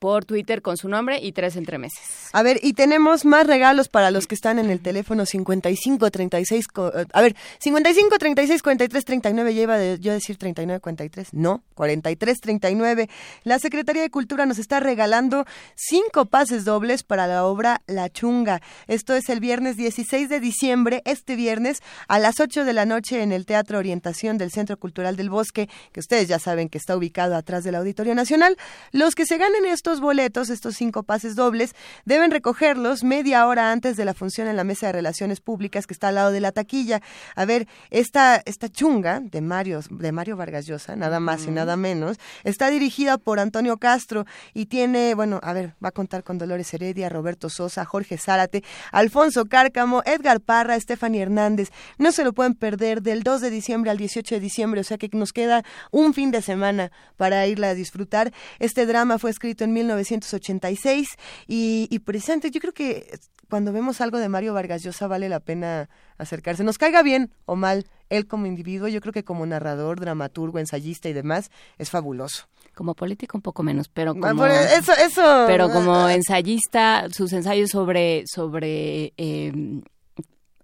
[0.02, 2.00] Por Twitter con su nombre y tres entremeses.
[2.32, 6.66] A ver, y tenemos más regalos para los que están en el teléfono 55 36
[6.66, 11.62] co- eh, a ver, 55 36 43 39 lleva de yo decir 39 43, no,
[11.76, 13.08] 43 39.
[13.44, 15.44] La Secretaría de Cultura nos está regalando
[15.76, 18.60] cinco pases dobles para la obra La Chunga.
[18.88, 23.22] Esto es el viernes 16 de diciembre, este viernes a las 8 de la noche
[23.22, 26.96] en el Teatro Orientación del Centro Cultural del Bosque, que ustedes ya saben que está
[26.96, 28.56] ubicado atrás del Auditorio Nacional.
[28.90, 31.74] Los que se ganen estos boletos, estos cinco pases dobles,
[32.06, 35.92] deben recogerlos media hora antes de la función en la mesa de relaciones públicas que
[35.92, 37.02] está al lado de la taquilla.
[37.36, 41.76] A ver, esta, esta chunga de Mario, de Mario Vargas Llosa, nada más y nada
[41.76, 44.24] menos, está dirigida por Antonio Castro
[44.54, 48.64] y tiene, bueno, a ver, va a contar con Dolores Heredia, Roberto Sosa, Jorge Zárate,
[48.92, 51.68] Alfonso Cárcamo, Edgar Parra, Stephanie Hernández.
[51.98, 54.96] No se lo pueden perder del 2 de diciembre al 18 de diciembre, o sea
[54.96, 58.32] que nos queda un fin de semana para irla a disfrutar.
[58.58, 61.08] Este drama fue escrito en 1986
[61.46, 63.18] y, y presente, yo creo que
[63.48, 66.64] cuando vemos algo de Mario Vargas Llosa vale la pena acercarse.
[66.64, 71.08] Nos caiga bien o mal él como individuo, yo creo que como narrador, dramaturgo, ensayista
[71.08, 72.46] y demás, es fabuloso.
[72.74, 75.44] Como político un poco menos, pero Ah, como eso, eso.
[75.46, 79.52] pero como ensayista, sus ensayos sobre sobre eh,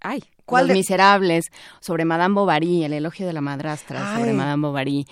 [0.01, 1.45] ay, ¿Cuál Los de- Miserables,
[1.81, 4.32] sobre Madame Bovary, el elogio de la madrastra, sobre.
[4.32, 5.05] Madame Bovary,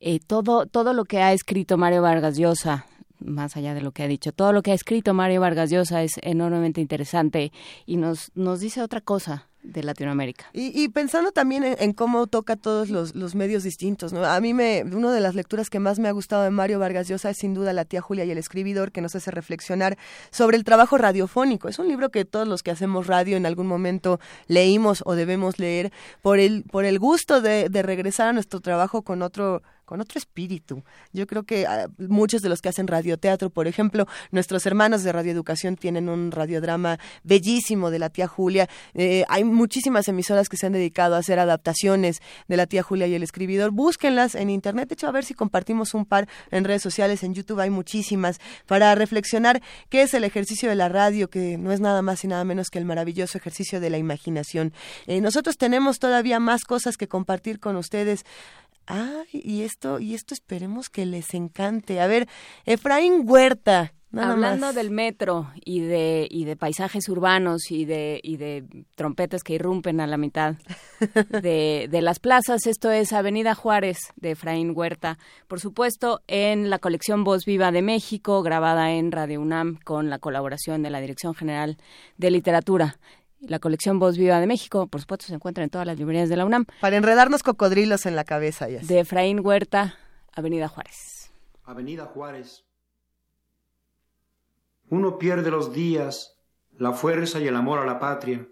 [0.00, 2.84] eh, todo todo lo que ha escrito Mario Vargas Llosa
[3.24, 6.02] más allá de lo que ha dicho, todo lo que ha escrito Mario Vargas Llosa
[6.02, 7.52] es enormemente interesante
[7.86, 10.46] y nos nos dice otra cosa de Latinoamérica.
[10.52, 14.24] Y, pensando también en, en cómo toca todos los, los medios distintos, ¿no?
[14.24, 17.08] A mí me, una de las lecturas que más me ha gustado de Mario Vargas
[17.08, 19.96] Llosa es sin duda La tía Julia y el escribidor, que nos hace reflexionar
[20.30, 21.68] sobre el trabajo radiofónico.
[21.68, 24.18] Es un libro que todos los que hacemos radio en algún momento
[24.48, 25.92] leímos o debemos leer
[26.22, 29.62] por el, por el gusto de, de regresar a nuestro trabajo con otro
[29.92, 30.82] con otro espíritu.
[31.12, 35.12] Yo creo que ah, muchos de los que hacen radioteatro, por ejemplo, nuestros hermanos de
[35.12, 38.70] radioeducación tienen un radiodrama bellísimo de la tía Julia.
[38.94, 43.06] Eh, hay muchísimas emisoras que se han dedicado a hacer adaptaciones de la tía Julia
[43.06, 43.70] y el escribidor.
[43.70, 44.88] Búsquenlas en internet.
[44.88, 47.22] De hecho, a ver si compartimos un par en redes sociales.
[47.22, 49.60] En YouTube hay muchísimas para reflexionar
[49.90, 52.70] qué es el ejercicio de la radio, que no es nada más y nada menos
[52.70, 54.72] que el maravilloso ejercicio de la imaginación.
[55.06, 58.24] Eh, nosotros tenemos todavía más cosas que compartir con ustedes.
[58.86, 62.00] Ay, y esto, y esto esperemos que les encante.
[62.00, 62.28] A ver,
[62.64, 63.94] Efraín Huerta.
[64.10, 64.74] Nada Hablando más.
[64.74, 68.62] del metro y de y de paisajes urbanos y de y de
[68.94, 70.56] trompetas que irrumpen a la mitad
[71.42, 75.18] de, de las plazas, esto es Avenida Juárez de Efraín Huerta,
[75.48, 80.18] por supuesto en la colección Voz Viva de México, grabada en Radio UNAM con la
[80.18, 81.78] colaboración de la Dirección General
[82.18, 82.98] de Literatura.
[83.42, 86.36] La colección Voz Viva de México, por supuesto, se encuentra en todas las librerías de
[86.36, 86.66] la UNAM.
[86.80, 88.80] Para enredarnos cocodrilos en la cabeza ya.
[88.80, 89.96] De Efraín Huerta,
[90.32, 91.32] Avenida Juárez.
[91.64, 92.64] Avenida Juárez.
[94.90, 96.38] Uno pierde los días,
[96.78, 98.46] la fuerza y el amor a la patria,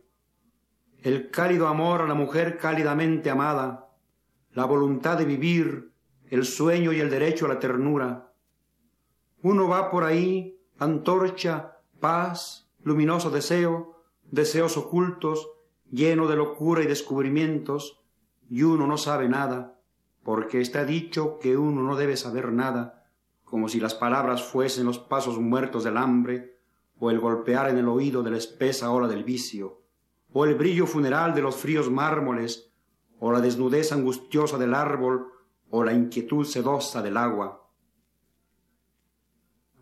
[1.02, 3.88] el cálido amor a la mujer cálidamente amada,
[4.52, 5.92] la voluntad de vivir,
[6.30, 8.32] el sueño y el derecho a la ternura.
[9.42, 13.99] Uno va por ahí, antorcha, paz, luminoso deseo,
[14.30, 15.50] deseos ocultos,
[15.90, 18.00] lleno de locura y descubrimientos,
[18.48, 19.80] y uno no sabe nada,
[20.22, 23.06] porque está dicho que uno no debe saber nada,
[23.44, 26.58] como si las palabras fuesen los pasos muertos del hambre,
[26.98, 29.80] o el golpear en el oído de la espesa ola del vicio,
[30.32, 32.72] o el brillo funeral de los fríos mármoles,
[33.18, 35.26] o la desnudez angustiosa del árbol,
[35.70, 37.68] o la inquietud sedosa del agua.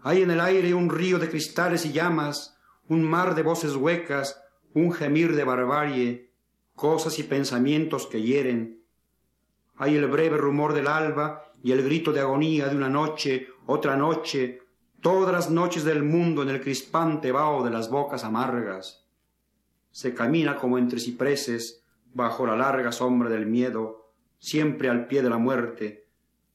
[0.02, 2.57] Hay en el aire un río de cristales y llamas,
[2.88, 4.42] un mar de voces huecas,
[4.74, 6.32] un gemir de barbarie,
[6.74, 8.82] cosas y pensamientos que hieren.
[9.76, 13.96] Hay el breve rumor del alba y el grito de agonía de una noche, otra
[13.96, 14.62] noche,
[15.00, 19.06] todas las noches del mundo en el crispante vaho de las bocas amargas.
[19.90, 21.84] Se camina como entre cipreses,
[22.14, 26.06] bajo la larga sombra del miedo, siempre al pie de la muerte,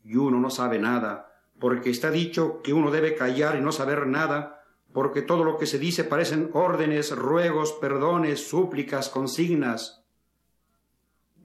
[0.04, 4.08] y uno no sabe nada, porque está dicho que uno debe callar y no saber
[4.08, 4.53] nada,
[4.94, 10.06] porque todo lo que se dice parecen órdenes, ruegos, perdones, súplicas, consignas.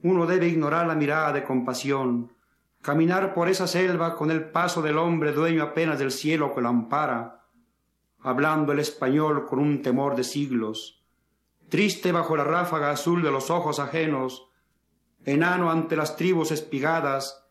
[0.03, 2.31] Uno debe ignorar la mirada de compasión,
[2.81, 6.69] caminar por esa selva con el paso del hombre dueño apenas del cielo que lo
[6.69, 7.43] ampara,
[8.21, 11.03] hablando el español con un temor de siglos,
[11.69, 14.47] triste bajo la ráfaga azul de los ojos ajenos,
[15.25, 17.45] enano ante las tribus espigadas,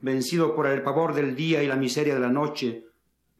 [0.00, 2.86] vencido por el pavor del día y la miseria de la noche,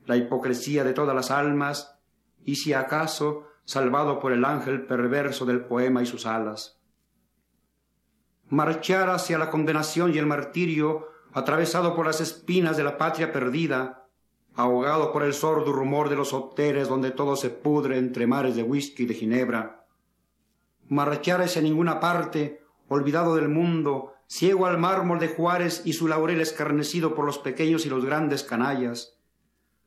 [0.07, 1.96] la hipocresía de todas las almas,
[2.47, 6.81] y si acaso salvado por el ángel perverso del poema y sus alas.
[8.49, 14.07] Marchar hacia la condenación y el martirio, atravesado por las espinas de la patria perdida,
[14.55, 18.63] ahogado por el sordo rumor de los hoteles donde todo se pudre entre mares de
[18.63, 19.85] whisky y de ginebra.
[20.89, 26.41] Marchar hacia ninguna parte, olvidado del mundo, ciego al mármol de Juárez y su laurel
[26.41, 29.16] escarnecido por los pequeños y los grandes canallas,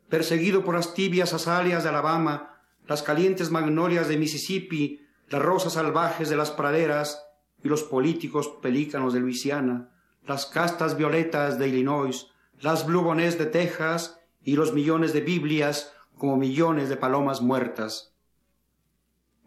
[0.09, 6.29] perseguido por las tibias azaleas de Alabama, las calientes magnolias de Mississippi, las rosas salvajes
[6.29, 7.23] de las praderas
[7.63, 9.91] y los políticos pelícanos de Luisiana,
[10.25, 12.27] las castas violetas de Illinois,
[12.59, 18.13] las blubones de Texas y los millones de Biblias como millones de palomas muertas.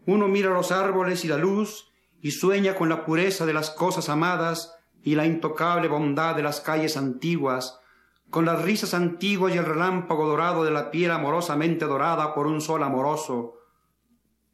[0.05, 1.91] Uno mira los árboles y la luz
[2.21, 6.61] y sueña con la pureza de las cosas amadas y la intocable bondad de las
[6.61, 7.79] calles antiguas,
[8.33, 12.61] con las risas antiguas y el relámpago dorado de la piel amorosamente dorada por un
[12.61, 13.59] sol amoroso.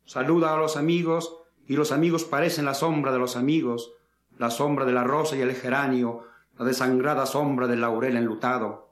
[0.03, 3.93] Saluda a los amigos y los amigos parecen la sombra de los amigos,
[4.37, 6.25] la sombra de la rosa y el geranio,
[6.57, 8.91] la desangrada sombra del laurel enlutado.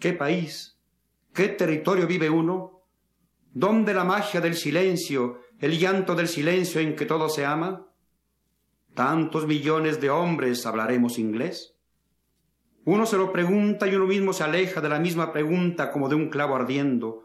[0.00, 0.76] ¿Qué país?
[1.32, 2.80] ¿Qué territorio vive uno?
[3.52, 7.86] ¿Dónde la magia del silencio, el llanto del silencio en que todo se ama?
[8.94, 11.76] ¿Tantos millones de hombres hablaremos inglés?
[12.84, 16.16] Uno se lo pregunta y uno mismo se aleja de la misma pregunta como de
[16.16, 17.22] un clavo ardiendo,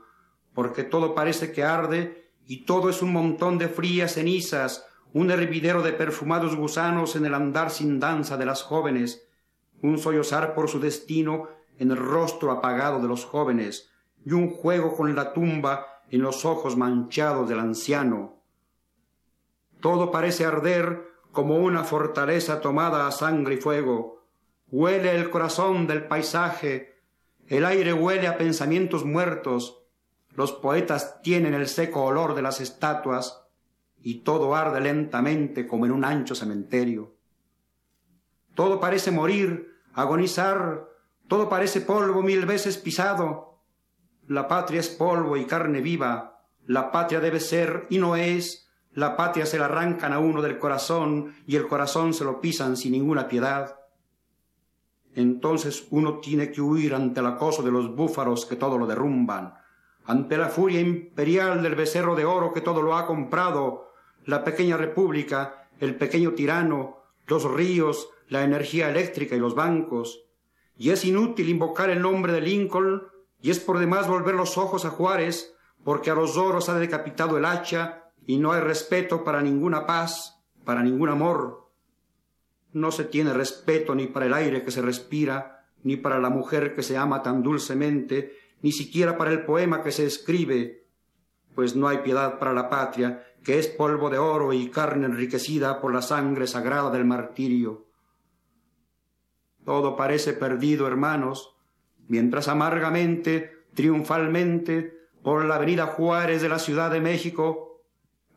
[0.53, 5.81] porque todo parece que arde y todo es un montón de frías cenizas, un hervidero
[5.81, 9.27] de perfumados gusanos en el andar sin danza de las jóvenes,
[9.81, 13.89] un sollozar por su destino en el rostro apagado de los jóvenes,
[14.25, 18.41] y un juego con la tumba en los ojos manchados del anciano.
[19.81, 24.16] Todo parece arder como una fortaleza tomada a sangre y fuego.
[24.69, 27.01] Huele el corazón del paisaje,
[27.47, 29.83] el aire huele a pensamientos muertos,
[30.31, 33.47] los poetas tienen el seco olor de las estatuas,
[34.01, 37.15] y todo arde lentamente como en un ancho cementerio.
[38.53, 40.87] Todo parece morir, agonizar,
[41.27, 43.59] todo parece polvo mil veces pisado.
[44.27, 49.15] La patria es polvo y carne viva, la patria debe ser y no es, la
[49.15, 52.91] patria se la arrancan a uno del corazón y el corazón se lo pisan sin
[52.91, 53.77] ninguna piedad.
[55.17, 59.55] Entonces uno tiene que huir ante el acoso de los búfaros que todo lo derrumban,
[60.05, 63.93] ante la furia imperial del becerro de oro que todo lo ha comprado,
[64.25, 70.23] la pequeña república, el pequeño tirano, los ríos, la energía eléctrica y los bancos.
[70.77, 73.01] Y es inútil invocar el nombre de Lincoln,
[73.41, 77.39] y es por demás volver los ojos a Juárez, porque a los oros ha decapitado
[77.39, 81.66] el hacha y no hay respeto para ninguna paz, para ningún amor.
[82.77, 86.75] No se tiene respeto ni para el aire que se respira, ni para la mujer
[86.75, 90.85] que se ama tan dulcemente, ni siquiera para el poema que se escribe,
[91.55, 95.81] pues no hay piedad para la patria, que es polvo de oro y carne enriquecida
[95.81, 97.87] por la sangre sagrada del martirio.
[99.65, 101.55] Todo parece perdido, hermanos,
[102.07, 107.81] mientras amargamente, triunfalmente, por la avenida Juárez de la Ciudad de México,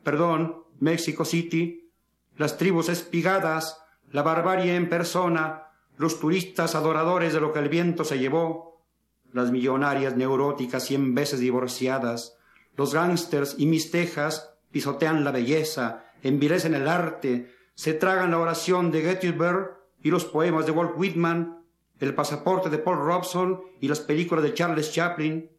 [0.01, 1.93] perdón, Mexico City,
[2.37, 3.80] las tribus espigadas,
[4.11, 5.67] la barbarie en persona,
[5.97, 8.81] los turistas adoradores de lo que el viento se llevó,
[9.31, 12.37] las millonarias neuróticas cien veces divorciadas,
[12.75, 19.01] los gángsters y mistejas pisotean la belleza, envilecen el arte, se tragan la oración de
[19.01, 21.63] Gettysburg y los poemas de Walt Whitman,
[21.99, 25.49] el pasaporte de Paul Robson y las películas de Charles Chaplin,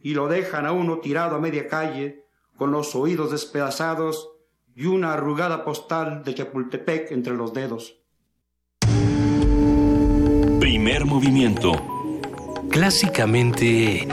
[0.00, 2.26] y lo dejan a uno tirado a media calle,
[2.56, 4.30] con los oídos despedazados
[4.74, 8.01] y una arrugada postal de Chapultepec entre los dedos.
[10.62, 11.72] Primer movimiento.
[12.70, 14.06] Clásicamente...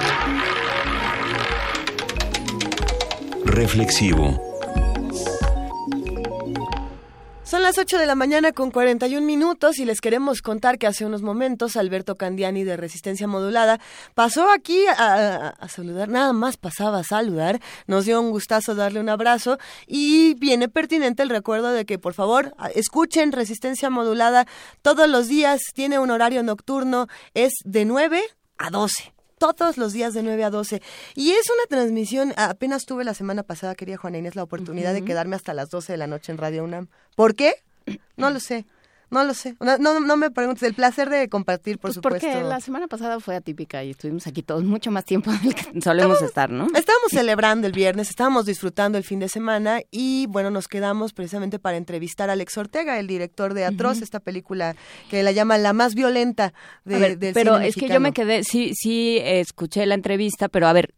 [3.46, 4.49] Reflexivo.
[7.50, 11.04] Son las 8 de la mañana con 41 minutos y les queremos contar que hace
[11.04, 13.80] unos momentos Alberto Candiani de Resistencia Modulada
[14.14, 19.10] pasó aquí a, saludar, nada más pasaba a saludar, nos dio un gustazo darle un
[19.10, 19.58] abrazo
[19.88, 24.46] y viene pertinente el recuerdo de que por favor escuchen Resistencia Modulada
[24.84, 28.22] todos los días, tiene un horario nocturno, es de 9
[28.60, 30.82] a 12 todos los días de 9 a 12.
[31.16, 35.04] Y es una transmisión, apenas tuve la semana pasada, quería Juana Inés, la oportunidad de
[35.04, 36.88] quedarme hasta las 12 de la noche en Radio UNAM.
[37.16, 37.56] ¿Por qué?
[38.18, 38.66] No lo sé.
[39.12, 39.56] No lo sé.
[39.60, 40.62] No, no, no me preguntes.
[40.64, 42.28] El placer de compartir, por Pues supuesto.
[42.28, 45.82] porque la semana pasada fue atípica y estuvimos aquí todos mucho más tiempo del que
[45.82, 46.66] solemos estar, ¿no?
[46.76, 51.58] Estábamos celebrando el viernes, estábamos disfrutando el fin de semana y bueno, nos quedamos precisamente
[51.60, 54.76] para entrevistar a Alex Ortega, el director de Atroz, esta película
[55.10, 56.54] que la llama la más violenta
[56.86, 59.96] de, A ver, del pero cine es que yo me quedé, sí, sí, escuché la
[59.96, 60.94] entrevista, pero a ver,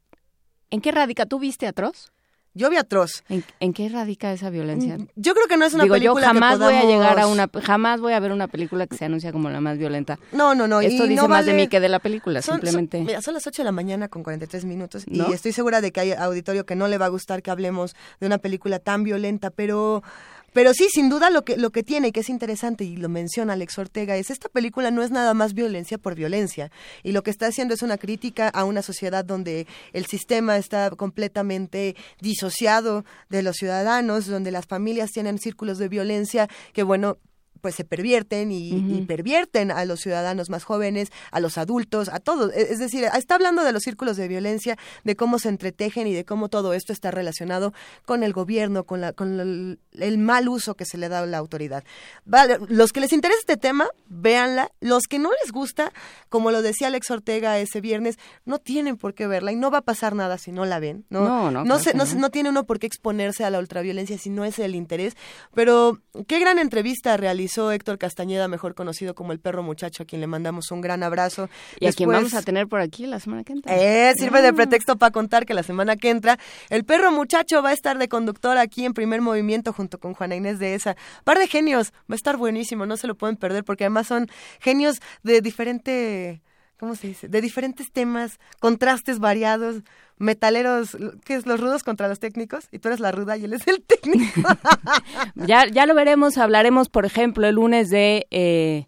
[0.69, 1.25] ¿en qué radica?
[1.25, 2.11] ¿Tú viste Atroz?
[2.53, 3.23] Yo vi Atroz.
[3.29, 4.97] ¿En, en qué radica esa violencia?
[5.15, 7.19] Yo creo que no es una Digo, yo película que jamás voy a podamos- llegar
[7.19, 10.19] a una, jamás voy a ver una película que se anuncia como la más violenta.
[10.33, 10.81] No, no, no.
[10.81, 12.99] Esto y dice no más de vale- mí que de la película, Son- son- simplemente.
[13.01, 15.29] mira, son las 8 de la mañana con 43 minutos ¿No?
[15.29, 17.95] y estoy segura de que hay auditorio que no le va a gustar que hablemos
[18.19, 20.03] de una película tan violenta, pero
[20.53, 23.09] pero sí, sin duda lo que lo que tiene y que es interesante y lo
[23.09, 26.71] menciona Alex Ortega es esta película no es nada más violencia por violencia
[27.03, 30.89] y lo que está haciendo es una crítica a una sociedad donde el sistema está
[30.91, 37.17] completamente disociado de los ciudadanos, donde las familias tienen círculos de violencia que bueno,
[37.61, 42.19] pues se pervierten y, y pervierten a los ciudadanos más jóvenes, a los adultos, a
[42.19, 42.51] todos.
[42.53, 46.13] E- Es decir, está hablando de los círculos de violencia, de cómo se entretejen y
[46.13, 47.73] de cómo todo esto está relacionado
[48.05, 51.25] con el gobierno, con, la, con el, el mal uso que se le da a
[51.25, 51.83] la autoridad.
[52.25, 54.71] Vale, los que les interesa este tema, véanla.
[54.81, 55.91] Los que no les gusta,
[56.29, 59.79] como lo decía Alex Ortega ese viernes, no tienen por qué verla y no va
[59.79, 61.05] a pasar nada si no la ven.
[61.09, 62.29] No, No, no, no, se- no no.
[62.31, 65.15] tiene uno por qué exponerse a la ultraviolencia si no es el interés.
[65.53, 67.15] Pero qué gran entrevista
[67.51, 71.03] realizó Héctor Castañeda, mejor conocido como el perro muchacho, a quien le mandamos un gran
[71.03, 71.49] abrazo.
[71.79, 73.75] Y a quien vamos a tener por aquí la semana que entra.
[73.75, 74.53] eh, sirve de Ah.
[74.53, 76.37] pretexto para contar que la semana que entra
[76.69, 80.35] el perro muchacho va a estar de conductor aquí en primer movimiento junto con Juana
[80.35, 80.95] Inés de esa.
[81.25, 84.27] Par de genios, va a estar buenísimo, no se lo pueden perder porque además son
[84.61, 86.41] genios de diferente,
[86.81, 87.27] ¿cómo se dice?
[87.27, 89.83] De diferentes temas, contrastes variados,
[90.17, 91.45] metaleros, ¿qué es?
[91.45, 94.41] Los rudos contra los técnicos y tú eres la ruda y él es el técnico.
[95.35, 98.87] Ya, ya lo veremos, hablaremos, por ejemplo, el lunes de, eh,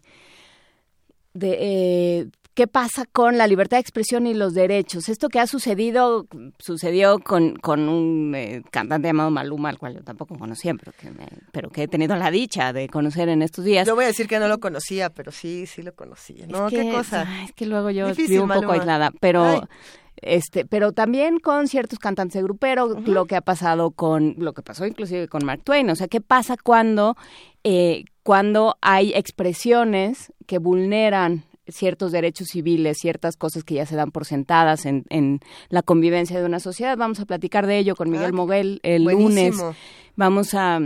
[1.34, 5.08] de eh, qué pasa con la libertad de expresión y los derechos.
[5.08, 6.26] Esto que ha sucedido,
[6.58, 11.10] sucedió con, con un eh, cantante llamado Maluma, al cual yo tampoco conocía, pero que,
[11.10, 13.86] me- pero que he tenido la dicha de conocer en estos días.
[13.86, 16.46] Yo voy a decir que no lo conocía, pero sí, sí lo conocía.
[16.46, 17.26] No, Es que, qué cosa.
[17.44, 19.60] es que luego yo Difícil, vivo un poco aislada, pero Ay.
[20.22, 24.62] este, pero también con ciertos cantantes de grupero, lo que ha pasado con, lo que
[24.62, 27.16] pasó inclusive con Mark Twain, o sea, qué pasa cuando,
[27.64, 34.10] eh, cuando hay expresiones que vulneran ciertos derechos civiles, ciertas cosas que ya se dan
[34.10, 36.96] por sentadas en, en la convivencia de una sociedad.
[36.96, 39.28] Vamos a platicar de ello con Miguel Ah, Moguel el buenísimo.
[39.62, 39.76] lunes.
[40.16, 40.80] Vamos a,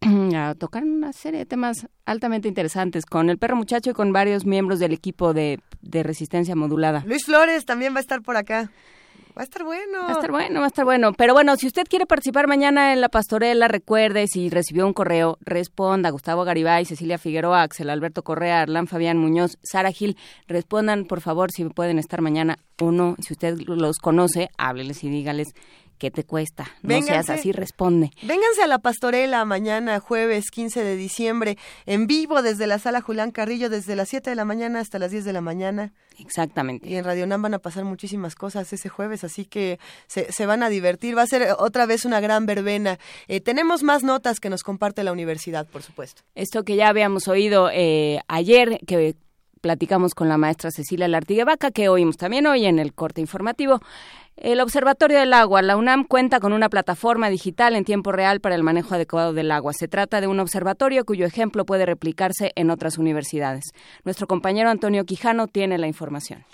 [0.36, 4.44] a tocar una serie de temas altamente interesantes con el perro muchacho y con varios
[4.46, 7.02] miembros del equipo de, de resistencia modulada.
[7.06, 8.70] Luis Flores también va a estar por acá.
[9.36, 10.00] Va a estar bueno.
[10.02, 11.12] Va a estar bueno, va a estar bueno.
[11.12, 15.38] Pero bueno, si usted quiere participar mañana en la pastorela, recuerde, si recibió un correo,
[15.40, 16.10] responda.
[16.10, 20.16] Gustavo Garibay, Cecilia Figueroa, Axel Alberto Correa, Arlán Fabián Muñoz, Sara Gil,
[20.46, 23.16] respondan por favor si pueden estar mañana o no.
[23.20, 25.54] Si usted los conoce, hábleles y dígales
[26.00, 26.64] qué te cuesta.
[26.82, 27.12] No Vénganse.
[27.12, 28.10] seas así, responde.
[28.22, 33.30] Vénganse a la pastorela mañana, jueves 15 de diciembre, en vivo desde la sala Julián
[33.30, 35.92] Carrillo, desde las 7 de la mañana hasta las 10 de la mañana.
[36.18, 36.88] Exactamente.
[36.88, 40.46] Y en Radio Nam van a pasar muchísimas cosas ese jueves, así que se, se
[40.46, 41.16] van a divertir.
[41.16, 42.98] Va a ser otra vez una gran verbena.
[43.28, 46.22] Eh, tenemos más notas que nos comparte la universidad, por supuesto.
[46.34, 49.16] Esto que ya habíamos oído eh, ayer, que
[49.60, 53.80] platicamos con la maestra Cecilia Lartigue Vaca, que oímos también hoy en el corte informativo.
[54.40, 58.54] El Observatorio del Agua, la UNAM, cuenta con una plataforma digital en tiempo real para
[58.54, 59.74] el manejo adecuado del agua.
[59.74, 63.64] Se trata de un observatorio cuyo ejemplo puede replicarse en otras universidades.
[64.02, 66.46] Nuestro compañero Antonio Quijano tiene la información.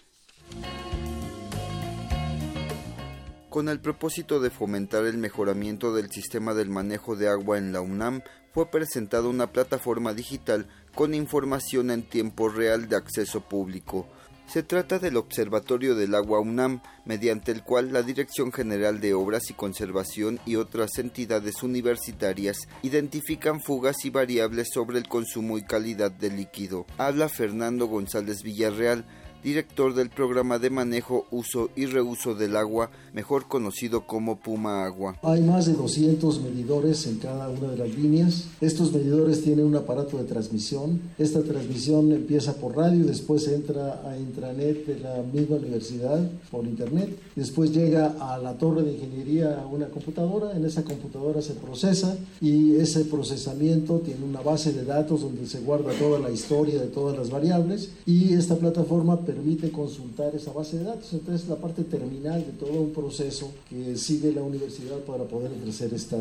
[3.50, 7.82] Con el propósito de fomentar el mejoramiento del sistema del manejo de agua en la
[7.82, 8.22] UNAM,
[8.52, 14.08] fue presentada una plataforma digital con información en tiempo real de acceso público.
[14.46, 19.50] Se trata del Observatorio del Agua UNAM, mediante el cual la Dirección General de Obras
[19.50, 26.12] y Conservación y otras entidades universitarias identifican fugas y variables sobre el consumo y calidad
[26.12, 26.86] del líquido.
[26.96, 29.04] Habla Fernando González Villarreal,
[29.46, 35.20] director del programa de manejo, uso y reuso del agua, mejor conocido como Puma Agua.
[35.22, 38.48] Hay más de 200 medidores en cada una de las líneas.
[38.60, 41.00] Estos medidores tienen un aparato de transmisión.
[41.16, 46.64] Esta transmisión empieza por radio y después entra a intranet de la misma universidad por
[46.64, 47.16] internet.
[47.36, 50.56] Después llega a la torre de ingeniería a una computadora.
[50.56, 55.60] En esa computadora se procesa y ese procesamiento tiene una base de datos donde se
[55.60, 59.35] guarda toda la historia de todas las variables y esta plataforma permite
[59.72, 61.12] consultar esa base de datos.
[61.12, 65.52] Entonces es la parte terminal de todo un proceso que sigue la universidad para poder
[65.52, 66.18] ofrecer esta,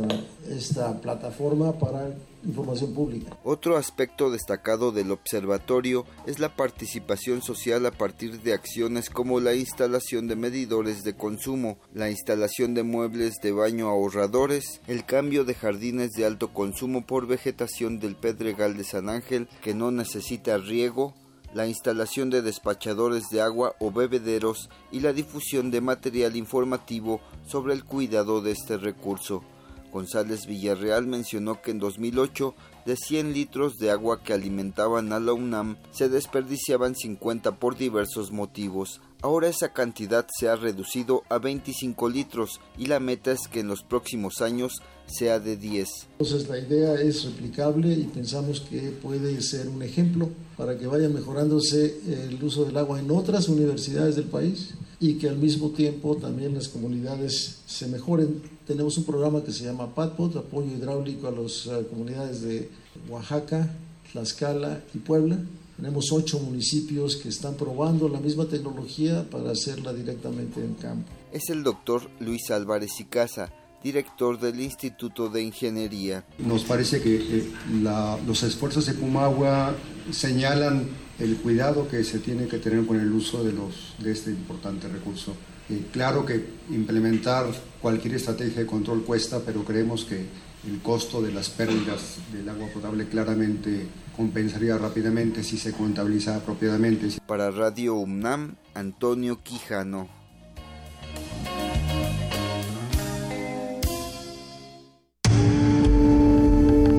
[0.50, 2.16] esta plataforma para
[2.46, 3.38] información pública.
[3.44, 9.56] Otro aspecto destacado del observatorio es la participación social a partir de acciones como la
[9.56, 15.56] instalación de medidores de consumo, la instalación de muebles de baño ahorradores, el cambio de
[15.56, 21.16] jardines de alto consumo por vegetación del Pedregal de San Ángel que no necesita riego,
[21.56, 27.74] la instalación de despachadores de agua o bebederos y la difusión de material informativo sobre
[27.74, 29.42] el cuidado de este recurso.
[29.90, 32.54] González Villarreal mencionó que en 2008
[32.86, 38.34] de 100 litros de agua que alimentaban a la UNAM se desperdiciaban 50 por diversos
[38.34, 39.00] motivos.
[39.26, 43.68] Ahora esa cantidad se ha reducido a 25 litros y la meta es que en
[43.68, 45.90] los próximos años sea de 10.
[46.20, 51.10] Entonces la idea es replicable y pensamos que puede ser un ejemplo para que vaya
[51.10, 56.16] mejorándose el uso del agua en otras universidades del país y que al mismo tiempo
[56.18, 58.44] también las comunidades se mejoren.
[58.68, 62.70] Tenemos un programa que se llama PADPOT, apoyo hidráulico a las uh, comunidades de
[63.10, 63.76] Oaxaca,
[64.12, 65.40] Tlaxcala y Puebla.
[65.78, 71.10] Tenemos ocho municipios que están probando la misma tecnología para hacerla directamente en campo.
[71.32, 73.52] Es el doctor Luis Álvarez y Casa
[73.86, 76.26] director del Instituto de Ingeniería.
[76.40, 77.52] Nos parece que eh,
[77.84, 79.76] la, los esfuerzos de Pumagua
[80.12, 80.88] señalan
[81.20, 84.88] el cuidado que se tiene que tener con el uso de, los, de este importante
[84.88, 85.34] recurso.
[85.70, 87.46] Eh, claro que implementar
[87.80, 90.26] cualquier estrategia de control cuesta, pero creemos que
[90.68, 93.86] el costo de las pérdidas del agua potable claramente
[94.16, 97.08] compensaría rápidamente si se contabiliza apropiadamente.
[97.28, 100.08] Para Radio UNAM, Antonio Quijano.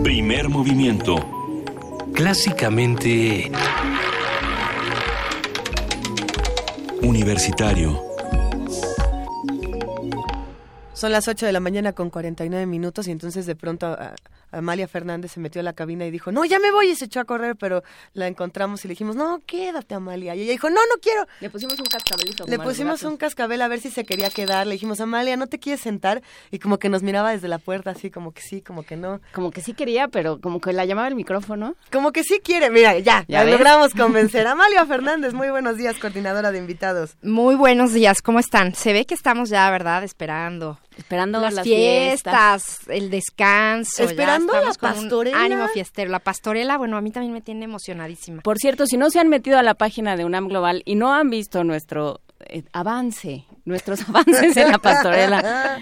[0.02, 1.16] Primer movimiento.
[2.12, 3.50] Clásicamente...
[7.02, 8.02] Universitario.
[10.92, 14.14] Son las 8 de la mañana con 49 minutos y entonces de pronto a,
[14.52, 17.06] Amalia Fernández se metió a la cabina y dijo, no, ya me voy y se
[17.06, 17.82] echó a correr, pero
[18.14, 20.34] la encontramos y le dijimos, no, quédate Amalia.
[20.34, 21.26] Y ella dijo, no, no quiero.
[21.40, 22.46] Le pusimos un cascabelito.
[22.46, 24.66] Le pusimos un cascabel a ver si se quería quedar.
[24.66, 26.22] Le dijimos, Amalia, ¿no te quieres sentar?
[26.50, 29.20] Y como que nos miraba desde la puerta así, como que sí, como que no.
[29.32, 31.74] Como que sí quería, pero como que la llamaba el micrófono.
[31.90, 32.70] Como que sí quiere.
[32.70, 34.46] Mira, ya, ya, logramos convencer.
[34.46, 37.16] Amalia Fernández, muy buenos días, coordinadora de invitados.
[37.22, 38.74] Muy buenos días, ¿cómo están?
[38.74, 40.04] Se ve que estamos ya, ¿verdad?
[40.04, 44.02] Esperando esperando las, las fiestas, el descanso.
[44.02, 45.42] Esperando ya la pastorela.
[45.42, 46.10] ánimo fiestero.
[46.10, 48.42] La pastorela, bueno, a mí también me tiene emocionadísima.
[48.42, 51.12] Por cierto, si no se han metido a la página de UNAM Global y no
[51.12, 55.80] han visto nuestro eh, avance, nuestros avances en la pastorela,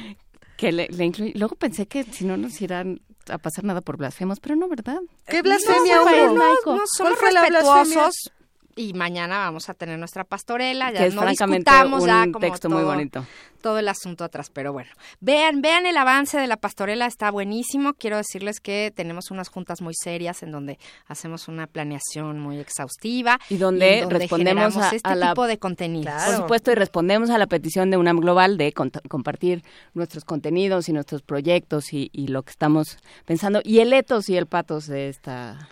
[0.56, 1.32] que le, le incluye.
[1.36, 5.00] Luego pensé que si no nos irán a pasar nada por blasfemos, pero no, ¿verdad?
[5.26, 6.34] ¿Qué blasfemia no, hubo?
[6.34, 8.32] No, no, somos respetuosos.
[8.76, 12.22] Y mañana vamos a tener nuestra pastorela, ya que es no francamente discutamos un ya
[12.24, 13.24] como texto todo, muy bonito.
[13.60, 14.90] todo el asunto atrás, pero bueno.
[15.20, 17.94] Vean, vean el avance de la pastorela, está buenísimo.
[17.94, 23.38] Quiero decirles que tenemos unas juntas muy serias en donde hacemos una planeación muy exhaustiva
[23.48, 26.12] y donde, y donde respondemos a, este a la, tipo de contenido.
[26.26, 29.62] Por supuesto, y respondemos a la petición de UNAM Global de cont- compartir
[29.94, 34.36] nuestros contenidos y nuestros proyectos y, y lo que estamos pensando y el etos y
[34.36, 35.68] el patos de esta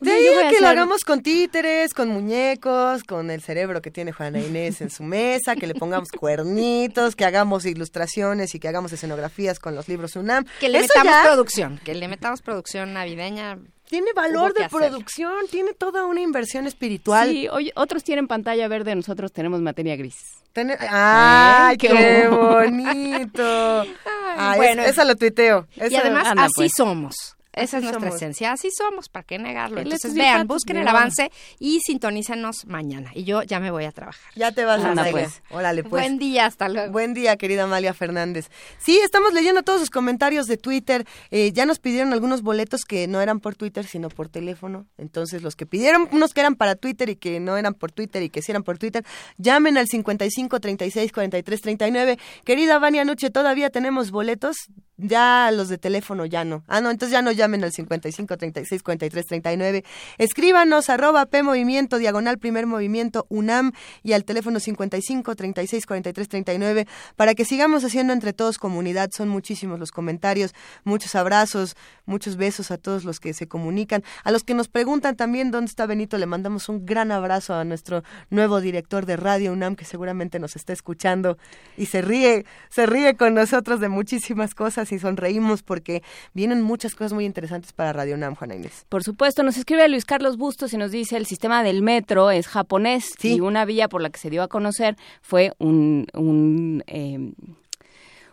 [0.00, 4.12] De ahí a que lo hagamos con títeres, con muñecos, con el cerebro que tiene
[4.12, 8.92] Juana Inés en su mesa, que le pongamos cuernitos, que hagamos ilustraciones y que hagamos
[8.92, 10.44] escenografías con los libros UNAM.
[10.60, 13.58] Que le Eso metamos ya producción, que le metamos producción navideña.
[13.88, 14.78] Tiene valor de hacer.
[14.78, 17.30] producción, tiene toda una inversión espiritual.
[17.30, 20.16] Sí, otros tienen pantalla verde, nosotros tenemos materia gris.
[20.52, 23.80] Tener- ¡Ay, qué qué bonito.
[24.36, 24.82] Ay, bueno.
[24.82, 25.66] es- esa lo tuiteo.
[25.74, 26.72] Y además anda, así pues.
[26.76, 27.14] somos.
[27.62, 28.16] Esa es nuestra somos.
[28.16, 29.80] esencia, así somos, ¿para qué negarlo?
[29.80, 33.10] Entonces vean, busquen el avance y sintonícenos mañana.
[33.14, 34.32] Y yo ya me voy a trabajar.
[34.34, 35.12] Ya te vas a Anda, Amalia.
[35.12, 35.42] pues.
[35.50, 35.90] Órale, pues.
[35.90, 36.92] Buen día, hasta luego.
[36.92, 38.50] Buen día, querida Amalia Fernández.
[38.78, 41.06] Sí, estamos leyendo todos sus comentarios de Twitter.
[41.30, 44.86] Eh, ya nos pidieron algunos boletos que no eran por Twitter, sino por teléfono.
[44.96, 48.22] Entonces, los que pidieron, unos que eran para Twitter y que no eran por Twitter
[48.22, 49.04] y que sí eran por Twitter,
[49.36, 52.18] llamen al 55 36 43 39.
[52.44, 54.56] Querida Vania Nuche, ¿todavía tenemos boletos?
[54.96, 56.64] Ya los de teléfono ya no.
[56.66, 57.47] Ah, no, entonces ya no llamen.
[57.48, 59.84] Llamen al 55 36 43 39.
[60.18, 63.72] Escríbanos arroba P Movimiento, diagonal primer movimiento UNAM
[64.02, 69.10] y al teléfono 55 36 43 39 para que sigamos haciendo entre todos comunidad.
[69.12, 70.54] Son muchísimos los comentarios,
[70.84, 74.04] muchos abrazos, muchos besos a todos los que se comunican.
[74.24, 77.64] A los que nos preguntan también dónde está Benito, le mandamos un gran abrazo a
[77.64, 81.38] nuestro nuevo director de Radio UNAM que seguramente nos está escuchando
[81.78, 86.02] y se ríe, se ríe con nosotros de muchísimas cosas y sonreímos porque
[86.34, 87.37] vienen muchas cosas muy interesantes
[87.74, 88.84] para Radio UNAM, Juana Inés.
[88.88, 92.48] Por supuesto, nos escribe Luis Carlos Bustos y nos dice el sistema del metro es
[92.48, 97.32] japonés y una vía por la que se dio a conocer fue un, un, eh,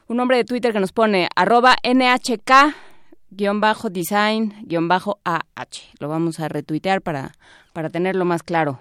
[0.08, 2.76] un nombre de Twitter que nos pone arroba NHK
[3.32, 5.94] guion bajo design guion bajo AH.
[6.00, 7.34] Lo vamos a retuitear para,
[7.74, 8.80] para tenerlo más claro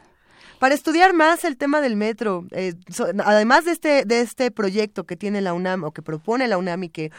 [0.64, 2.46] para estudiar más el tema del metro.
[2.50, 6.48] Eh, so- además de este, de este proyecto que tiene la UNAM o que propone
[6.48, 7.12] la UNAM y que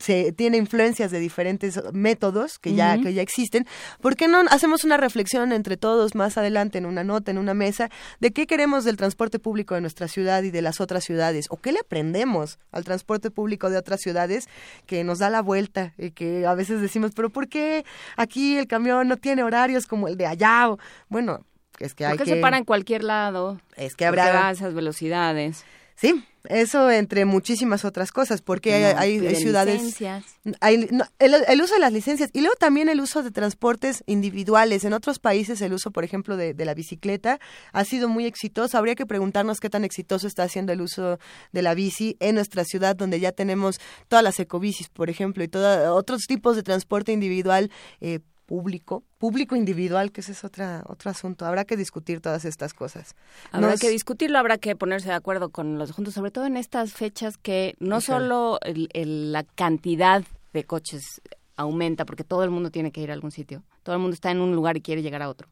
[0.00, 3.68] se, tiene influencias de diferentes métodos que ya, que ya existen,
[4.00, 7.54] ¿por qué no hacemos una reflexión entre todos más adelante en una nota, en una
[7.54, 7.88] mesa,
[8.18, 11.46] de qué queremos del transporte público de nuestra ciudad y de las otras ciudades?
[11.50, 14.48] ¿O qué le aprendemos al transporte público de otras ciudades
[14.86, 17.84] que nos da la vuelta y que a veces decimos, pero ¿por qué
[18.16, 20.68] aquí el camión no tiene horarios como el de allá?
[21.08, 21.44] Bueno,
[21.80, 22.36] es que hay ¿Por qué que...
[22.36, 23.60] se para en cualquier lado?
[23.76, 25.64] Es que ¿Por qué habrá- esas velocidades?
[25.96, 29.74] Sí, eso entre muchísimas otras cosas, porque hay, No, hay- hay piden ciudades...
[29.82, 30.24] licencias.
[30.60, 34.04] hay- no, el, el uso de las licencias y luego también el uso de transportes
[34.06, 34.84] individuales.
[34.84, 37.40] En otros países el uso, por ejemplo, de, de la bicicleta
[37.72, 38.78] ha sido muy exitoso.
[38.78, 41.18] Habría que preguntarnos qué tan exitoso está haciendo el uso
[41.50, 45.48] de la bici en nuestra ciudad, donde ya tenemos todas las ecobicis, por ejemplo, y
[45.48, 51.10] todos otros tipos de transporte individual eh, público, público individual, que ese es otra, otro
[51.10, 51.44] asunto.
[51.44, 53.14] Habrá que discutir todas estas cosas.
[53.52, 56.56] Habrá Nos- que discutirlo, habrá que ponerse de acuerdo con los juntos, sobre todo en
[56.56, 61.20] estas fechas que no solo el- el- la cantidad de coches
[61.56, 64.30] aumenta, porque todo el mundo tiene que ir a algún sitio, todo el mundo está
[64.30, 65.46] en un lugar y quiere llegar a otro.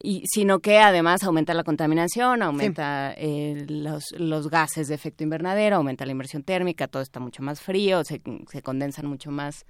[0.00, 5.76] Y, sino que además aumenta la contaminación, aumenta eh, los, los gases de efecto invernadero,
[5.76, 8.20] aumenta la inversión térmica, todo está mucho más frío, se,
[8.50, 9.64] se condensan mucho más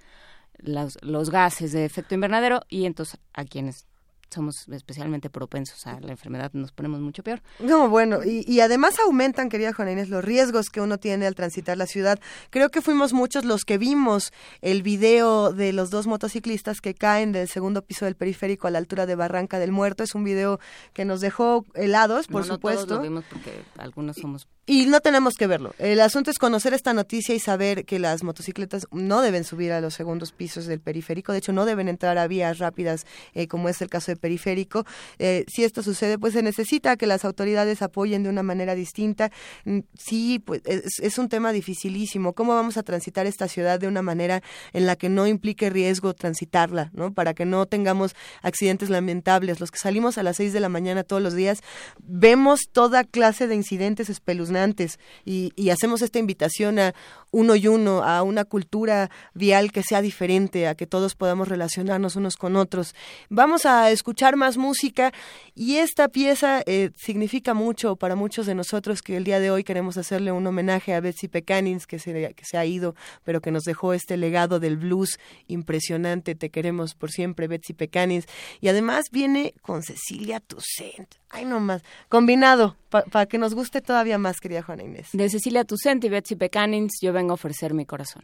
[0.59, 3.87] los, los gases de efecto invernadero y entonces a quienes
[4.29, 7.41] somos especialmente propensos a la enfermedad nos ponemos mucho peor.
[7.59, 11.35] No, bueno, y, y además aumentan, querida Juana Inés, los riesgos que uno tiene al
[11.35, 12.19] transitar la ciudad.
[12.49, 14.31] Creo que fuimos muchos los que vimos
[14.61, 18.77] el video de los dos motociclistas que caen del segundo piso del periférico a la
[18.79, 20.03] altura de Barranca del Muerto.
[20.03, 20.59] Es un video
[20.93, 22.85] que nos dejó helados, por No, no supuesto.
[22.85, 25.73] todos lo vimos porque algunos somos Y no tenemos que verlo.
[25.77, 29.81] El asunto es conocer esta noticia y saber que las motocicletas no deben subir a
[29.81, 31.31] los segundos pisos del periférico.
[31.31, 34.85] De hecho, no deben entrar a vías rápidas, eh, como es el caso de periférico.
[35.19, 39.31] Eh, si esto sucede, pues se necesita que las autoridades apoyen de una manera distinta.
[39.65, 42.33] Mm, Sí, pues es, un tema dificilísimo.
[42.33, 44.41] ¿Cómo vamos a transitar esta ciudad de una manera
[44.73, 47.13] en la que no implique riesgo transitarla, ¿no?
[47.13, 49.59] Para que no tengamos accidentes lamentables.
[49.59, 51.61] Los que salimos a las seis de la mañana todos los días,
[51.99, 56.93] vemos toda clase de incidentes espeluznantes y, y hacemos esta invitación a
[57.31, 62.15] uno y uno, a una cultura vial que sea diferente, a que todos podamos relacionarnos
[62.15, 62.95] unos con otros.
[63.29, 64.04] Vamos a escuchar
[64.35, 65.11] más música
[65.55, 69.63] y esta pieza eh, significa mucho para muchos de nosotros que el día de hoy
[69.63, 73.51] queremos hacerle un homenaje a Betsy Pecanins que se, que se ha ido, pero que
[73.51, 76.35] nos dejó este legado del blues impresionante.
[76.35, 78.25] Te queremos por siempre, Betsy Pecanins.
[78.61, 81.15] Y además viene con Cecilia Toussaint.
[81.29, 81.81] Ay, no más.
[82.09, 85.09] Combinado, para que nos guste todavía más, querida Juana Inés.
[85.13, 88.23] De Cecilia Toussaint y Betsy Pecanins, yo vengo a ofrecer mi corazón.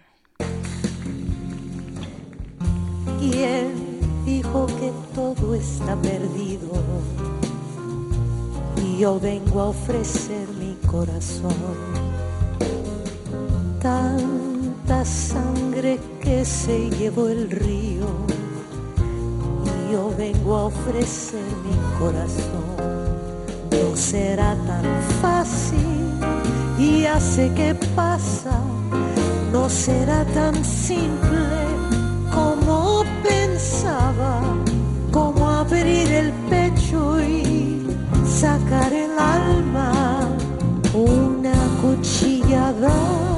[4.52, 6.70] Dijo que todo está perdido?
[8.84, 11.56] Y yo vengo a ofrecer mi corazón.
[13.82, 18.08] Tanta sangre que se llevó el río.
[19.66, 22.72] Y yo vengo a ofrecer mi corazón.
[23.72, 24.84] No será tan
[25.22, 25.80] fácil
[26.78, 28.60] y hace que pasa.
[29.52, 31.61] No será tan simple
[35.12, 37.86] como abrir el pecho y
[38.26, 40.30] sacar el alma,
[40.94, 43.31] una cuchillada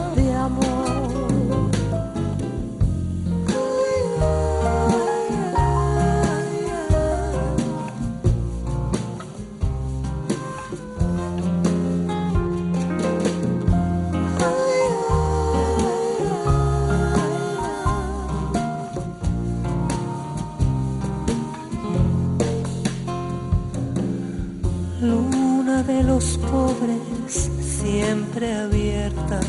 [26.53, 29.39] pobres siempre abierta,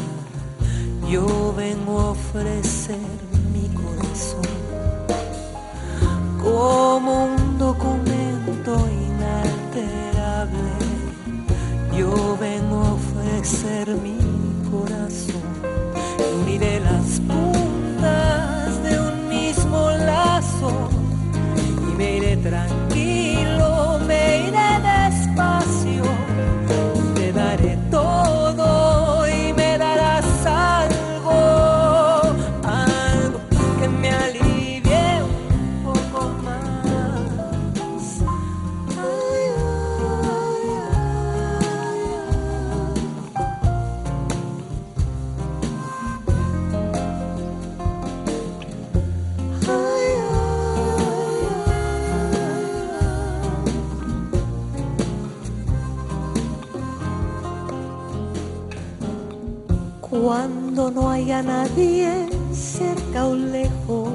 [1.11, 3.19] yo vengo a ofrecer
[3.53, 4.55] mi corazón
[6.43, 8.73] como un documento
[9.07, 10.71] inalterable.
[11.99, 14.19] Yo vengo a ofrecer mi
[14.71, 15.45] corazón,
[16.41, 20.89] Uniré las puntas de un mismo lazo
[21.87, 22.84] y me iré tranquila
[60.95, 64.09] no haya nadie cerca o lejos,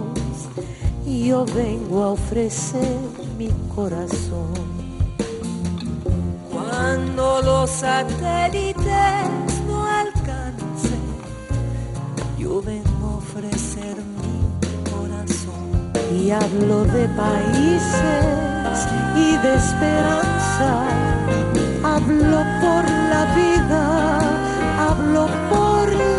[1.06, 2.98] yo vengo a ofrecer
[3.38, 4.54] mi corazón.
[6.52, 8.84] Cuando los satélites
[9.68, 11.04] no alcancen,
[12.38, 15.92] yo vengo a ofrecer mi corazón.
[16.18, 18.88] Y hablo de países
[19.18, 20.70] y de esperanza,
[21.84, 24.20] hablo por la vida,
[24.88, 26.19] hablo por la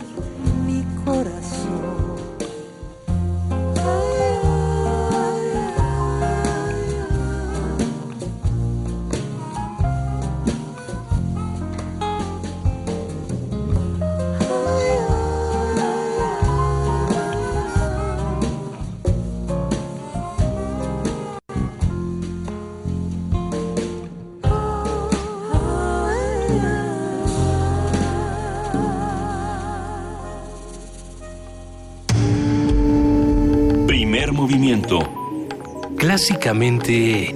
[36.23, 37.33] Clásicamente...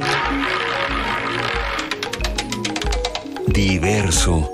[3.48, 4.48] Diverso.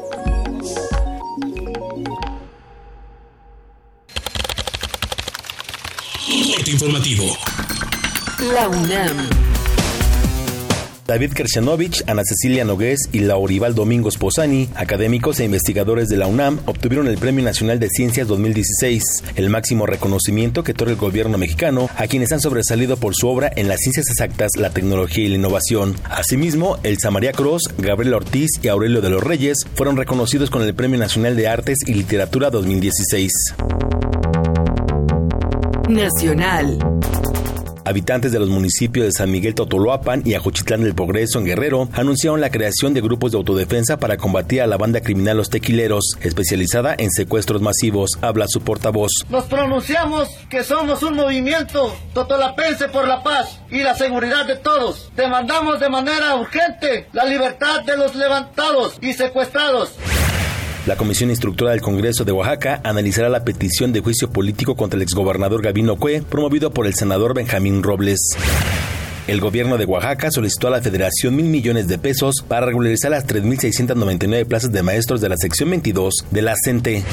[6.55, 7.37] Corte informativo.
[8.53, 9.27] La UNAM.
[11.11, 16.61] David Kershanovich, Ana Cecilia Nogués y Laurival Domingos Posani, académicos e investigadores de la UNAM,
[16.67, 19.03] obtuvieron el Premio Nacional de Ciencias 2016,
[19.35, 23.51] el máximo reconocimiento que otorga el gobierno mexicano a quienes han sobresalido por su obra
[23.57, 25.97] en las ciencias exactas, la tecnología y la innovación.
[26.05, 30.73] Asimismo, Elsa María Cruz, Gabriel Ortiz y Aurelio de los Reyes fueron reconocidos con el
[30.73, 33.33] Premio Nacional de Artes y Literatura 2016.
[35.89, 36.79] Nacional.
[37.91, 42.39] Habitantes de los municipios de San Miguel Totoloapan y Ajuchitlán del Progreso en Guerrero anunciaron
[42.39, 46.95] la creación de grupos de autodefensa para combatir a la banda criminal Los Tequileros, especializada
[46.97, 48.11] en secuestros masivos.
[48.21, 49.11] Habla su portavoz.
[49.29, 55.11] Nos pronunciamos que somos un movimiento totolapense por la paz y la seguridad de todos.
[55.17, 59.97] Demandamos de manera urgente la libertad de los levantados y secuestrados.
[60.87, 65.03] La Comisión Instructora del Congreso de Oaxaca analizará la petición de juicio político contra el
[65.03, 68.35] exgobernador Gabino Cue, promovido por el senador Benjamín Robles.
[69.27, 73.27] El gobierno de Oaxaca solicitó a la Federación mil millones de pesos para regularizar las
[73.27, 77.03] 3.699 plazas de maestros de la sección 22 de la CENTE.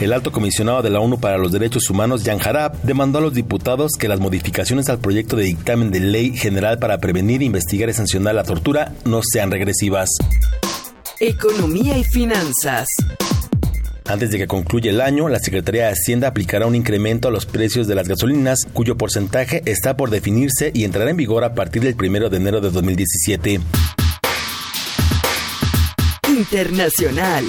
[0.00, 3.34] El alto comisionado de la ONU para los Derechos Humanos, Jan Harab, demandó a los
[3.34, 7.92] diputados que las modificaciones al proyecto de dictamen de ley general para prevenir, investigar y
[7.92, 10.08] sancionar la tortura no sean regresivas.
[11.22, 12.88] Economía y finanzas.
[14.06, 17.44] Antes de que concluya el año, la Secretaría de Hacienda aplicará un incremento a los
[17.44, 21.82] precios de las gasolinas, cuyo porcentaje está por definirse y entrará en vigor a partir
[21.82, 23.60] del 1 de enero de 2017.
[26.26, 27.44] Internacional.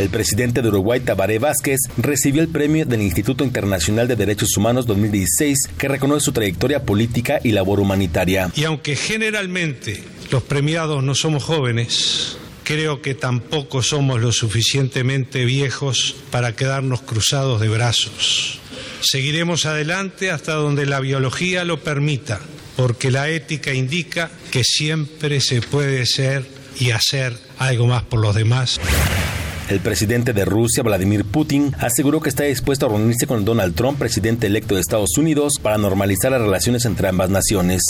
[0.00, 4.86] El presidente de Uruguay, Tabaré Vázquez, recibió el premio del Instituto Internacional de Derechos Humanos
[4.86, 8.50] 2016, que reconoce su trayectoria política y labor humanitaria.
[8.56, 16.16] Y aunque generalmente los premiados no somos jóvenes, creo que tampoco somos lo suficientemente viejos
[16.30, 18.58] para quedarnos cruzados de brazos.
[19.00, 22.40] Seguiremos adelante hasta donde la biología lo permita,
[22.76, 26.44] porque la ética indica que siempre se puede ser
[26.78, 28.80] y hacer algo más por los demás.
[29.68, 33.98] El presidente de Rusia, Vladimir Putin, aseguró que está dispuesto a reunirse con Donald Trump,
[33.98, 37.82] presidente electo de Estados Unidos, para normalizar las relaciones entre ambas naciones.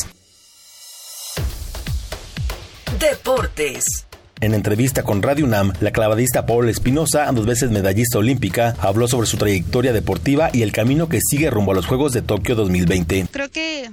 [3.01, 4.07] Deportes.
[4.41, 9.27] En entrevista con Radio UNAM, la clavadista Paula Espinosa, dos veces medallista olímpica, habló sobre
[9.27, 13.29] su trayectoria deportiva y el camino que sigue rumbo a los Juegos de Tokio 2020.
[13.31, 13.91] Creo que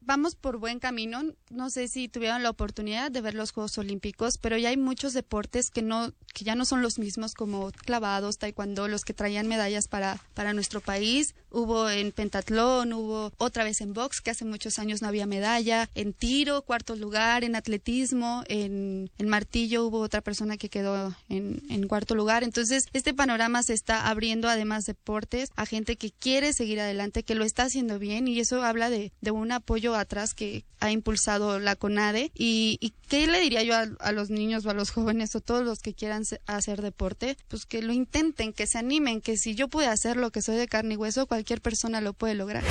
[0.00, 1.22] vamos por buen camino.
[1.50, 5.14] No sé si tuvieron la oportunidad de ver los Juegos Olímpicos, pero ya hay muchos
[5.14, 9.48] deportes que no que ya no son los mismos como clavados, taekwondo, los que traían
[9.48, 11.34] medallas para para nuestro país.
[11.54, 15.88] Hubo en pentatlón, hubo otra vez en box, que hace muchos años no había medalla,
[15.94, 22.14] en tiro, cuarto lugar, en atletismo, en, martillo hubo otra persona que quedó en, cuarto
[22.14, 22.44] lugar.
[22.44, 27.34] Entonces, este panorama se está abriendo, además deportes, a gente que quiere seguir adelante, que
[27.34, 31.76] lo está haciendo bien y eso habla de, un apoyo atrás que ha impulsado la
[31.76, 32.30] CONADE.
[32.34, 35.40] ¿Y, y qué le diría yo a, a, los niños o a los jóvenes o
[35.40, 37.36] todos los que quieran hacer deporte?
[37.48, 40.56] Pues que lo intenten, que se animen, que si yo pude hacer lo que soy
[40.56, 42.64] de carne y hueso, cualquier persona lo puede lograr.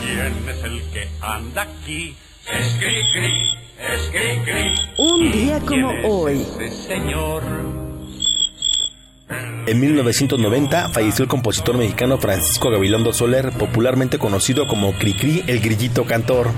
[0.00, 2.16] ¿Quién es el que anda aquí?
[2.50, 4.74] Es cri, cri, es cri, cri.
[4.98, 6.40] Un día como hoy.
[6.40, 7.42] Este señor.
[9.66, 16.04] En 1990 falleció el compositor mexicano Francisco Gabilondo Soler, popularmente conocido como Cricri, el grillito
[16.04, 16.50] cantor.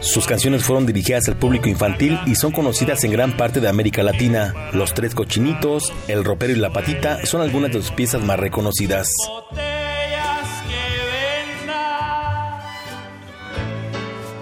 [0.00, 4.02] Sus canciones fueron dirigidas al público infantil y son conocidas en gran parte de América
[4.02, 4.54] Latina.
[4.72, 9.12] Los Tres Cochinitos, El Ropero y la Patita son algunas de sus piezas más reconocidas.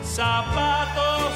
[0.05, 1.32] Zapatos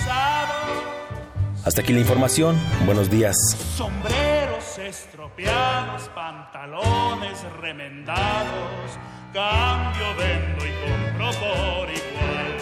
[0.00, 1.64] usados.
[1.64, 2.60] Hasta aquí la información.
[2.84, 3.36] Buenos días.
[3.76, 8.98] Sombreros estropeados, pantalones remendados.
[9.32, 12.61] Cambio, vendo y compro por igual.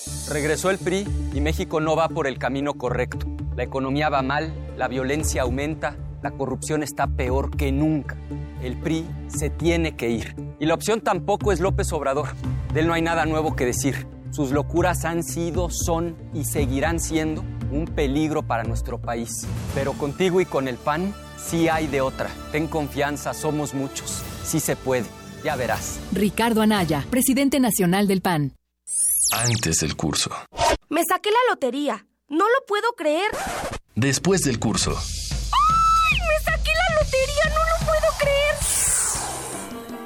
[0.31, 3.27] Regresó el PRI y México no va por el camino correcto.
[3.57, 8.15] La economía va mal, la violencia aumenta, la corrupción está peor que nunca.
[8.63, 10.35] El PRI se tiene que ir.
[10.57, 12.29] Y la opción tampoco es López Obrador.
[12.73, 14.07] De él no hay nada nuevo que decir.
[14.31, 19.45] Sus locuras han sido, son y seguirán siendo un peligro para nuestro país.
[19.75, 22.29] Pero contigo y con el PAN sí hay de otra.
[22.53, 24.23] Ten confianza, somos muchos.
[24.45, 25.07] Sí se puede.
[25.43, 25.99] Ya verás.
[26.13, 28.53] Ricardo Anaya, presidente nacional del PAN.
[29.31, 30.29] Antes del curso.
[30.89, 32.05] Me saqué la lotería.
[32.27, 33.31] No lo puedo creer.
[33.95, 34.91] Después del curso.
[34.91, 36.19] ¡Ay!
[36.19, 37.45] ¡Me saqué la lotería!
[37.49, 38.55] ¡No lo puedo creer!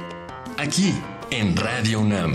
[0.58, 0.94] Aquí,
[1.30, 2.34] en Radio UNAM.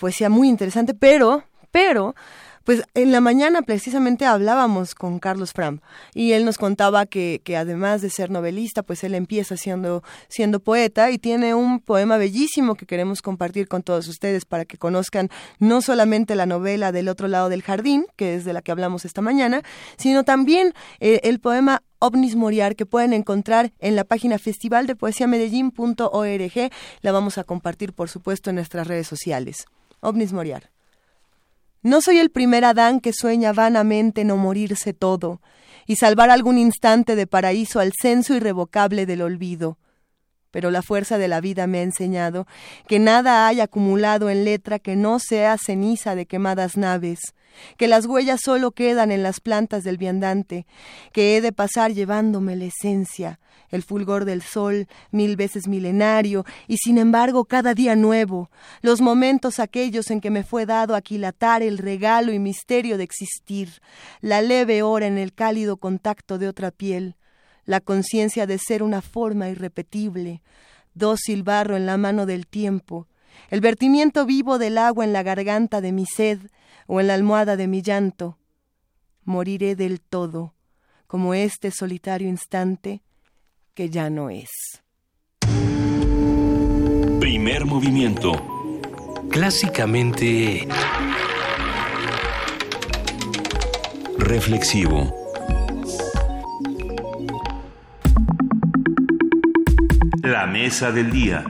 [0.00, 2.16] poesía muy interesante, pero, pero,
[2.64, 5.80] pues en la mañana precisamente hablábamos con Carlos Fram
[6.14, 10.60] y él nos contaba que, que además de ser novelista, pues él empieza siendo, siendo
[10.60, 15.30] poeta y tiene un poema bellísimo que queremos compartir con todos ustedes para que conozcan
[15.58, 19.04] no solamente la novela del otro lado del jardín, que es de la que hablamos
[19.04, 19.62] esta mañana,
[19.96, 26.70] sino también eh, el poema OVNIS Moriar que pueden encontrar en la página festivaldepoesiamedellín.org.
[27.00, 29.66] La vamos a compartir, por supuesto, en nuestras redes sociales.
[30.00, 30.73] OVNIS Moriar.
[31.84, 35.42] No soy el primer Adán que sueña vanamente no morirse todo
[35.86, 39.76] y salvar algún instante de paraíso al censo irrevocable del olvido.
[40.50, 42.46] Pero la fuerza de la vida me ha enseñado
[42.88, 47.20] que nada hay acumulado en letra que no sea ceniza de quemadas naves,
[47.76, 50.66] que las huellas solo quedan en las plantas del viandante,
[51.12, 53.40] que he de pasar llevándome la esencia,
[53.70, 58.50] el fulgor del sol, mil veces milenario, y sin embargo cada día nuevo,
[58.82, 63.80] los momentos aquellos en que me fue dado aquilatar el regalo y misterio de existir,
[64.20, 67.16] la leve hora en el cálido contacto de otra piel,
[67.64, 70.42] la conciencia de ser una forma irrepetible,
[70.94, 73.08] dócil barro en la mano del tiempo,
[73.50, 76.38] el vertimiento vivo del agua en la garganta de mi sed
[76.86, 78.38] o en la almohada de mi llanto.
[79.24, 80.54] Moriré del todo,
[81.06, 83.02] como este solitario instante
[83.74, 84.50] que ya no es.
[87.20, 88.32] Primer movimiento.
[89.30, 90.68] Clásicamente
[94.18, 95.12] Reflexivo.
[100.22, 101.44] La mesa del día.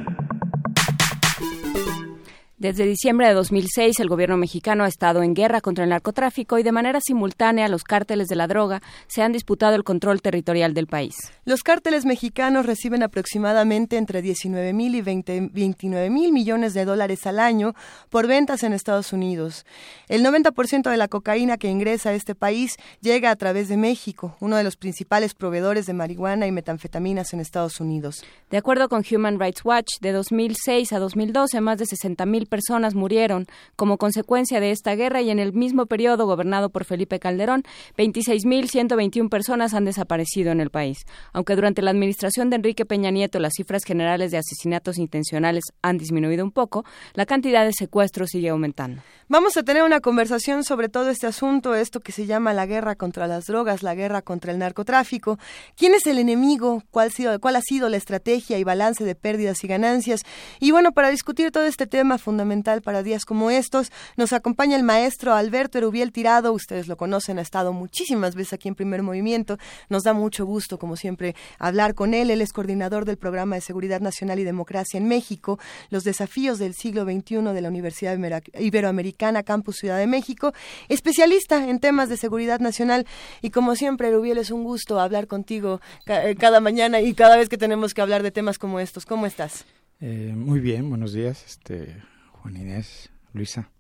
[2.65, 6.63] Desde diciembre de 2006, el gobierno mexicano ha estado en guerra contra el narcotráfico y
[6.63, 10.87] de manera simultánea los cárteles de la droga se han disputado el control territorial del
[10.87, 11.15] país.
[11.45, 17.27] Los cárteles mexicanos reciben aproximadamente entre 19 mil y 20 29 mil millones de dólares
[17.27, 17.75] al año
[18.09, 19.67] por ventas en Estados Unidos.
[20.09, 24.39] El 90% de la cocaína que ingresa a este país llega a través de México,
[24.41, 28.25] uno de los principales proveedores de marihuana y metanfetaminas en Estados Unidos.
[28.49, 32.95] De acuerdo con Human Rights Watch, de 2006 a 2012, más de 60 mil personas
[32.95, 37.65] murieron como consecuencia de esta guerra y en el mismo periodo gobernado por Felipe Calderón,
[37.99, 40.99] 26.121 personas han desaparecido en el país.
[41.33, 45.99] Aunque durante la administración de Enrique Peña Nieto las cifras generales de asesinatos intencionales han
[45.99, 49.03] disminuido un poco, la cantidad de secuestros sigue aumentando.
[49.29, 52.95] Vamos a tener una conversación sobre todo este asunto, esto que se llama la guerra
[52.95, 55.39] contra las drogas, la guerra contra el narcotráfico.
[55.77, 56.83] ¿Quién es el enemigo?
[56.93, 60.21] ¿Cuál, sido- cuál ha sido la estrategia y balance de pérdidas y ganancias?
[60.61, 62.44] Y bueno, para discutir todo este tema fundamental
[62.83, 66.53] para días como estos, nos acompaña el maestro Alberto Erubiel Tirado.
[66.53, 69.59] Ustedes lo conocen, ha estado muchísimas veces aquí en Primer Movimiento.
[69.89, 72.31] Nos da mucho gusto, como siempre, hablar con él.
[72.31, 75.59] Él es coordinador del Programa de Seguridad Nacional y Democracia en México,
[75.91, 80.53] los desafíos del siglo XXI de la Universidad Ibero- Iberoamericana Campus Ciudad de México,
[80.89, 83.07] especialista en temas de seguridad nacional.
[83.43, 87.49] Y como siempre, Erubiel, es un gusto hablar contigo eh, cada mañana y cada vez
[87.49, 89.07] que tenemos que hablar de temas como estos.
[89.07, 89.65] ¿Cómo estás?
[90.01, 91.97] Eh, muy bien, buenos días, este,
[92.45, 93.71] Juan Inés, Luisa.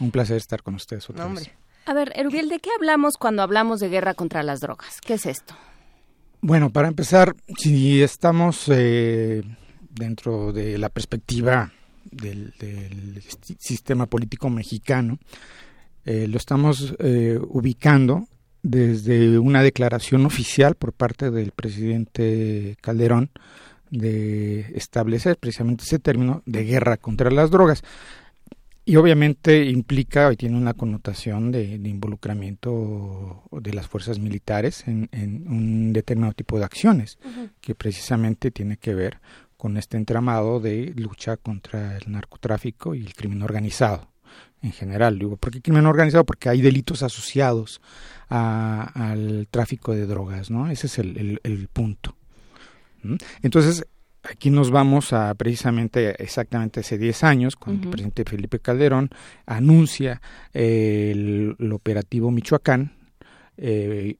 [0.00, 1.38] Un placer estar con ustedes otra No, vez.
[1.46, 1.56] hombre.
[1.86, 5.00] A ver, Erubiel, ¿de qué hablamos cuando hablamos de guerra contra las drogas?
[5.00, 5.54] ¿Qué es esto?
[6.40, 9.42] Bueno, para empezar, si estamos eh,
[9.90, 11.70] dentro de la perspectiva
[12.10, 15.20] del, del si- sistema político mexicano,
[16.04, 18.26] eh, lo estamos eh, ubicando
[18.64, 23.30] desde una declaración oficial por parte del presidente Calderón
[23.90, 27.82] de establecer precisamente ese término de guerra contra las drogas.
[28.84, 35.08] Y obviamente implica y tiene una connotación de, involucramiento de las fuerzas militares en,
[35.46, 37.18] un determinado tipo de acciones,
[37.60, 39.18] que precisamente tiene que ver
[39.56, 44.10] con este entramado de lucha contra el narcotráfico y el crimen organizado
[44.62, 45.18] en general.
[45.18, 46.24] Digo, ¿por qué crimen organizado?
[46.24, 47.80] Porque hay delitos asociados
[48.28, 50.70] al tráfico de drogas, ¿no?
[50.70, 52.16] Ese es el, punto.
[53.42, 53.86] Entonces,
[54.22, 59.10] aquí nos vamos a precisamente exactamente hace 10 años, cuando el presidente Felipe Calderón
[59.46, 60.20] anuncia
[60.52, 62.92] el, operativo Michoacán
[63.56, 64.16] eh,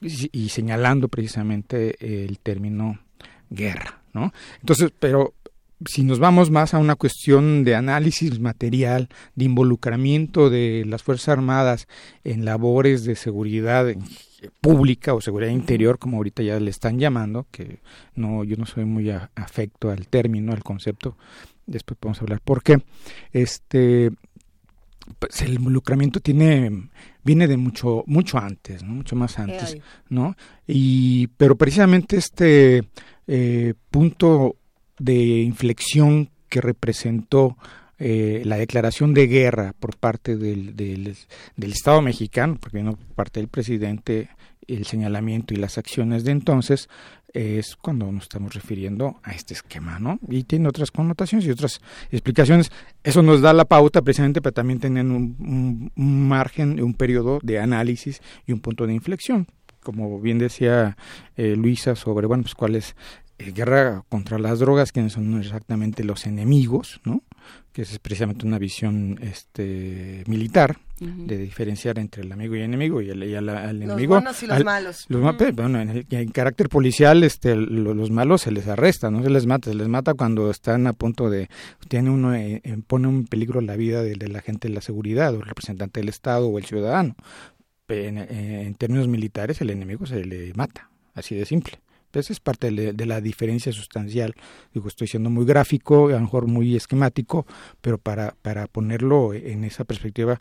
[0.00, 2.98] y, señalando precisamente el término
[3.50, 4.32] guerra, ¿no?
[4.60, 5.34] Entonces, pero
[5.84, 11.28] si nos vamos más a una cuestión de análisis material, de involucramiento de las Fuerzas
[11.30, 11.86] Armadas
[12.24, 13.86] en labores de seguridad
[14.60, 17.80] pública o seguridad interior, como ahorita ya le están llamando, que
[18.14, 21.16] no, yo no soy muy afecto al término, al concepto,
[21.66, 22.82] después podemos hablar por qué.
[23.32, 24.10] Este,
[25.18, 26.88] pues el involucramiento tiene
[27.22, 28.94] viene de mucho mucho antes, ¿no?
[28.94, 29.78] mucho más antes,
[30.08, 30.36] ¿no?
[30.66, 32.82] Y pero precisamente este
[33.26, 34.56] eh, punto
[34.98, 37.56] de inflexión que representó
[37.98, 41.16] eh, la declaración de guerra por parte del, del,
[41.72, 44.28] Estado mexicano, porque no por parte del presidente,
[44.66, 46.88] el señalamiento y las acciones de entonces,
[47.32, 50.18] es cuando nos estamos refiriendo a este esquema, ¿no?
[50.28, 51.80] Y tiene otras connotaciones y otras
[52.10, 52.70] explicaciones.
[53.04, 57.58] Eso nos da la pauta precisamente para también tener un, un margen, un periodo de
[57.58, 59.46] análisis y un punto de inflexión
[59.82, 60.96] como bien decía
[61.36, 62.96] eh, Luisa sobre bueno pues cuál es
[63.38, 67.22] eh, guerra contra las drogas, que son exactamente los enemigos, ¿no?
[67.72, 73.02] que es precisamente una visión este militar de diferenciar entre el amigo y el enemigo
[73.02, 75.06] y el, enemigo los buenos y los malos.
[75.54, 79.76] bueno en, carácter policial este los, malos se les arresta no se les mata se
[79.76, 81.50] les mata cuando están a punto de
[81.88, 85.36] tiene uno eh, pone en peligro la vida de, la gente de la seguridad o
[85.36, 87.14] el representante del estado o el ciudadano.
[87.88, 91.78] En, en términos militares el enemigo se le mata así de simple.
[92.18, 94.34] Esa es parte de, la diferencia sustancial.
[94.72, 97.46] Digo, estoy siendo muy gráfico, a lo mejor muy esquemático,
[97.80, 100.40] pero para, para ponerlo en esa perspectiva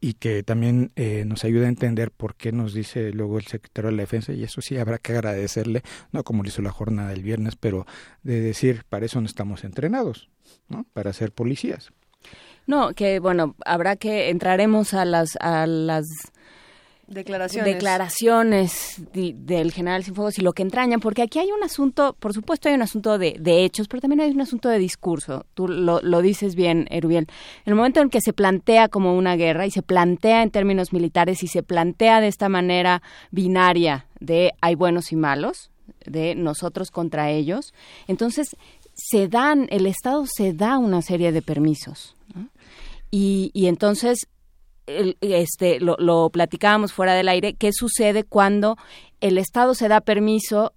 [0.00, 3.90] y que también eh, nos ayude a entender por qué nos dice luego el secretario
[3.90, 5.82] de la Defensa, y eso sí habrá que agradecerle,
[6.12, 7.86] no como lo hizo la jornada del viernes, pero
[8.22, 10.28] de decir, para eso no estamos entrenados,
[10.68, 10.84] ¿no?
[10.92, 11.92] para ser policías.
[12.66, 16.06] No, que bueno, habrá que entraremos a las a las
[17.06, 22.32] declaraciones, declaraciones del general Cienfuegos y lo que entrañan, porque aquí hay un asunto, por
[22.32, 25.46] supuesto hay un asunto de, hechos, pero también hay un asunto de discurso.
[25.54, 27.26] Tú lo, lo dices bien, Erubiel.
[27.64, 30.92] En el momento en que se plantea como una guerra y se plantea en términos
[30.92, 35.70] militares y se plantea de esta manera binaria de hay buenos y malos,
[36.04, 37.72] de nosotros contra ellos,
[38.08, 38.56] entonces
[38.94, 42.14] se dan, el Estado se da una serie de permisos.
[43.10, 44.26] Y, y entonces
[44.86, 48.76] este, lo, lo platicábamos fuera del aire, qué sucede cuando
[49.20, 50.72] el Estado se da permiso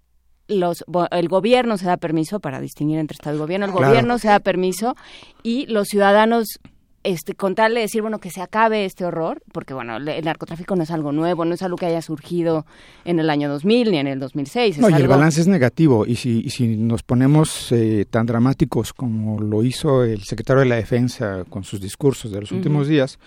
[0.48, 4.30] los, el gobierno se da permiso para distinguir entre Estado y gobierno, el gobierno se
[4.30, 4.95] da permiso
[5.44, 6.60] y los ciudadanos
[7.03, 10.91] este, contarle, decir, bueno, que se acabe este horror, porque, bueno, el narcotráfico no es
[10.91, 12.65] algo nuevo, no es algo que haya surgido
[13.06, 14.80] en el año 2000 ni en el 2006.
[14.80, 19.40] no, y el balance es negativo, y si, si nos ponemos eh, tan dramáticos como
[19.40, 23.18] lo hizo el secretario de la Defensa con sus discursos de los últimos días,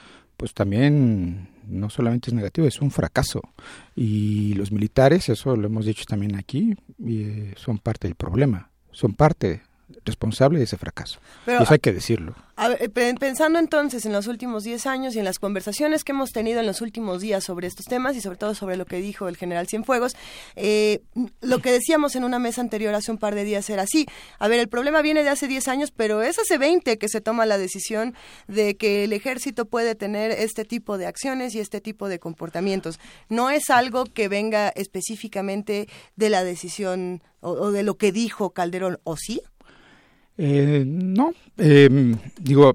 [0.42, 3.42] pues también no solamente es negativo, es un fracaso.
[3.94, 6.74] Y los militares, eso lo hemos dicho también aquí,
[7.06, 9.62] eh, son parte del problema, son parte
[10.04, 11.20] responsable de ese fracaso.
[11.44, 12.34] Pero, eso hay que decirlo.
[12.58, 12.88] Eh,
[13.18, 16.66] pensando entonces en los últimos 10 años y en las conversaciones que hemos tenido en
[16.66, 19.66] los últimos días sobre estos temas y sobre todo sobre lo que dijo el general
[19.66, 20.14] Cienfuegos,
[20.54, 21.02] eh,
[21.40, 24.06] lo que decíamos en una mesa anterior hace un par de días era así.
[24.38, 27.20] A ver, el problema viene de hace 10 años, pero es hace 20 que se
[27.20, 28.14] toma la decisión
[28.48, 33.00] de que el ejército puede tener este tipo de acciones y este tipo de comportamientos.
[33.28, 39.00] No es algo que venga específicamente de la decisión o de lo que dijo Calderón,
[39.02, 39.42] ¿o sí?
[40.38, 42.74] Eh, no, eh, digo,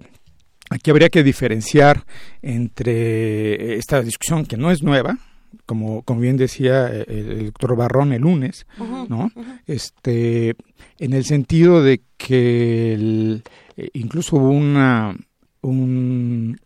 [0.69, 2.05] aquí habría que diferenciar
[2.41, 5.17] entre esta discusión que no es nueva,
[5.65, 8.65] como, como bien decía eh, el, doctor Barrón el lunes,
[9.09, 9.31] ¿no?
[9.65, 10.55] Este,
[10.99, 13.41] en el sentido de que
[13.77, 15.15] eh, incluso hubo una
[15.61, 16.57] un,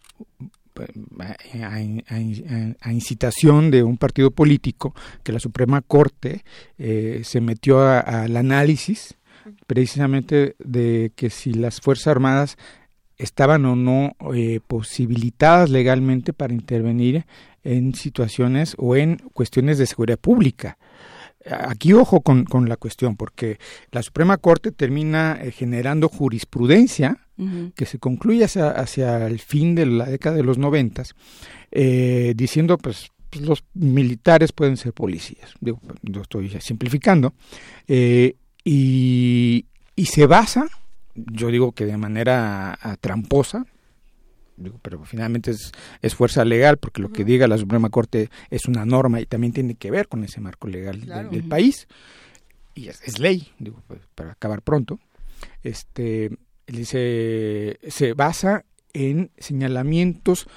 [1.19, 4.93] a, incitación de un partido político
[5.23, 6.43] que la Suprema Corte
[6.77, 9.15] eh, se metió al análisis
[9.67, 12.57] precisamente de que si las Fuerzas Armadas
[13.17, 17.25] estaban o no eh, posibilitadas legalmente para intervenir
[17.63, 20.77] en situaciones o en cuestiones de seguridad pública.
[21.49, 23.57] Aquí ojo con, con la cuestión, porque
[23.91, 27.17] la Suprema Corte termina eh, generando jurisprudencia
[27.75, 31.15] que se concluye hacia, hacia, el fin de la década de los noventas,
[31.71, 35.51] eh, diciendo pues, pues, los militares pueden ser policías.
[35.59, 37.33] Digo, lo estoy simplificando.
[37.87, 39.65] Eh, y,
[39.95, 40.67] y se basa,
[41.15, 43.65] yo digo que de manera tramposa,
[44.81, 45.71] pero finalmente es,
[46.01, 49.53] es, fuerza legal porque lo que diga la Suprema Corte es una norma y también
[49.53, 51.01] tiene que ver con ese marco legal
[51.31, 51.87] del, país.
[52.75, 54.99] Y es, ley, digo, pues, para acabar pronto.
[55.63, 56.31] Este
[56.67, 58.63] dice se basa
[58.93, 60.47] en señalamientos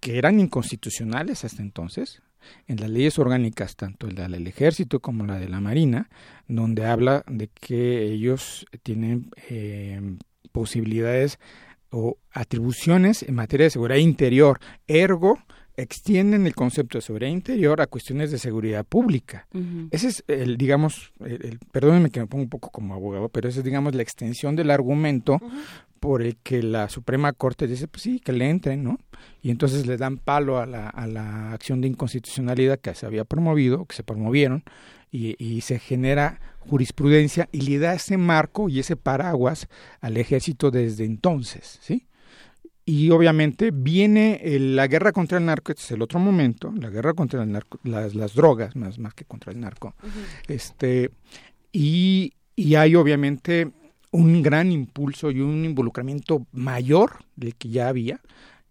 [0.00, 2.22] que eran inconstitucionales hasta entonces,
[2.66, 6.08] en las leyes orgánicas, tanto la del ejército como la de la marina,
[6.48, 10.00] donde habla de que ellos tienen eh,
[10.52, 11.38] posibilidades
[11.90, 15.38] o atribuciones en materia de seguridad interior, ergo
[15.76, 19.46] extienden el concepto de seguridad interior a cuestiones de seguridad pública.
[19.90, 23.60] Ese es el, digamos, el, perdónenme que me pongo un poco como abogado, pero esa
[23.60, 25.38] es, digamos, la extensión del argumento
[25.98, 28.98] por el que la Suprema Corte dice, pues sí, que le entren, ¿no?
[29.42, 33.24] Y entonces le dan palo a la, a la acción de inconstitucionalidad que se había
[33.24, 34.64] promovido, que se promovieron,
[35.10, 39.68] y, y se genera jurisprudencia y le da ese marco y ese paraguas
[40.00, 42.06] al ejército desde entonces, ¿sí?
[42.88, 47.14] Y obviamente viene la guerra contra el narco, este es el otro momento, la guerra
[47.14, 49.96] contra el narco, las, las drogas más, más que contra el narco.
[50.46, 51.10] este,
[51.72, 53.72] y, y hay obviamente
[54.10, 58.20] un gran impulso y un involucramiento mayor del que ya había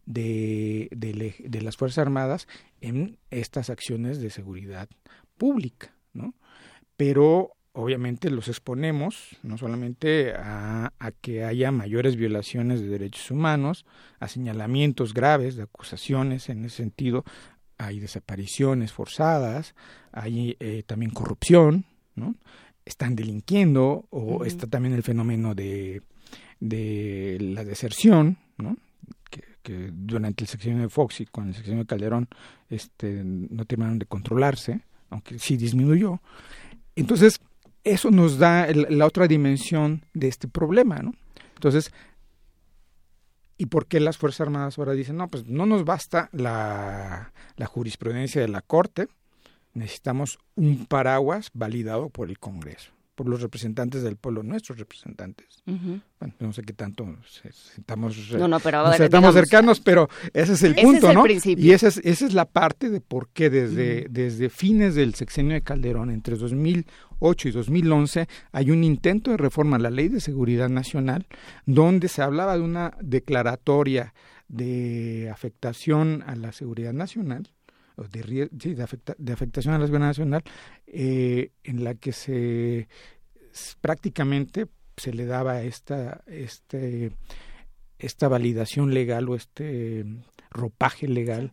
[0.06, 2.48] de, de, las Fuerzas Armadas
[2.82, 4.88] en estas acciones de seguridad
[5.38, 6.36] pública, ¿no?
[6.96, 10.92] Pero obviamente los exponemos no solamente a,
[11.22, 13.86] que haya mayores violaciones de derechos humanos,
[14.20, 17.26] a señalamientos graves de acusaciones en ese sentido,
[17.78, 19.76] hay desapariciones forzadas,
[20.14, 21.86] hay eh, también corrupción,
[22.16, 22.36] ¿no?
[22.86, 26.02] Están delinquiendo o está también el fenómeno de,
[26.60, 28.78] de la deserción, ¿no?
[29.30, 32.30] Que, que, durante el sexenio de Fox y con el sexenio de Calderón
[32.70, 36.22] este, no terminaron de controlarse, aunque sí disminuyó.
[36.96, 37.42] Entonces,
[37.84, 41.14] eso nos da la otra dimensión de este problema, ¿no?
[41.56, 41.92] Entonces,
[43.58, 47.66] ¿y por qué las Fuerzas Armadas ahora dicen, no, pues no nos basta la, la
[47.66, 49.08] jurisprudencia de la Corte,
[49.76, 52.96] necesitamos un paraguas validado por el Congreso?
[53.16, 55.64] por los representantes del pueblo, nuestros representantes.
[55.66, 57.08] Bueno, no sé qué tanto
[57.78, 58.18] estamos,
[59.00, 61.24] estamos cercanos, pero ese es el punto, ¿no?
[61.26, 65.54] Y esa es, esa es la parte de por qué desde, desde fines del sexenio
[65.54, 70.20] de Calderón, entre 2008 y 2011, hay un intento de reforma a la Ley de
[70.20, 71.26] Seguridad Nacional,
[71.66, 74.14] donde se hablaba de una declaratoria
[74.50, 77.50] de afectación a la seguridad nacional,
[77.98, 78.76] de, de,
[79.18, 80.44] de, afectación a la seguridad nacional,
[80.88, 82.88] eh, en la que se
[83.82, 84.68] prácticamente
[84.98, 87.12] se le daba esta, este,
[88.00, 90.06] esta validación legal o este
[90.50, 91.52] ropaje legal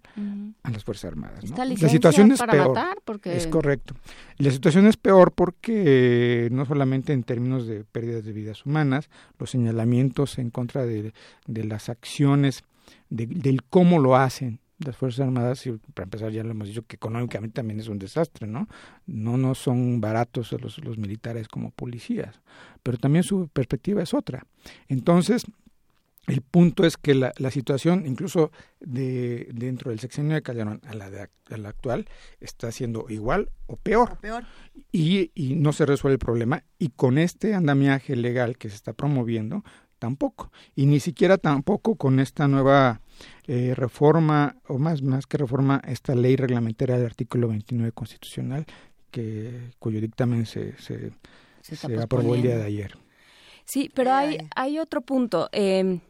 [0.62, 1.50] a las Fuerzas Armadas.
[1.50, 1.56] ¿no?
[1.56, 2.78] La situación es peor.
[3.04, 3.36] porque...
[3.36, 3.94] Es correcto.
[4.38, 9.50] La situación es peor porque no solamente en términos de pérdidas de vidas humanas, los
[9.50, 11.12] señalamientos en contra de,
[11.46, 12.62] de las acciones,
[13.10, 16.82] de, del cómo lo hacen, las Fuerzas Armadas, y para empezar ya lo hemos dicho,
[16.86, 18.68] que económicamente también es un desastre, ¿no?
[19.06, 22.40] No, no son baratos los, los militares como policías,
[22.82, 24.46] pero también su perspectiva es otra.
[24.88, 25.44] Entonces,
[26.28, 30.94] el punto es que la, la situación, incluso de dentro del sexenio de Calderón a
[30.94, 32.06] la, de, a la actual,
[32.38, 34.18] está siendo igual o peor.
[34.20, 34.44] peor.
[34.92, 36.62] Y, y no se resuelve el problema.
[36.78, 39.64] Y con este andamiaje legal que se está promoviendo,
[39.98, 40.52] tampoco.
[40.76, 43.00] Y ni siquiera tampoco con esta nueva
[43.46, 48.66] eh, reforma, o más, más que reforma, esta ley reglamentaria del artículo 29 constitucional,
[49.10, 51.12] que, cuyo dictamen se, se,
[51.60, 52.98] se, aprobó el día de ayer.
[53.64, 55.48] Sí, pero hay, hay otro punto.
[55.52, 56.00] Eh,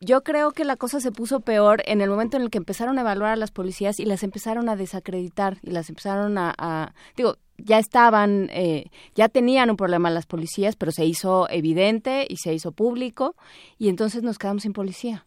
[0.00, 2.96] yo creo que la cosa se puso peor en el momento en el que empezaron
[2.96, 7.36] a evaluar a las policías y las empezaron a desacreditar y las empezaron a, digo,
[7.58, 12.54] ya estaban, eh, ya tenían un problema las policías, pero se hizo evidente y se
[12.54, 13.36] hizo público
[13.78, 15.26] y entonces nos quedamos sin policía.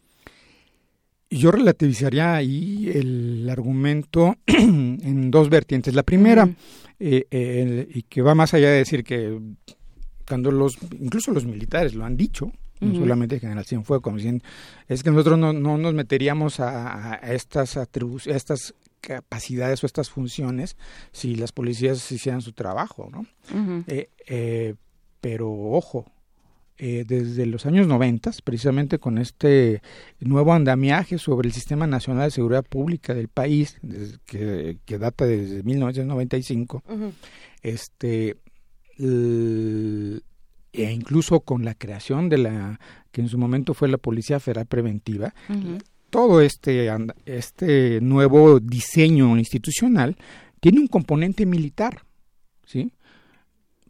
[1.30, 5.94] Yo relativizaría ahí el argumento en dos vertientes.
[5.94, 6.48] La primera,
[7.00, 9.38] eh, y que va más allá de decir que
[10.26, 14.42] cuando los, incluso los militares lo han dicho, no solamente General Cienfuegos, como dicen,
[14.88, 20.76] es que nosotros no, no nos meteríamos a, estas atribuciones, estas capacidades o estas funciones
[21.12, 23.26] si las policías hicieran su trabajo, ¿no?
[23.86, 24.74] Eh, eh,
[25.20, 26.06] pero ojo,
[26.76, 29.80] eh, desde los años 90, precisamente con este
[30.20, 33.78] nuevo andamiaje sobre el Sistema Nacional de Seguridad Pública del país,
[34.26, 36.82] que, que, data desde 1995,
[37.62, 38.36] este,
[38.98, 42.80] e incluso con la creación de la
[43.12, 45.32] que en su momento fue la Policía Federal Preventiva,
[46.10, 46.90] todo este,
[47.24, 50.16] este nuevo diseño institucional
[50.60, 52.04] tiene un componente militar,
[52.66, 52.92] ¿sí?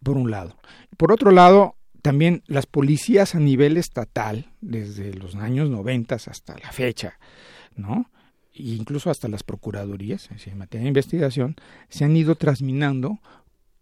[0.02, 0.56] Por un lado.
[0.98, 6.70] Por otro lado, también las policías a nivel estatal, desde los años 90 hasta la
[6.70, 7.18] fecha,
[7.76, 8.10] ¿no?
[8.52, 11.56] E incluso hasta las procuradurías, en materia de investigación,
[11.88, 13.20] se han ido trasminando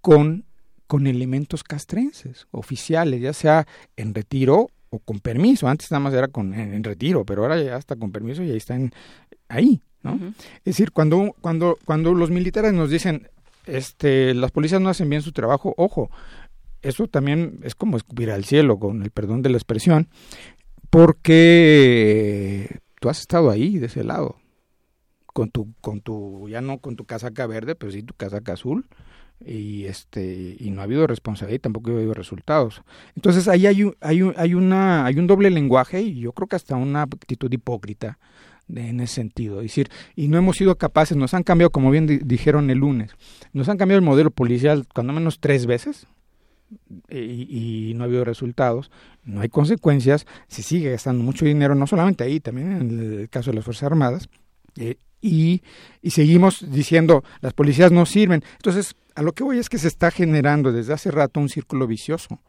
[0.01, 0.45] con,
[0.87, 5.67] con elementos castrenses, oficiales, ya sea en retiro o con permiso.
[5.67, 8.57] Antes nada más era con, en, retiro, pero ahora ya está con permiso y ahí
[8.57, 8.93] están
[9.49, 10.15] ahí, ¿no?
[10.59, 13.29] Es decir, cuando, cuando, cuando los militares nos dicen,
[13.67, 16.09] este, las policías no hacen bien su trabajo, ojo,
[16.83, 20.09] eso también es como escupir al cielo, con el perdón de la expresión,
[20.91, 24.37] porque tú has estado ahí, de ese lado,
[25.27, 28.87] con tu, con tu, ya no con tu casaca verde, pero sí tu casaca azul,
[29.45, 32.83] y este y no ha habido responsabilidad y tampoco ha habido resultados.
[33.17, 36.49] Entonces ahí hay un, hay un, hay una hay un doble lenguaje y yo creo
[36.49, 38.19] que hasta una actitud hipócrita
[38.69, 39.61] en ese sentido.
[39.61, 43.13] Decir, y no hemos sido capaces, nos han cambiado, como bien dijeron el lunes,
[43.53, 46.07] nos han cambiado el modelo policial cuando menos tres veces,
[47.11, 48.91] y, no ha habido resultados,
[49.25, 53.51] no hay consecuencias, se sigue gastando mucho dinero, no solamente ahí, también en el caso
[53.51, 54.29] de las Fuerzas Armadas,
[54.77, 55.63] eh, y,
[56.01, 58.43] y, seguimos diciendo las policías no sirven.
[58.57, 61.87] Entonces, a lo que voy es que se está generando desde hace rato un círculo
[61.87, 62.41] vicioso.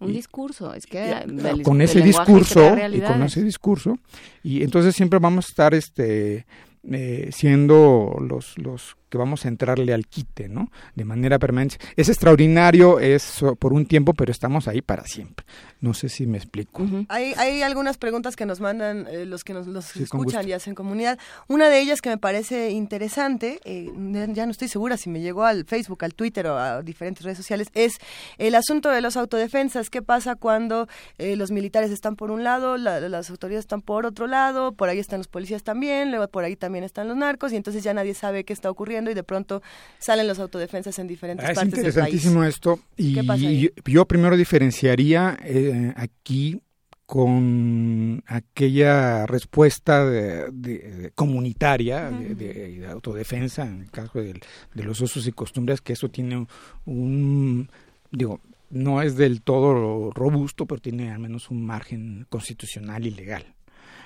[0.00, 1.14] Un discurso, es que
[1.62, 3.98] con ese discurso y con ese discurso
[4.42, 6.46] y entonces siempre vamos a estar este
[6.90, 10.70] eh, siendo los, los que vamos a entrarle al quite, ¿no?
[10.94, 11.76] De manera permanente.
[11.96, 15.44] Es extraordinario, es por un tiempo, pero estamos ahí para siempre.
[15.80, 16.86] No sé si me explico.
[17.08, 20.74] hay, hay, algunas preguntas que nos mandan eh, los que nos los escuchan y hacen
[20.74, 21.18] comunidad.
[21.48, 23.90] Una de ellas que me parece interesante, eh,
[24.32, 27.38] ya no estoy segura si me llegó al Facebook, al Twitter o a diferentes redes
[27.38, 27.94] sociales, es
[28.38, 29.90] el asunto de los autodefensas.
[29.90, 30.86] ¿Qué pasa cuando
[31.18, 35.18] los militares están por un lado, las autoridades están por otro lado, por ahí están
[35.18, 38.44] los policías también, luego por ahí también están los narcos y entonces ya nadie sabe
[38.44, 39.62] qué está ocurriendo y de pronto
[39.98, 41.86] salen los autodefensas en diferentes ah, partes del país.
[41.86, 42.80] Es interesantísimo esto.
[42.96, 46.60] Y, yo primero diferenciaría eh, aquí
[47.06, 54.38] con aquella respuesta de, comunitaria de, autodefensa en el caso de,
[54.74, 56.46] los usos y costumbres que eso tiene
[56.84, 57.68] un
[58.12, 63.56] digo no es del todo robusto pero tiene al menos un margen constitucional y legal.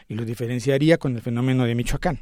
[0.08, 2.20] Y lo diferenciaría con el fenómeno de Michoacán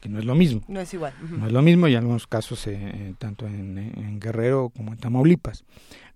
[0.00, 0.62] que no es lo mismo.
[0.68, 1.14] No es igual.
[1.30, 5.64] No es lo mismo y en algunos casos eh, tanto en, Guerrero como en Tamaulipas,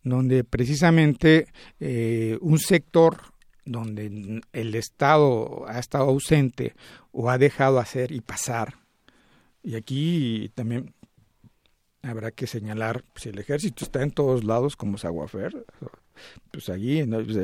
[0.03, 1.47] donde precisamente
[1.79, 3.19] eh, un sector
[3.65, 6.75] donde el Estado ha estado ausente
[7.13, 8.75] o ha dejado hacer y pasar,
[9.63, 10.95] y aquí también
[12.03, 15.67] habrá que señalar, si el ejército está en todos lados como Saguafer,
[16.51, 17.37] pues allí pues,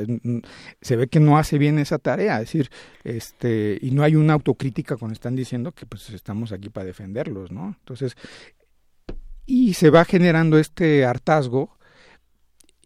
[0.81, 2.71] se ve que no hace bien esa tarea, es decir,
[3.05, 7.53] este, y no hay una autocrítica cuando están diciendo que pues estamos aquí para defenderlos,
[7.53, 7.77] ¿no?
[7.79, 8.17] Entonces,
[9.47, 11.79] y se va generando este hartazgo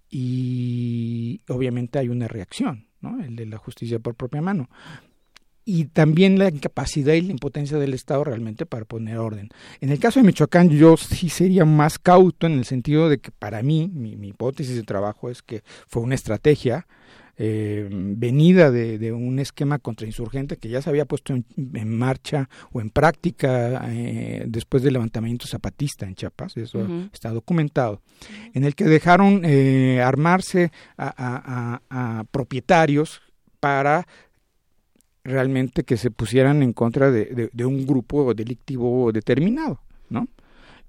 [0.08, 3.22] y obviamente hay una reacción, ¿no?
[3.22, 4.68] El de la justicia por propia mano
[5.70, 9.50] y también la incapacidad y la impotencia del Estado realmente para poner orden.
[9.80, 13.30] En el caso de Michoacán yo sí sería más cauto en el sentido de que
[13.30, 16.88] para mí, mi, hipótesis de trabajo es que fue una estrategia
[17.36, 21.44] eh, venida de, un esquema contrainsurgente que ya se había puesto en,
[21.88, 28.02] marcha o en práctica eh, después del levantamiento zapatista en Chiapas, eso está documentado,
[28.54, 33.22] en el que dejaron eh, armarse a propietarios
[33.60, 34.06] para
[35.24, 40.28] realmente que se pusieran en contra de, un grupo delictivo determinado, ¿no?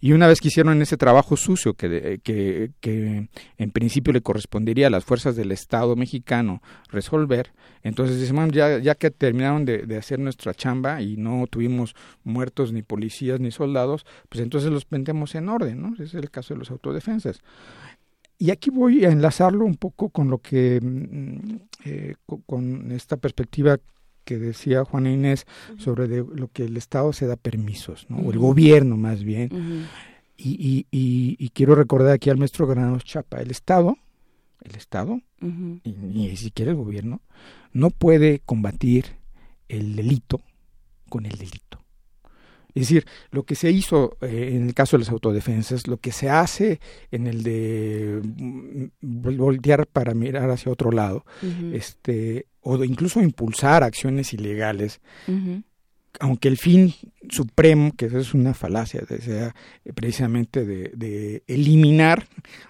[0.04, 3.30] Y una vez que hicieron ese trabajo sucio que, que, que,
[3.60, 7.52] en principio le correspondería a las fuerzas del Estado mexicano resolver,
[7.84, 11.94] entonces decimos, ya, ya que terminaron de, de, hacer nuestra chamba y no tuvimos
[12.24, 15.94] muertos ni policías ni soldados, pues entonces los pendemos en orden, ¿no?
[15.94, 17.42] Ese es el caso de los autodefensas.
[18.42, 22.16] Y aquí voy a enlazarlo un poco con lo que, mm, eh,
[22.48, 23.78] con esta perspectiva
[24.24, 25.46] que decía Juana Inés
[25.78, 28.18] sobre de lo que el Estado se da permisos, ¿no?
[28.18, 29.88] o el gobierno más bien.
[30.38, 33.98] y, y, y, quiero recordar aquí al maestro Granados Chapa, el Estado,
[34.64, 37.22] el Estado, y ni siquiera el gobierno,
[37.74, 39.06] no puede combatir
[39.70, 40.42] el delito
[41.10, 41.81] con el delito.
[42.74, 46.12] Es decir, lo que se hizo eh, en el caso de las autodefensas, lo que
[46.12, 46.80] se hace
[47.12, 48.86] en el de mm,
[49.38, 51.26] voltear para mirar hacia otro lado,
[51.74, 55.02] este, o de incluso impulsar acciones ilegales,
[56.20, 56.94] aunque el fin
[57.30, 62.28] supremo, que eso es una falacia, sea eh, precisamente de, de eliminar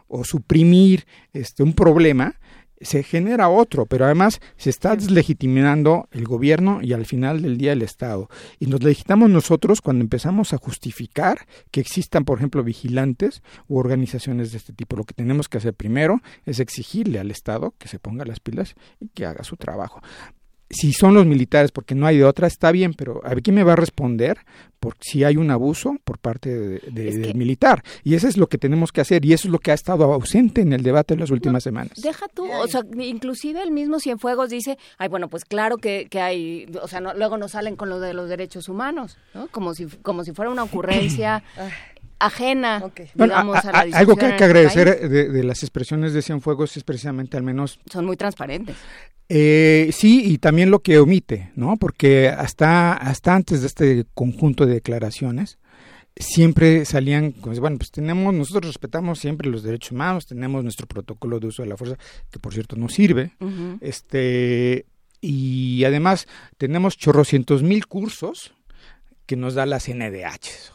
[0.07, 2.39] o suprimir este un problema,
[2.82, 7.74] se genera otro, pero además se está deslegitimando el gobierno y al final del día
[7.74, 8.30] el Estado.
[8.60, 14.51] Y nos legitimamos nosotros cuando empezamos a justificar que existan, por ejemplo, vigilantes u organizaciones
[14.51, 14.95] de este tipo.
[14.95, 18.76] Lo que tenemos que hacer primero es exigirle al Estado que se ponga las pilas
[19.00, 20.01] y que haga su trabajo
[20.72, 23.56] si son los militares, porque no hay de otra, está bien, pero a ver quién
[23.56, 24.38] me va a responder
[24.80, 27.83] por si hay un abuso por parte de- de- del militar.
[28.03, 30.11] Y eso es lo que tenemos que hacer y eso es lo que ha estado
[30.11, 32.01] ausente en el debate en las últimas semanas.
[32.01, 36.19] Deja tú, o sea, inclusive el mismo Cienfuegos dice, ay, bueno, pues claro que, que
[36.19, 39.48] hay, o sea, no- luego nos salen con lo de los derechos humanos, ¿no?
[39.50, 41.43] Como si, como si fuera una ocurrencia
[42.25, 42.80] ajena,
[43.16, 46.14] Bueno, digamos, a- a, a- la algo que hay que agradecer de, de las expresiones
[46.14, 48.75] de Cienfuegos es precisamente al menos Son muy transparentes.
[49.30, 51.77] Eh, sí, y también lo que omite, ¿no?
[51.77, 55.58] Porque hasta, hasta antes de este conjunto de declaraciones,
[56.17, 61.40] siempre salían, pues, bueno, pues tenemos, nosotros respetamos siempre los derechos humanos, tenemos nuestro protocolo
[61.40, 61.95] de uso de la fuerza,
[62.30, 63.32] que por cierto no sirve,
[63.80, 64.85] este,
[65.22, 66.27] y además
[66.58, 68.53] tenemos chorrocientos mil cursos
[69.25, 70.72] que nos da la CNDH.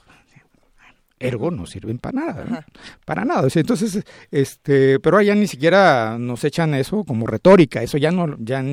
[1.19, 2.59] Ergo no sirven para nada, ¿no?
[3.05, 3.49] para nada.
[3.55, 7.83] Entonces, este, pero allá ni siquiera nos echan eso como retórica.
[7.83, 8.65] Eso ya no, ya,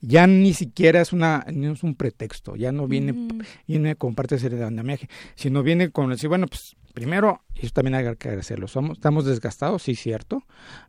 [0.00, 2.56] ya ni siquiera es una, no es un pretexto.
[2.56, 3.28] Ya no viene,
[3.66, 7.96] viene con parte de andamiaje, sino viene con decir, bueno, pues primero, y eso también
[7.96, 8.68] hay que agradecerlo.
[8.68, 10.44] Somos, estamos desgastados, sí, cierto,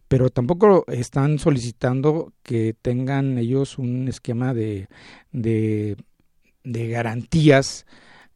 [0.07, 4.87] pero tampoco están solicitando que tengan ellos un esquema de,
[5.31, 5.97] de,
[6.63, 7.85] de garantías,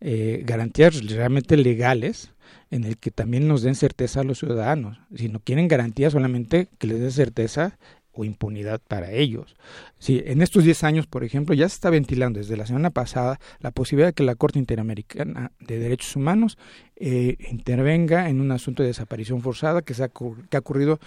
[0.01, 2.31] eh, garantías realmente legales
[2.71, 4.99] en el que también nos den certeza a los ciudadanos.
[5.15, 7.77] Si no quieren garantía, solamente que les dé certeza
[8.11, 9.55] o impunidad para ellos.
[9.97, 13.39] Sí, en estos 10 años, por ejemplo, ya se está ventilando desde la semana pasada
[13.59, 16.57] la posibilidad de que la Corte Interamericana de Derechos Humanos
[16.95, 20.99] eh, intervenga en un asunto de desaparición forzada que, se ha, que ha ocurrido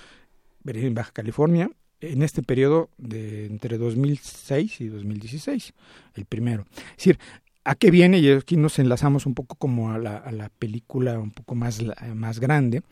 [0.64, 1.70] en Baja California
[2.02, 5.72] en este periodo de entre 2006 y 2016,
[6.16, 6.66] el primero.
[6.72, 7.18] Es decir,
[7.64, 8.18] ¿A qué viene?
[8.18, 11.80] Y aquí nos enlazamos un poco como a la, a la película un poco más,
[12.14, 12.82] más grande,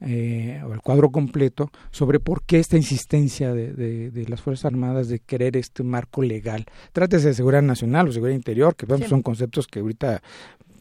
[0.00, 4.64] eh, o el cuadro completo, sobre por qué esta insistencia de, de- de las Fuerzas
[4.66, 6.64] Armadas de querer este marco legal.
[6.92, 9.04] Trátese de seguridad nacional o seguridad interior, que Sí.
[9.08, 10.22] son conceptos que ahorita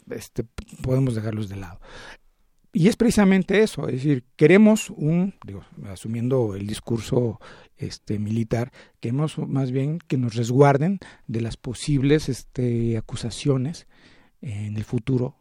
[0.10, 0.46] este,
[0.82, 1.80] podemos dejarlos de lado.
[2.76, 7.40] Y es precisamente eso, es decir, queremos un, digo, asumiendo el discurso
[7.78, 13.86] este militar, queremos más bien que nos resguarden de las posibles este, acusaciones
[14.42, 15.36] en el futuro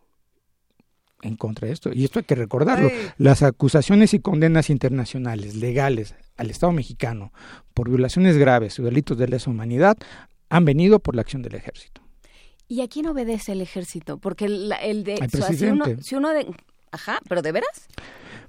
[1.22, 1.90] en contra de esto.
[1.92, 2.90] Y esto hay que recordarlo.
[3.16, 7.32] Las acusaciones y condenas internacionales legales al Estado mexicano
[7.72, 9.96] por violaciones graves o delitos de lesa humanidad
[10.50, 12.02] han venido por la acción del ejército.
[12.68, 14.18] ¿Y a quién obedece el ejército?
[14.18, 15.14] Porque el, el de...
[15.14, 16.46] Al uno, si uno de...
[16.92, 17.88] Ajá, pero ¿de veras?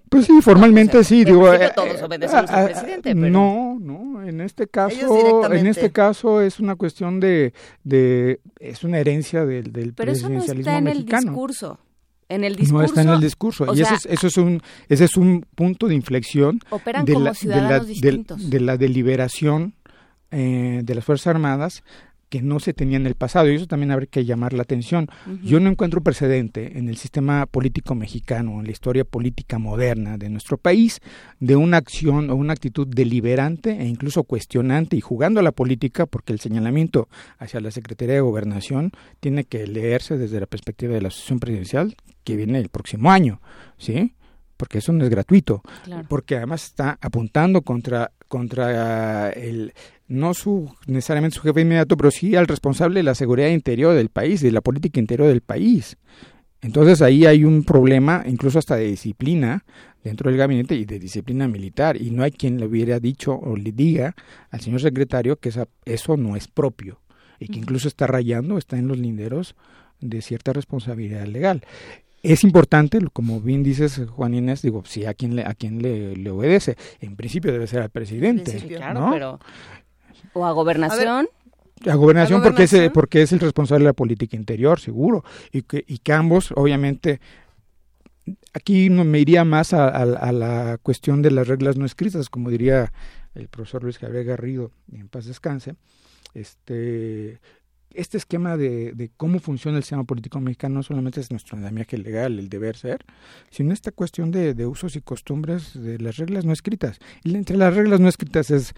[0.10, 1.42] Pues sí, formalmente sí, en digo.
[1.50, 5.92] principio eh, todos eh, obedecemos al presidente, pero- No, no, en este caso, en este
[5.92, 10.70] caso es una cuestión de, de es una herencia del, del Pero eso no presidencialismo
[10.72, 11.32] está en el mexicano.
[11.32, 11.80] discurso.
[12.30, 12.78] En el discurso...
[12.80, 13.64] No está en el discurso.
[13.66, 17.06] o y ese, sea, es, eso es un, ese es un punto de inflexión Operan
[17.06, 18.50] de, como la, de, la, distintos.
[18.50, 19.74] de la deliberación
[20.32, 21.84] eh, de las Fuerzas Armadas
[22.34, 25.08] que no se tenía en el pasado y eso también habría que llamar la atención.
[25.44, 30.30] Yo no encuentro precedente en el sistema político mexicano, en la historia política moderna de
[30.30, 31.00] nuestro país,
[31.40, 36.08] de una acción o una actitud deliberante e incluso cuestionante y jugando a la política,
[36.08, 38.90] porque el señalamiento hacia la Secretaría de Gobernación
[39.20, 43.42] tiene que leerse desde la perspectiva de la Asociación Presidencial que viene el próximo año,
[43.78, 44.16] ¿sí?
[44.58, 46.08] Porque eso no es gratuito, Claro.
[46.10, 49.74] porque además está apuntando contra contra el
[50.14, 54.10] no su necesariamente su jefe inmediato, pero sí al responsable de la seguridad interior del
[54.10, 55.98] país, de la política interior del país.
[56.62, 59.66] Entonces ahí hay un problema, incluso hasta de disciplina
[60.04, 63.56] dentro del gabinete y de disciplina militar, y no hay quien le hubiera dicho o
[63.58, 64.16] le diga
[64.50, 67.00] al señor secretario que esa- eso no es propio
[67.40, 69.56] y que incluso está rayando, está en los linderos
[70.00, 71.64] de cierta responsabilidad legal.
[72.22, 76.16] Es importante, como bien dices, Juan Inés, digo, sí, a quién le, a quién le,
[76.16, 76.78] le obedece.
[77.02, 78.60] En principio debe ser al presidente.
[78.60, 79.12] Sí, claro, ¿no?
[79.12, 79.40] pero...
[80.34, 81.28] O a gobernación.
[81.86, 85.26] A gobernación, ¿A porque es, porque es el responsable de la política interior, seguro.
[85.52, 87.20] Y que, y que ambos, obviamente,
[88.54, 92.30] aquí no me iría más a, a- a la cuestión de las reglas no escritas,
[92.30, 92.94] como diría
[93.36, 95.76] el profesor Luis Gabriel Garrido, en paz descanse.
[96.34, 97.40] Este,
[97.94, 101.98] este esquema de, de, cómo funciona el sistema político mexicano no solamente es nuestro andamiaje
[101.98, 103.06] legal, el deber ser,
[103.52, 107.00] sino esta cuestión de, de usos y costumbres de las reglas no escritas.
[107.24, 108.74] Y entre las reglas no escritas es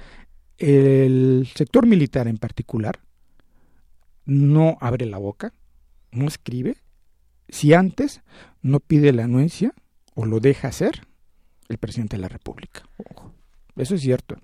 [0.58, 3.00] el sector militar en particular
[4.26, 5.54] no abre la boca,
[6.12, 6.78] no escribe,
[7.50, 8.22] si antes
[8.62, 9.74] no pide la anuencia
[10.16, 11.08] o lo deja hacer
[11.70, 12.84] el presidente de la República.
[13.76, 14.38] Eso es cierto.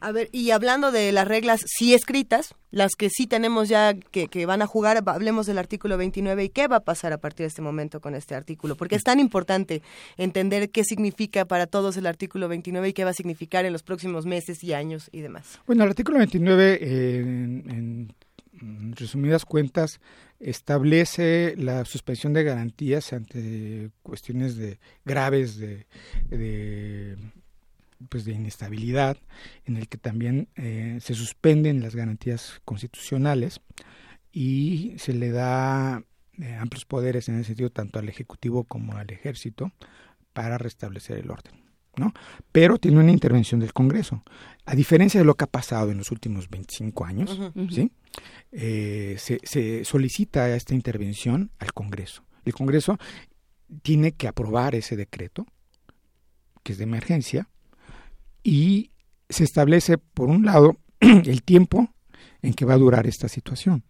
[0.00, 4.46] A ver, y hablando de las reglas sí escritas, las que sí tenemos ya que,
[4.46, 7.48] van a jugar, hablemos del artículo 29 y qué va a pasar a partir de
[7.48, 9.82] este momento con este artículo, porque es tan importante
[10.16, 13.82] entender qué significa para todos el artículo 29 y qué va a significar en los
[13.82, 15.58] próximos meses y años y demás.
[15.66, 18.14] Bueno, el artículo 29, eh, en,
[18.96, 20.00] resumidas cuentas,
[20.40, 25.86] establece la suspensión de garantías ante cuestiones de graves de
[28.08, 29.16] pues de inestabilidad,
[29.64, 33.60] en el que también eh, se suspenden las garantías constitucionales
[34.32, 36.02] y se le da
[36.38, 39.72] eh, amplios poderes en ese sentido tanto al Ejecutivo como al Ejército
[40.32, 41.68] para restablecer el orden.
[41.96, 42.12] ¿no?
[42.52, 44.22] Pero tiene una intervención del Congreso.
[44.64, 47.70] A diferencia de lo que ha pasado en los últimos 25 años, uh -huh.
[47.70, 47.90] ¿sí?
[48.52, 52.22] Eh, se, se solicita esta intervención al Congreso.
[52.44, 52.98] El Congreso
[53.82, 55.46] tiene que aprobar ese decreto,
[56.62, 57.48] que es de emergencia,
[58.42, 58.90] y
[59.28, 61.88] se establece, por un lado, el tiempo
[62.42, 63.84] en que va a durar esta situación.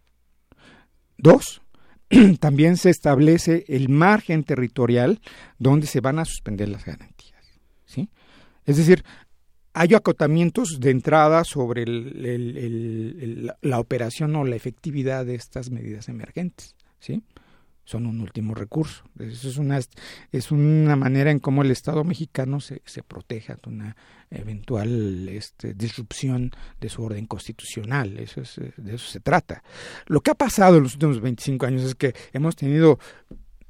[1.17, 1.61] Dos,
[2.39, 5.21] también se establece el margen territorial
[5.57, 7.43] donde se van a suspender las garantías.
[7.85, 8.09] ¿sí?
[8.65, 9.03] Es decir,
[9.73, 15.69] hay acotamientos de entrada sobre el, el, el, la operación o la efectividad de estas
[15.69, 16.75] medidas emergentes.
[16.99, 17.23] ¿sí?
[17.89, 19.03] son un último recurso.
[19.17, 19.79] Eso es una,
[20.31, 23.97] es una manera en cómo el Estado mexicano se, se protege ante una
[24.31, 28.17] eventual este, disrupción de su orden constitucional.
[28.17, 29.63] Eso es, de eso se trata.
[30.07, 32.99] Lo que ha pasado en los últimos 25 años es que hemos tenido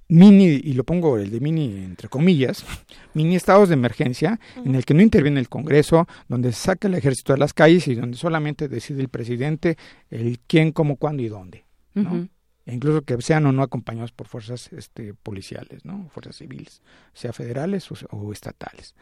[0.10, 2.66] mini, y lo pongo el de mini entre comillas,
[3.14, 6.96] mini estados de emergencia en el que no interviene el Congreso, donde se saca el
[6.96, 9.78] ejército de las calles y donde solamente decide el presidente
[10.10, 11.66] el quién, cómo, cuándo y dónde.
[11.94, 12.12] ¿no?
[12.12, 12.30] Uh -huh
[12.72, 16.10] incluso que sean o no acompañados por fuerzas este, policiales, ¿no?
[16.10, 16.82] fuerzas civiles,
[17.14, 18.96] sea federales o, estatales.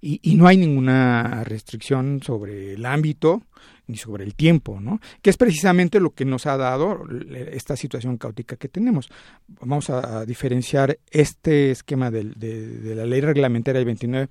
[0.00, 3.42] Y, y, no hay ninguna restricción sobre el ámbito
[3.88, 5.00] ni sobre el tiempo, ¿no?
[5.22, 7.04] que es precisamente lo que nos ha dado
[7.50, 9.10] esta situación caótica que tenemos.
[9.48, 14.28] Vamos a, diferenciar este esquema de, de, de, la ley reglamentaria del 29.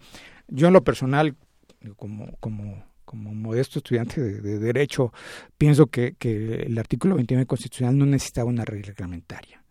[0.48, 1.35] Yo en lo personal,
[1.98, 5.14] como, como como modesto estudiante de, de Derecho,
[5.58, 9.64] pienso que, el artículo 29 constitucional no necesitaba una ley reglamentaria,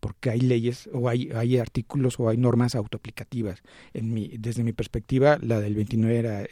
[0.00, 3.62] porque hay leyes o hay, hay artículos o hay normas autoaplicativas.
[3.94, 6.42] En mi, desde mi perspectiva, la del 29 era,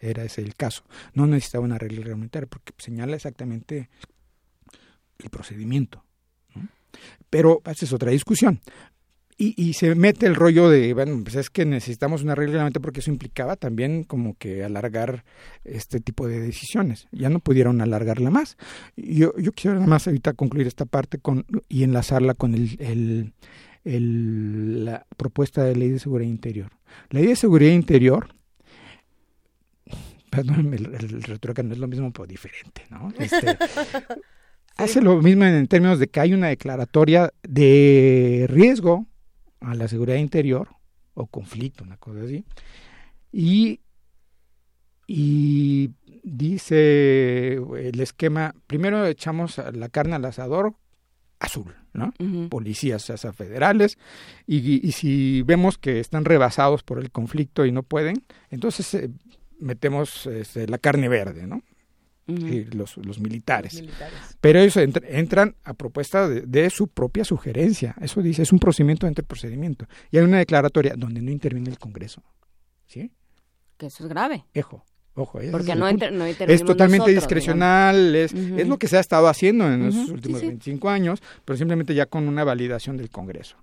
[0.00, 0.82] era, ese el caso.
[1.12, 3.90] No necesitaba una ley reglamentaria, porque señala exactamente
[5.18, 6.02] el procedimiento.
[7.28, 8.62] Pero esa es otra discusión.
[9.38, 13.00] Y, y, se mete el rollo de, bueno, pues es que necesitamos una reglamento porque
[13.00, 15.24] eso implicaba también como que alargar
[15.62, 17.06] este tipo de decisiones.
[17.12, 18.56] Ya no pudieron alargarla más.
[18.96, 23.32] Yo, yo quisiera nada más ahorita concluir esta parte con, y enlazarla con el, el,
[23.84, 26.70] el, la propuesta de ley de seguridad interior.
[27.10, 28.28] La ley de seguridad interior,
[30.30, 33.12] perdón, el, el retórica no es lo mismo, pero diferente, ¿no?
[33.18, 33.58] Este,
[34.76, 39.06] hace lo mismo en términos de que hay una declaratoria de riesgo
[39.60, 40.68] a la seguridad interior
[41.14, 42.44] o conflicto, una cosa así.
[43.32, 43.80] Y,
[45.06, 45.90] y
[46.22, 50.74] dice el esquema, primero echamos la carne al asador
[51.38, 52.12] azul, ¿no?
[52.18, 52.48] Uh -huh.
[52.48, 53.98] Policías o sea, federales,
[54.46, 59.10] y, y, si vemos que están rebasados por el conflicto y no pueden, entonces eh,
[59.60, 61.62] metemos este, la carne verde, ¿no?
[62.28, 62.74] Uh -huh.
[62.74, 63.74] los, los, militares.
[63.74, 64.18] los, militares.
[64.40, 67.94] Pero ellos entr entran a propuesta de, de, su propia sugerencia.
[68.00, 69.86] Eso dice, es un procedimiento entre procedimiento.
[70.10, 72.22] Y hay una declaratoria donde no interviene el Congreso.
[72.86, 73.12] ¿Sí?
[73.76, 74.44] Que eso es grave.
[74.54, 74.84] Ejo.
[75.18, 78.60] Ojo, porque no, inter, no es totalmente nosotros, discrecional, es, uh -huh.
[78.60, 79.86] es, lo que se ha estado haciendo en uh -huh.
[79.86, 80.48] los últimos sí, sí.
[80.48, 83.56] 25 años, pero simplemente ya con una validación del Congreso.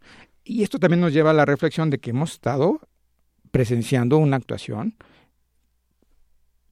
[0.43, 2.81] Y esto también nos lleva a la reflexión de que hemos estado
[3.51, 4.95] presenciando una actuación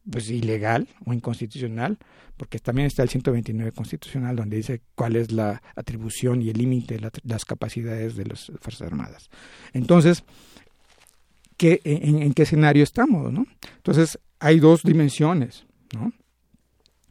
[0.09, 1.97] pues ilegal o inconstitucional,
[2.38, 6.95] porque también está el 129 constitucional donde dice cuál es la atribución y el límite
[6.95, 9.30] de la, las capacidades de las Fuerzas Armadas.
[9.73, 10.23] Entonces,
[11.57, 13.31] ¿qué, en, qué escenario estamos?
[13.31, 13.45] ¿no?
[13.77, 15.65] Entonces, hay dos dimensiones.
[15.93, 16.11] ¿no?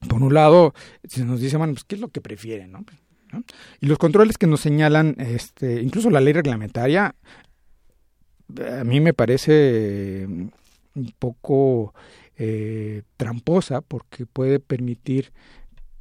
[0.08, 2.72] Por un lado, se nos dice, bueno, pues, ¿qué es lo que prefieren?
[2.72, 2.84] ¿no?
[3.80, 7.14] Y los controles que nos señalan, este, incluso la ley reglamentaria,
[8.80, 11.94] a mí me parece un poco
[12.42, 15.30] eh, tramposa porque puede permitir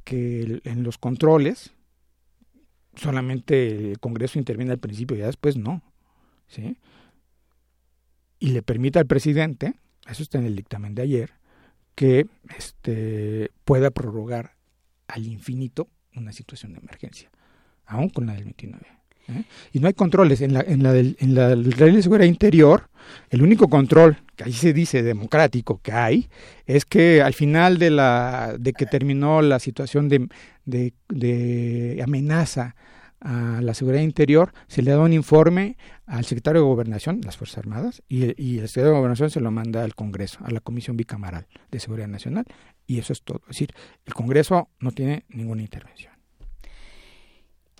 [0.04, 1.74] que en los controles
[2.96, 5.82] solamente el Congreso interviene al principio y después no.
[6.46, 6.78] ¿sí?
[8.38, 9.74] Y le permite al presidente,
[10.08, 11.32] eso está en el dictamen de ayer,
[11.94, 14.56] que este, pueda prorrogar
[15.08, 17.30] al infinito una situación de emergencia,
[17.84, 18.86] aún con la del 29.
[19.30, 19.44] ¿Eh?
[19.72, 20.40] Y no hay controles.
[20.40, 22.88] En la, en la, del, en la Ley de Seguridad Interior,
[23.30, 26.28] el único control, que ahí se dice democrático que hay,
[26.66, 30.28] es que al final de, la, de que terminó la situación de,
[30.64, 32.76] de, de amenaza
[33.20, 35.76] a la seguridad interior, se le da un informe
[36.06, 39.50] al secretario de Gobernación, las Fuerzas Armadas, y, y el secretario de Gobernación se lo
[39.50, 42.46] manda al Congreso, a la Comisión Bicamaral de Seguridad Nacional,
[42.86, 43.42] y eso es todo.
[43.42, 43.70] Es decir,
[44.06, 46.09] el Congreso no tiene ninguna intervención.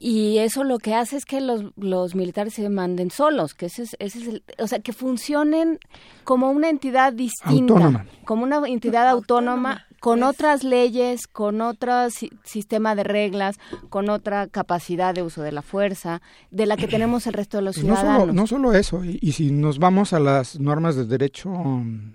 [0.02, 3.82] Y eso lo que hace es que los, los militares se manden solos, que ese
[3.82, 5.78] es, ese es el, o sea, que funcionen
[6.24, 8.06] como una entidad distinta, Autónoma.
[8.24, 13.56] como una entidad autónoma, con otras leyes, con otro si- sistema de reglas,
[13.90, 17.64] con otra capacidad de uso de la fuerza, de la que tenemos el resto de
[17.64, 18.20] los Pues no, ciudadanos.
[18.22, 22.14] solo, no solo eso, y, y si nos vamos a las normas de derecho um,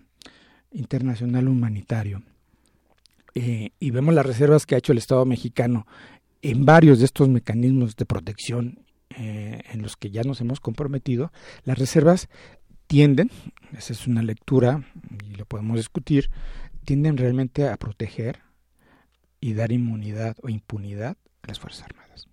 [0.72, 2.23] internacional humanitario
[3.35, 5.85] eh, y vemos las reservas que ha hecho el Estado mexicano
[6.51, 8.80] en varios de estos mecanismos de protección
[9.17, 11.32] eh, en los que ya nos hemos comprometido,
[11.64, 12.27] las reservas
[12.88, 13.32] tienden,
[13.77, 14.83] esa es una lectura
[15.27, 16.30] y lo podemos discutir,
[16.83, 18.40] tienden realmente a proteger
[19.40, 22.27] y dar inmunidad o impunidad a las Fuerzas Armadas.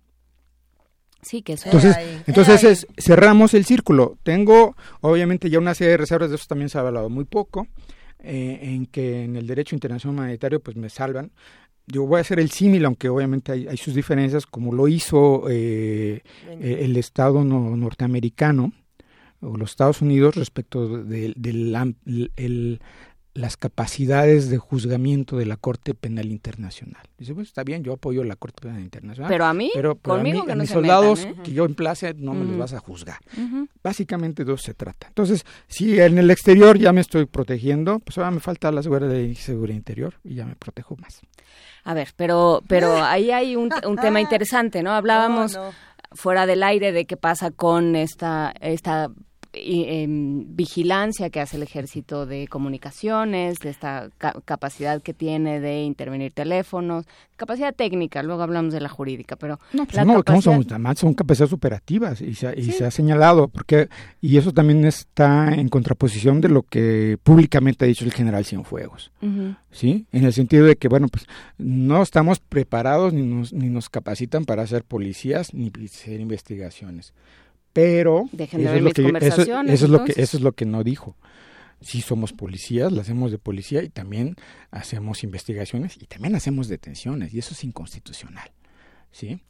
[1.21, 4.17] Sí, que eso Entonces, ahí, entonces es- cerramos el círculo.
[4.23, 7.67] Tengo, obviamente, ya una serie de reservas, de eso también se ha hablado muy poco,
[8.19, 11.31] eh, en que en el derecho internacional humanitario pues me salvan.
[11.87, 15.49] Yo voy a hacer el símil, aunque obviamente hay, hay sus diferencias, como lo hizo
[15.49, 18.71] eh, eh, el Estado no- norteamericano
[19.41, 21.95] o los Estados Unidos respecto de, del am-
[22.37, 22.79] el-
[23.35, 27.01] las capacidades de juzgamiento de la Corte Penal Internacional.
[27.17, 29.27] Dice, pues está bien, yo apoyo la Corte Penal Internacional.
[29.29, 31.39] Pero a mí, pero, pero a conmigo mí- que a no mis se soldados metan,
[31.39, 31.43] ¿eh?
[31.43, 33.17] que yo emplace no me los vas a juzgar.
[33.83, 35.07] Básicamente de eso se trata.
[35.07, 39.13] Entonces, si en el exterior ya me estoy protegiendo, pues ahora me falta la seguridad,
[39.15, 41.21] y seguridad interior y ya me protejo más.
[41.83, 44.91] A ver, pero, pero ahí hay un, un tema interesante, ¿no?
[44.93, 45.71] Hablábamos No, no.
[46.13, 49.09] fuera del aire de qué pasa con esta, esta
[49.53, 55.59] y, em, vigilancia que hace el ejército de comunicaciones, de esta ca- capacidad que tiene
[55.59, 57.05] de intervenir teléfonos,
[57.37, 60.95] capacidad técnica, luego hablamos de la jurídica, pero No, pues la no, no son, capacidad-
[60.97, 63.89] son capacidades operativas y, se, ha- y se ha señalado, porque
[64.21, 69.11] y eso también está en contraposición de lo que públicamente ha dicho el general Cienfuegos.
[69.21, 69.55] Ujú.
[69.71, 70.05] ¿sí?
[70.11, 71.25] En el sentido de que, bueno, pues
[71.57, 77.13] no estamos preparados ni nos, ni nos capacitan para ser policías ni hacer investigaciones.
[77.73, 79.47] Pero eso es, lo que, eso, es
[79.89, 80.17] lo que entonces.
[80.17, 81.17] eso es lo que no dijo.
[81.81, 84.35] Sí somos policías, lo hacemos de policía y también
[84.71, 88.51] hacemos investigaciones y también hacemos detenciones y eso es inconstitucional,
[89.11, 89.41] ¿sí?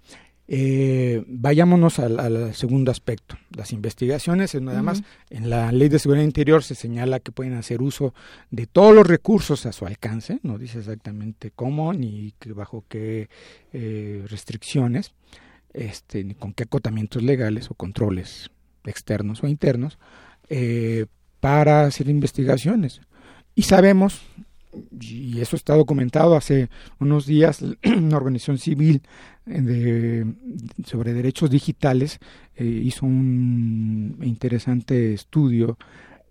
[0.48, 3.38] Eh, vayámonos al, al segundo aspecto.
[3.56, 7.82] Las investigaciones, nada más, en la ley de seguridad interior se señala que pueden hacer
[7.82, 8.14] uso
[8.52, 13.30] de todos los recursos a su alcance, no dice exactamente cómo ni bajo qué
[13.72, 15.14] eh, restricciones,
[15.74, 18.52] este, ni con qué acotamientos legales o controles
[18.86, 19.98] externos o internos,
[20.50, 21.06] eh,
[21.40, 23.02] para hacer investigaciones.
[23.56, 24.22] Y sabemos,
[25.00, 26.70] y eso está documentado hace
[27.00, 29.02] unos días, una organización civil
[29.46, 30.26] eh,
[30.86, 32.20] sobre derechos digitales
[32.56, 35.78] eh, hizo un interesante estudio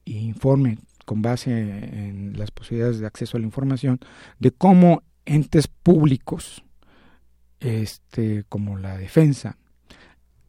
[0.06, 3.98] e informe con base en las posibilidades de acceso a la información
[4.38, 6.64] de cómo entes públicos
[7.62, 9.56] este como la defensa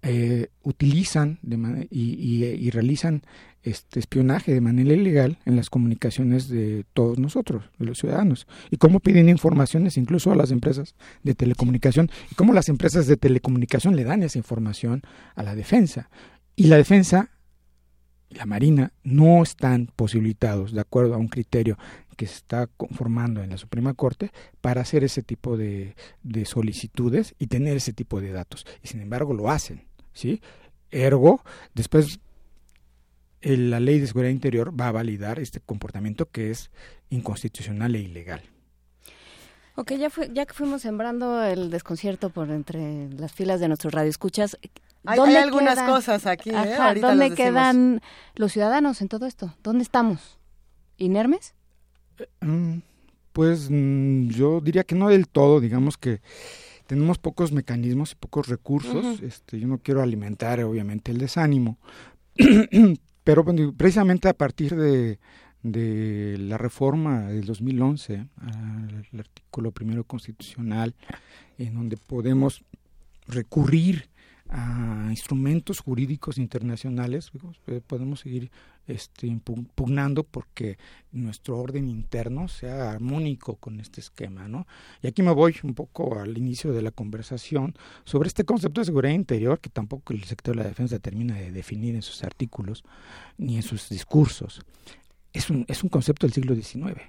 [0.01, 3.24] eh, utilizan de y, y- y realizan
[3.61, 8.75] este espionaje de manera ilegal en las comunicaciones de todos nosotros, de los ciudadanos, y
[8.75, 13.95] cómo piden informaciones incluso a las empresas de telecomunicación, y cómo las empresas de telecomunicación
[13.95, 15.01] le dan esa información
[15.35, 16.09] a la defensa.
[16.58, 17.30] Y la defensa
[18.30, 21.77] y la Marina no están posibilitados, de acuerdo a un criterio
[22.14, 27.35] que se está conformando en la Suprema Corte, para hacer ese tipo de, de solicitudes
[27.40, 28.66] y tener ese tipo de datos.
[28.82, 30.42] Y sin embargo lo hacen, ¿sí?
[30.92, 31.42] Ergo,
[31.74, 32.19] después
[33.42, 36.72] el- la ley de seguridad interior va a validar este comportamiento que es
[37.09, 38.42] inconstitucional e ilegal.
[39.75, 43.92] Ok, ya, fue, ya que fuimos sembrando el desconcierto por entre las filas de nuestros
[43.92, 44.58] radioescuchas,
[45.03, 46.56] Hay- ¿dónde hay algunas quedan- cosas aquí, ¿eh?
[46.56, 48.01] Ajá, ¿Dónde quedan
[48.35, 49.56] los ciudadanos en todo esto?
[49.64, 50.38] ¿Dónde estamos?
[50.98, 51.56] ¿Inermes?
[52.42, 52.80] Mm,
[53.33, 56.22] Pues mm, yo diría que no del todo, digamos que
[56.88, 59.22] tenemos pocos mecanismos y pocos recursos.
[59.22, 61.77] Este, yo no quiero alimentar obviamente el desánimo,
[63.24, 65.17] pero bueno, precisamente a partir de,
[65.64, 70.93] de la reforma del 2011 al artículo primero constitucional,
[71.58, 72.64] en donde podemos
[73.27, 74.09] recurrir
[74.50, 77.32] a instrumentos jurídicos internacionales,
[77.68, 78.52] eh, podemos seguir
[78.88, 80.78] este, impugnando porque
[81.12, 84.48] nuestro orden interno sea armónico con este esquema.
[84.48, 84.68] ¿no?
[85.02, 88.86] Y aquí me voy un poco al inicio de la conversación sobre este concepto de
[88.86, 92.84] seguridad interior que tampoco el sector de la defensa termina de definir en sus artículos
[93.38, 94.62] ni en sus discursos.
[95.32, 97.02] Es un, es un concepto del siglo XIX.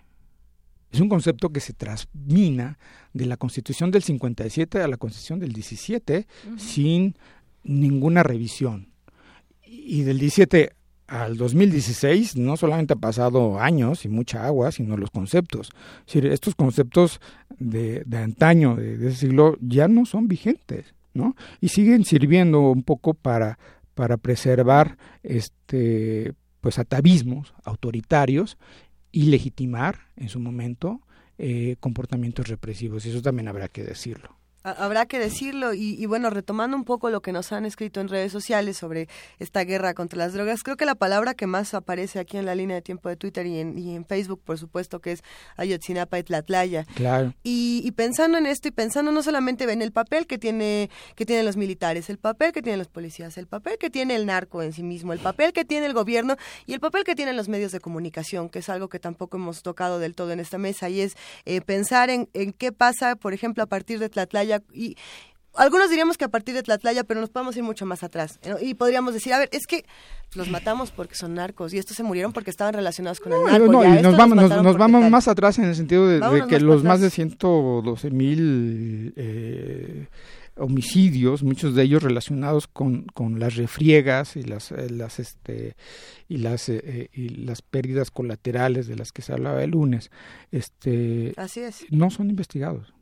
[0.95, 2.79] Es un concepto que se transmina
[3.13, 7.17] de la Constitución del 57 a la Constitución del 17 sin
[7.65, 8.91] ninguna revisión.
[9.67, 10.71] Y del 17
[11.09, 15.71] al 2016 no solamente ha pasado años y mucha agua, sino los conceptos.
[16.07, 17.21] Es decir, estos conceptos
[17.59, 21.35] de, de antaño, de, de, ese siglo, ya no son vigentes, ¿no?
[21.61, 23.59] Y siguen sirviendo un poco para,
[23.97, 28.57] para preservar este pues atavismos autoritarios
[29.15, 31.01] y legitimar en su momento
[31.39, 33.07] eh, comportamientos represivos.
[33.07, 34.37] Y eso también habrá que decirlo.
[34.65, 38.09] Habrá que decirlo y, y, bueno, retomando un poco lo que nos han escrito en
[38.09, 42.19] redes sociales sobre esta guerra contra las drogas, creo que la palabra que más aparece
[42.19, 45.01] aquí en la línea de tiempo de Twitter y en, y en Facebook, por supuesto,
[45.01, 45.23] que es
[45.59, 46.87] Ayotzinapa y Tlatlaya.
[46.95, 47.35] Claro.
[47.43, 51.27] Y, y, pensando en esto y pensando no solamente en el papel que tiene que
[51.27, 54.63] tienen los militares, el papel que tienen los policías, el papel que tiene el narco
[54.63, 57.51] en sí mismo, el papel que tiene el gobierno y el papel que tienen los
[57.51, 60.89] medios de comunicación, que es algo que tampoco hemos tocado del todo en esta mesa
[60.89, 64.97] y es eh, pensar en, en qué pasa, por ejemplo, a partir de Tlatlaya y
[65.57, 68.41] algunos diríamos que a partir de Tlatlaya, pero nos podemos ir mucho más atrás.
[68.61, 69.85] Y podríamos decir, a ver, es que
[70.35, 73.53] los matamos porque son narcos y estos se murieron porque estaban relacionados con no, el
[73.53, 73.73] narco.
[73.73, 75.11] No, y nos vamos, nos, nos vamos tal.
[75.11, 80.09] más atrás en el sentido de, de que más los más de 112 mil eh,
[80.57, 85.77] homicidios, muchos de ellos relacionados con, con las refriegas y las, eh, las este
[86.29, 90.11] y las eh, y las pérdidas colaterales de las que se hablaba el lunes,
[90.51, 91.87] este Así es.
[91.91, 92.93] no son investigados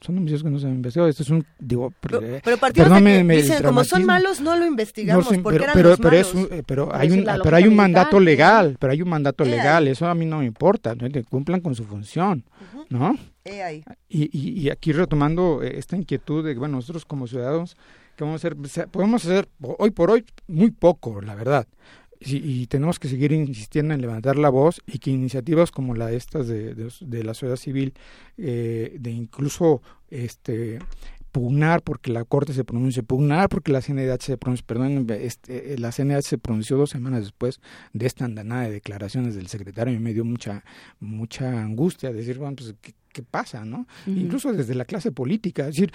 [0.00, 1.08] son homicidios que no se han investigado.
[1.08, 4.56] Esto es un, digo, pero, eh, pero partiendo de que dicen, como son malos, no
[4.56, 6.26] lo investigamos, no, sí, porque pero, eran pero, los pero, malos.
[6.28, 9.44] es un, eh, pero hay un, pero hay un mandato legal, pero hay un mandato
[9.44, 11.08] Eh, legal, eso a mí no me importa, ¿no?
[11.08, 12.44] que cumplan con su función,
[12.74, 12.84] Ujú.
[12.90, 13.18] ¿no?
[13.44, 13.84] Eh, ahí.
[14.08, 17.76] Y, y, y aquí retomando eh, esta inquietud de que, bueno, nosotros como ciudadanos,
[18.16, 18.88] ¿qué vamos a hacer?
[18.88, 21.66] Podemos hacer hoy por hoy muy poco, la verdad.
[22.26, 26.16] Y, tenemos que seguir insistiendo en levantar la voz y que iniciativas como la de
[26.16, 27.94] estas de, de, de la sociedad civil,
[28.36, 30.78] eh, de incluso este
[31.36, 35.92] pugnar porque la corte se pronuncie, pugnar porque la CNDH se pronuncie, perdón, este, la
[35.92, 37.60] CNDH se pronunció dos semanas después
[37.92, 40.64] de esta andanada de declaraciones del secretario y me dio mucha
[40.98, 43.86] mucha angustia decir, bueno, pues qué, qué pasa, ¿no?
[44.06, 44.18] Uh -huh.
[44.22, 45.92] Incluso desde la clase política, es decir,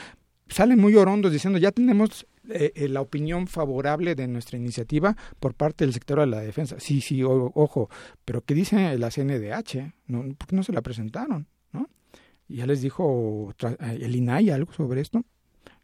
[0.51, 5.53] salen muy orondos diciendo ya tenemos eh, eh, la opinión favorable de nuestra iniciativa por
[5.53, 6.79] parte del sector de la defensa.
[6.79, 7.89] Sí, sí, o, ojo,
[8.25, 9.93] pero ¿qué dice la CNDH?
[10.07, 11.47] ¿No, ¿Por qué no se la presentaron?
[11.71, 11.87] ¿no?
[12.47, 15.23] Ya les dijo el INAI algo sobre esto.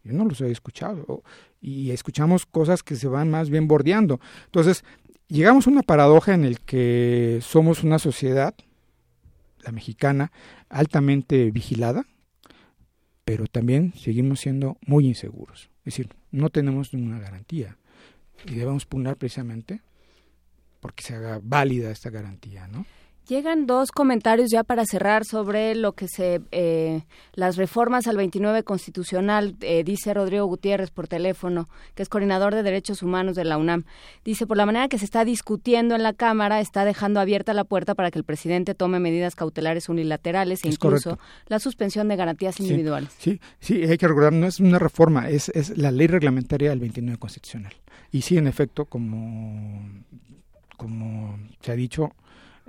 [0.04, 1.22] Yo no los he escuchado.
[1.60, 4.20] Y escuchamos cosas que se van más bien bordeando.
[4.46, 4.84] Entonces,
[5.28, 8.54] llegamos a una paradoja en el que somos una sociedad,
[9.60, 10.32] la mexicana,
[10.68, 12.06] altamente vigilada,
[13.28, 15.68] pero también seguimos siendo muy inseguros.
[15.80, 17.76] Es decir, no tenemos ninguna garantía
[18.46, 19.82] y debemos pugnar precisamente
[20.80, 22.86] porque se haga válida esta garantía, ¿no?
[23.28, 27.02] Llegan dos comentarios ya para cerrar sobre lo que se eh,
[27.34, 32.62] las reformas al 29 constitucional eh, dice Rodrigo Gutiérrez por teléfono que es coordinador de
[32.62, 33.84] derechos humanos de la UNAM.
[34.24, 37.64] Dice por la manera que se está discutiendo en la cámara está dejando abierta la
[37.64, 41.24] puerta para que el presidente tome medidas cautelares unilaterales e es incluso correcto.
[41.48, 45.28] la suspensión de garantías individuales sí, sí sí hay que recordar no es una reforma
[45.28, 47.74] es es la ley reglamentaria del 29 constitucional.
[48.10, 49.86] Y sí en efecto como
[50.78, 52.14] como se ha dicho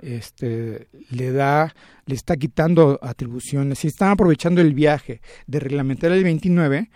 [0.00, 1.74] este le da
[2.06, 3.84] le está quitando atribuciones.
[3.84, 6.90] Y están aprovechando el viaje de reglamentar el 29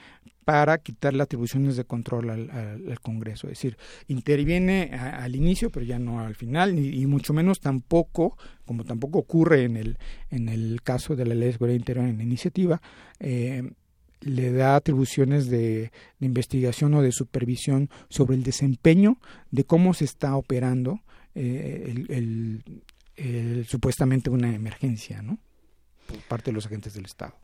[0.44, 6.20] para quitarle atribuciones de control al, Congreso, es decir, interviene al inicio, pero ya no
[6.20, 9.98] al final, y, mucho menos tampoco, como tampoco ocurre en el
[10.30, 12.82] en el caso de la ley de seguridad interior en la iniciativa,
[13.20, 13.70] eh,
[14.20, 19.18] le da atribuciones de, de, investigación o de supervisión sobre el desempeño
[19.50, 21.00] de cómo se está operando
[21.34, 22.62] eh, el, el,
[23.16, 25.38] el, supuestamente una emergencia, ¿no?
[26.06, 27.34] Por parte de los agentes del Estado.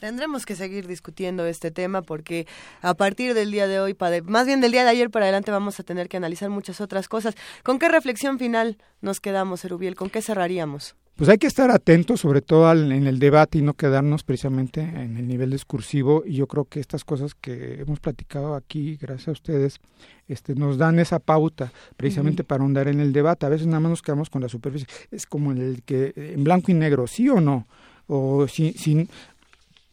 [0.00, 2.46] Tendremos que seguir discutiendo este tema porque
[2.80, 5.50] a partir del día de hoy, para, más bien del día de ayer para adelante,
[5.50, 7.34] vamos a tener que analizar muchas otras cosas.
[7.62, 9.96] ¿Con qué reflexión final nos quedamos, Erubiel?
[9.96, 10.96] ¿Con qué cerraríamos?
[11.20, 15.18] Pues hay que estar atentos sobre todo en el debate y no quedarnos precisamente en
[15.18, 16.22] el nivel discursivo.
[16.24, 19.80] Y yo creo que estas cosas que hemos platicado aquí gracias a ustedes
[20.28, 23.44] este nos dan esa pauta precisamente para ahondar en el debate.
[23.44, 24.88] A veces nada más nos quedamos con la superficie.
[25.10, 27.66] Es como en el que en blanco y negro sí o no
[28.06, 29.10] o sin, sin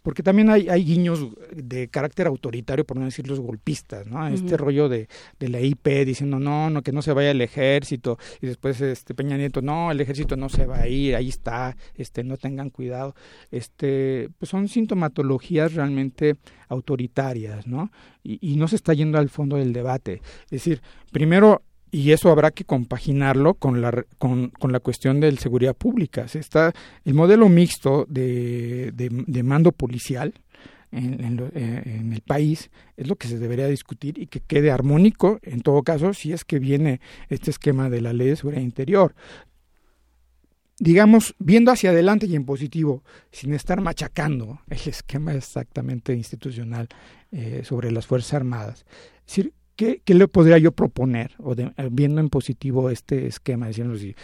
[0.07, 4.25] porque también hay, hay guiños de carácter autoritario, por no decir los golpistas, ¿no?
[4.29, 8.17] Este rollo de, de la IP diciendo, no, no, que no se vaya el ejército,
[8.41, 11.75] y después este Peña Nieto, no, el ejército no se va a ir, ahí está,
[11.95, 13.15] este, no tengan cuidado.
[13.51, 16.37] Este, pues son sintomatologías realmente
[16.69, 17.91] autoritarias, ¿no?
[18.23, 20.21] Y, y no se está yendo al fondo del debate.
[20.45, 25.35] Es decir, primero y eso habrá que compaginarlo con la, con, con la cuestión de
[25.37, 26.27] seguridad pública.
[26.27, 26.73] Se está
[27.05, 30.33] el modelo mixto de, de, mando policial
[30.91, 35.39] en, eh, en, el país es lo que se debería discutir y que quede armónico
[35.43, 39.13] en todo caso si es que viene este esquema de la ley de seguridad interior.
[40.79, 46.87] Digamos, viendo hacia adelante y en positivo, sin estar machacando el esquema exactamente institucional
[47.31, 48.85] eh, sobre las Fuerzas Armadas.
[49.25, 51.31] Es decir, ¿Qué, le podría yo proponer?
[51.37, 54.15] O eh, viendo en positivo este esquema, diciendo si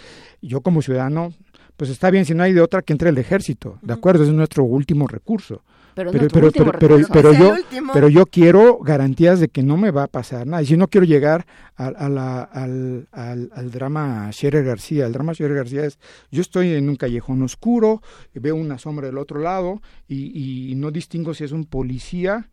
[0.41, 1.32] yo como ciudadano,
[1.77, 4.23] pues está bien, si no hay de otra que entre el ejército, ¿de acuerdo?
[4.23, 5.61] Es nuestro último recurso.
[5.93, 6.72] Pero, pero, pero,
[7.11, 7.56] pero, yo,
[7.93, 10.64] pero yo quiero garantías de que no me va a pasar nada.
[10.64, 15.35] Y si no quiero llegar a, la, al, al, al, drama Scherer García, el drama
[15.35, 15.99] Scherer García es,
[16.32, 18.01] yo estoy en un callejón oscuro,
[18.33, 22.49] veo una sombra del otro lado y, y no distingo si es un policía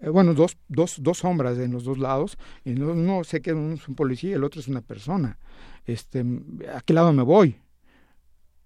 [0.00, 3.74] eh, bueno, dos, dos, dos sombras en los dos lados, y uno sé que uno
[3.74, 5.38] es un policía y el otro es una persona.
[5.86, 6.24] Este,
[6.74, 7.56] ¿A qué lado me voy?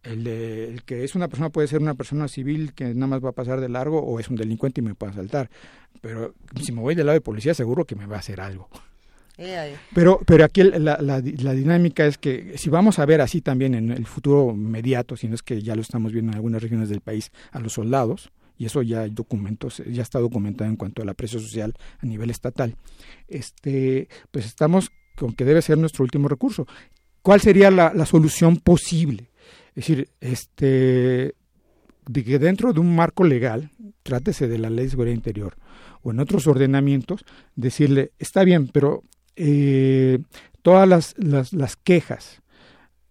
[0.02, 3.30] El, el, que es una persona puede ser una persona civil que nada más va
[3.30, 5.48] a pasar de largo o es un delincuente y me puede asaltar.
[6.02, 8.68] Pero si me voy del lado de policía seguro que me va a hacer algo.
[9.94, 13.74] Pero, pero aquí la, la, la, dinámica es que si vamos a ver así también
[13.74, 16.88] en el futuro inmediato, si no es que ya lo estamos viendo en algunas regiones
[16.88, 21.02] del país, a los soldados, y eso ya hay documentos, ya está documentado en cuanto
[21.02, 22.76] a la presión social a nivel estatal.
[23.28, 26.66] Este, pues estamos con que debe ser nuestro último recurso.
[27.22, 29.30] ¿Cuál sería la, la solución posible?
[29.70, 31.34] Es decir, este,
[32.06, 33.70] de que dentro de un marco legal,
[34.02, 35.56] trátese de la ley de seguridad interior
[36.02, 37.24] o en otros ordenamientos,
[37.56, 39.02] decirle, está bien, pero
[39.36, 40.18] eh,
[40.62, 42.42] todas las, las, las quejas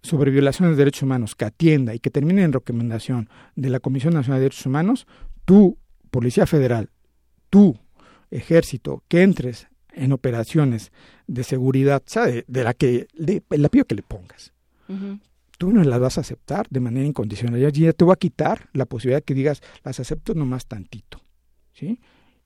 [0.04, 4.14] sobre violaciones de derechos humanos que atienda y que termine en recomendación de la Comisión
[4.14, 5.08] Nacional de Derechos Humanos,
[5.46, 5.78] tú,
[6.12, 6.90] Policía Federal,
[7.50, 7.78] tú,
[8.32, 10.92] Ejército, que entres en operaciones
[11.28, 12.46] de seguridad, ¿sabe?
[12.48, 14.54] De la que le, la pido que le pongas.
[15.58, 17.60] Tú no las vas a aceptar de manera incondicional.
[17.60, 21.22] Ya, ya te voy a quitar la posibilidad de que digas, las acepto nomás tantito.
[21.74, 22.00] ¿Sí?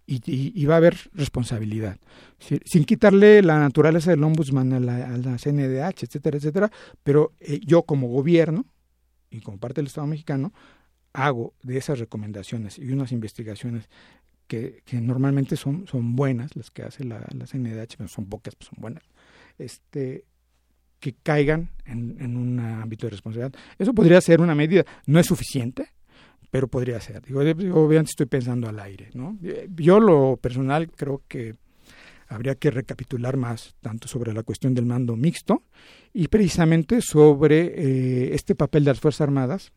[0.05, 1.97] Y, va a haber responsabilidad.
[2.39, 6.71] Sin quitarle la naturaleza del ombudsman a la, a la CNDH, etcétera, etcétera,
[7.03, 8.65] pero eh, yo como gobierno
[9.29, 10.53] y como parte del Estado mexicano
[11.17, 13.89] hago de esas recomendaciones y unas investigaciones
[14.47, 18.69] que, normalmente son, son buenas, las que hace la, la CNDH, pero son pocas, pero
[18.69, 19.03] son buenas,
[19.57, 20.25] este,
[20.99, 23.59] que caigan en, en un ámbito de responsabilidad.
[23.79, 25.89] Eso podría ser una medida, no es suficiente,
[26.51, 27.23] pero podría ser.
[27.23, 29.37] Digo, obviamente estoy pensando al aire, ¿no?
[29.75, 31.55] Yo lo personal creo que
[32.27, 35.63] habría que recapitular más tanto sobre la cuestión del mando mixto
[36.13, 39.73] y precisamente sobre eh, este papel de las Fuerzas Armadas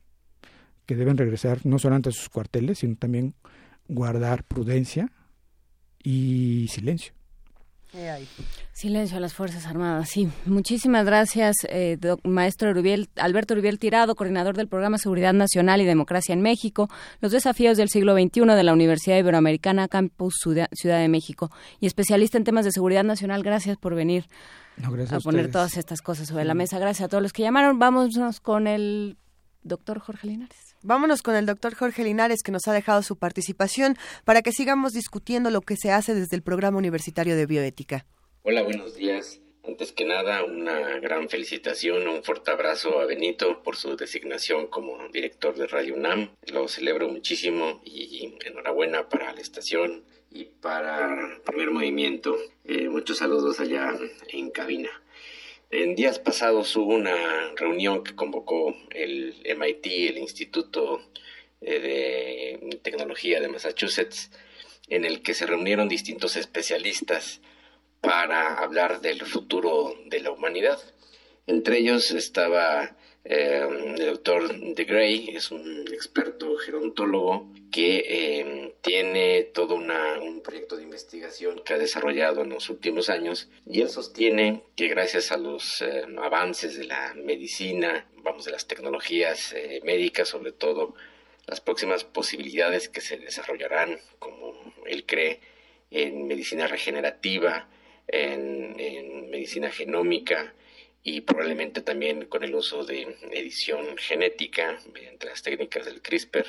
[0.90, 3.34] que deben regresar no solamente a sus cuarteles, sino también
[3.86, 5.12] guardar prudencia
[6.02, 7.12] y silencio.
[8.72, 10.28] Silencio a las Fuerzas Armadas, sí.
[10.46, 16.42] Muchísimas gracias, eh, maestro Alberto Uribiel Tirado, coordinador del programa Seguridad Nacional y Democracia en
[16.42, 16.88] México,
[17.20, 22.36] los desafíos del siglo XXI de la Universidad Iberoamericana Campus Ciudad de México y especialista
[22.36, 23.44] en temas de seguridad nacional.
[23.44, 24.24] Gracias por venir
[24.82, 26.80] a, poner todas estas cosas sobre la mesa.
[26.80, 27.78] Gracias a todos los que llamaron.
[27.78, 29.18] Vámonos con el
[29.62, 30.69] doctor Jorge Linares.
[30.82, 34.94] Vámonos con el doctor Jorge Linares, que nos ha dejado su participación para que sigamos
[34.94, 38.06] discutiendo lo que se hace desde el Programa Universitario de Bioética.
[38.44, 39.42] Hola, buenos días.
[39.62, 45.06] Antes que nada, una gran felicitación, un fuerte abrazo a Benito por su designación como
[45.08, 46.30] director de Radio UNAM.
[46.50, 52.38] Lo celebro muchísimo y enhorabuena para la estación y para Primer Movimiento.
[52.64, 53.92] Eh, muchos saludos allá
[54.28, 54.88] en cabina.
[55.72, 61.00] En días pasados hubo una reunión que convocó el MIT, el Instituto
[61.60, 64.32] eh, de Tecnología de Massachusetts,
[64.88, 67.40] en el que se reunieron distintos especialistas
[68.00, 70.80] para hablar del futuro de la humanidad.
[71.46, 73.66] Entre ellos estaba Eh,
[73.98, 80.76] el doctor de Gray es un experto gerontólogo que eh, tiene todo una, un proyecto
[80.76, 85.36] de investigación que ha desarrollado en los últimos años y él sostiene que gracias a
[85.36, 90.94] los eh, avances de la medicina, vamos, de las tecnologías médicas sobre todo,
[91.46, 94.54] las próximas posibilidades que se desarrollarán, como
[94.86, 95.40] él cree,
[95.90, 97.68] en medicina regenerativa,
[98.08, 100.54] en medicina genómica,
[101.02, 106.46] y probablemente también con el uso de edición genética mediante las técnicas del CRISPR.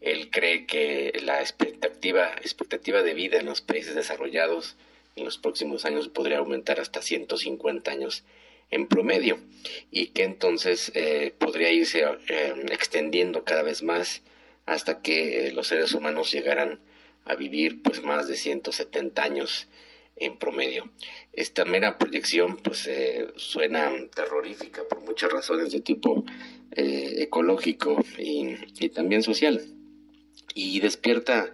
[0.00, 4.76] Él cree que la expectativa, expectativa de vida en los países desarrollados
[5.16, 8.24] en los próximos años podría aumentar hasta 150 años
[8.70, 9.38] en promedio
[9.90, 14.22] y que entonces eh, podría irse eh, extendiendo cada vez más
[14.66, 16.80] hasta que los seres humanos llegaran
[17.24, 19.68] a vivir pues más de 170 años
[20.16, 20.90] en promedio.
[21.32, 26.24] Esta mera proyección pues eh, suena terrorífica por muchas razones de tipo
[26.72, 28.56] eh, ecológico y,
[28.90, 29.60] también social
[30.54, 31.52] y despierta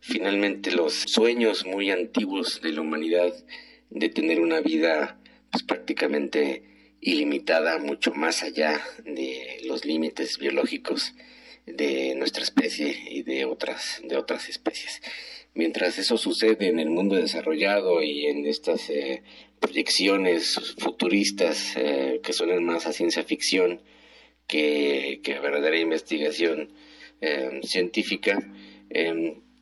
[0.00, 3.32] finalmente los sueños muy antiguos de la humanidad
[3.90, 6.64] de tener una vida pues, prácticamente
[7.00, 11.14] ilimitada, mucho más allá de los límites biológicos
[11.66, 15.00] de nuestra especie y de otras, de otras especies.
[15.54, 19.22] Mientras eso sucede en el mundo desarrollado y en estas eh,
[19.58, 23.80] proyecciones futuristas eh, que suenan más a ciencia ficción
[24.46, 26.70] que, que verdadera investigación
[27.20, 28.52] eh, científica,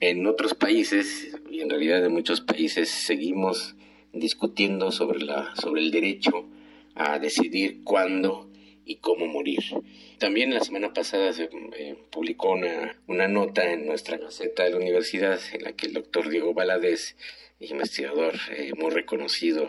[0.00, 3.76] en otros países y en realidad en muchos países seguimos
[4.12, 6.48] discutiendo sobre, la, sobre el derecho
[6.94, 8.50] a decidir cuándo
[8.84, 9.62] y cómo morir.
[10.18, 15.38] También la semana pasada se eh, publicó una, nota en nuestra gaceta de la universidad
[15.52, 17.16] en la que el doctor Diego Valadez,
[17.60, 19.68] investigador eh, muy reconocido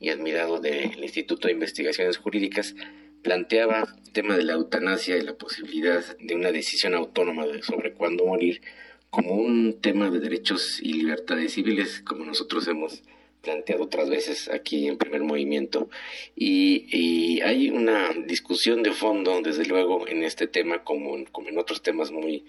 [0.00, 2.74] y admirado del Instituto de Investigaciones Jurídicas,
[3.22, 8.26] planteaba el tema de la eutanasia y la posibilidad de una decisión autónoma sobre cuándo
[8.26, 8.62] morir
[9.10, 13.04] como un tema de derechos y libertades civiles, como nosotros hemos
[13.44, 15.88] planteado otras veces aquí en primer movimiento.
[16.34, 22.10] Y, hay una discusión de fondo desde luego en este tema como, en otros temas
[22.10, 22.44] muy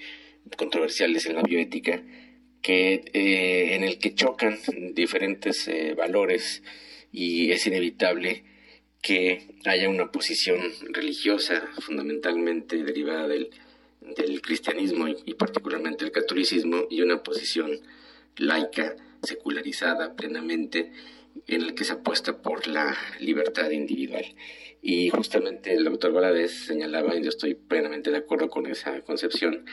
[0.57, 2.01] controversiales en la bioética
[2.61, 4.57] que eh, en el que chocan
[4.93, 6.63] diferentes eh, valores
[7.11, 8.43] y es inevitable
[9.01, 10.59] que haya una posición
[10.91, 13.49] religiosa fundamentalmente derivada del,
[14.17, 17.79] del cristianismo y, y particularmente el catolicismo y una posición
[18.37, 18.95] laica
[19.25, 20.91] secularizada plenamente
[21.47, 24.25] en el que se apuesta por la libertad individual.
[24.81, 29.65] Y justamente el doctor Valadez señalaba, y yo estoy plenamente de acuerdo con esa concepción,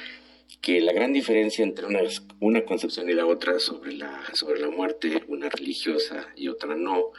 [0.61, 2.01] que la gran diferencia entre una,
[2.41, 7.13] una concepción y la otra sobre la, sobre la muerte, una religiosa y otra no,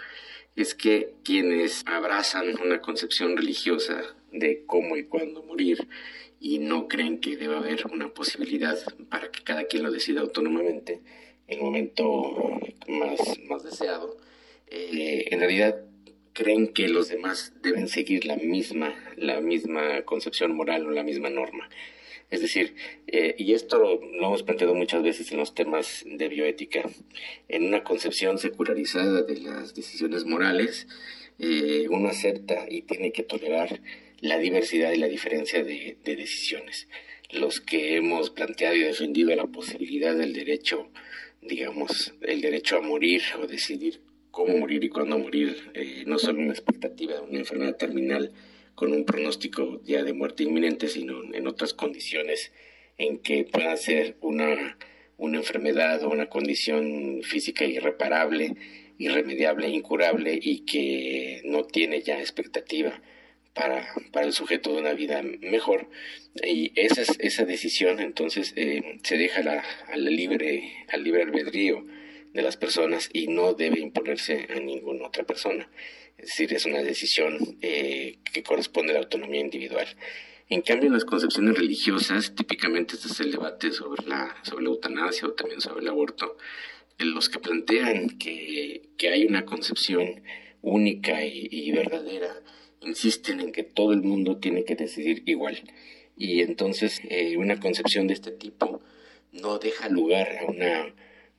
[0.55, 5.87] es que quienes abrazan una concepción religiosa de cómo y cuándo morir
[6.39, 8.77] y no creen que deba haber una posibilidad
[9.09, 11.01] para que cada quien lo decida autónomamente,
[11.47, 14.17] el momento más, más deseado,
[14.67, 15.83] eh, en realidad
[16.33, 21.29] creen que los demás deben seguir la misma, la misma concepción moral o la misma
[21.29, 21.69] norma.
[22.31, 22.75] Es decir,
[23.07, 26.81] eh, y esto lo, hemos planteado muchas veces en los temas de bioética,
[27.47, 30.87] en una concepción secularizada de las decisiones morales,
[31.37, 33.81] eh, uno acepta y tiene que tolerar
[34.19, 36.87] la diversidad y la diferencia de, de decisiones.
[37.29, 40.89] Los que hemos planteado y defendido la posibilidad del derecho
[41.47, 46.39] digamos, el derecho a morir o decidir cómo morir y cuándo morir, eh, no solo
[46.39, 48.31] una expectativa de una enfermedad terminal
[48.75, 52.51] con un pronóstico ya de muerte inminente, sino en otras condiciones
[52.97, 54.77] en que pueda ser una,
[55.17, 58.55] una enfermedad o una condición física irreparable,
[58.97, 63.01] irremediable, incurable y que no tiene ya expectativa
[63.53, 65.89] para, para el sujeto de una vida mejor.
[66.43, 71.85] Y esa, esa decisión entonces eh, se deja la, al, libre, al libre albedrío
[72.33, 75.69] de las personas y no debe imponerse a ninguna otra persona.
[76.17, 79.87] Es decir, es una decisión eh, que corresponde a la autonomía individual.
[80.49, 84.69] En cambio, en las concepciones religiosas, típicamente este es el debate sobre la, sobre la
[84.71, 86.37] eutanasia o también sobre el aborto,
[86.99, 90.23] los que plantean que, que hay una concepción
[90.61, 92.43] única y, y verdadera
[92.85, 95.61] insisten en que todo el mundo tiene que decidir igual.
[96.17, 98.81] Y entonces eh, una concepción de este tipo
[99.31, 100.93] no deja lugar a una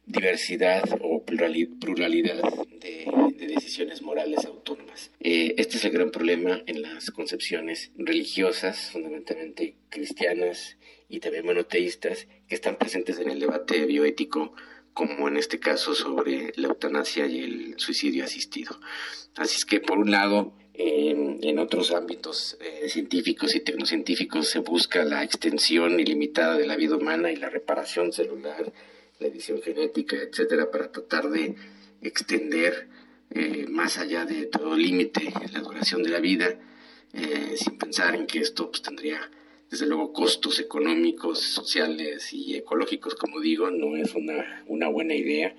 [0.06, 2.42] diversidad o pluralidad
[2.80, 3.06] de,
[3.38, 5.10] decisiones morales autónomas.
[5.20, 10.76] Eh, este es el gran problema en las concepciones religiosas, fundamentalmente cristianas
[11.08, 14.54] y también monoteístas, que están presentes en el debate bioético,
[14.92, 18.78] como en este caso sobre la eutanasia y el suicidio asistido.
[19.36, 25.04] Así es que, por un lado, en otros ámbitos eh, científicos y tecnocientíficos se busca
[25.04, 28.72] la extensión ilimitada de la vida humana y la reparación celular,
[29.20, 31.54] la edición genética, etcétera, para tratar de
[32.02, 32.88] extender
[33.30, 36.58] eh, más allá de todo límite la duración de la vida,
[37.12, 39.30] eh, sin pensar en que esto pues, tendría
[39.70, 45.54] desde luego costos económicos, sociales y ecológicos, como digo, no es una, una buena idea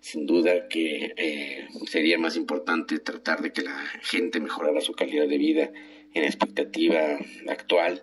[0.00, 5.28] sin duda que eh, sería más importante tratar de que la gente mejorara su calidad
[5.28, 5.72] de vida
[6.14, 8.02] en la expectativa actual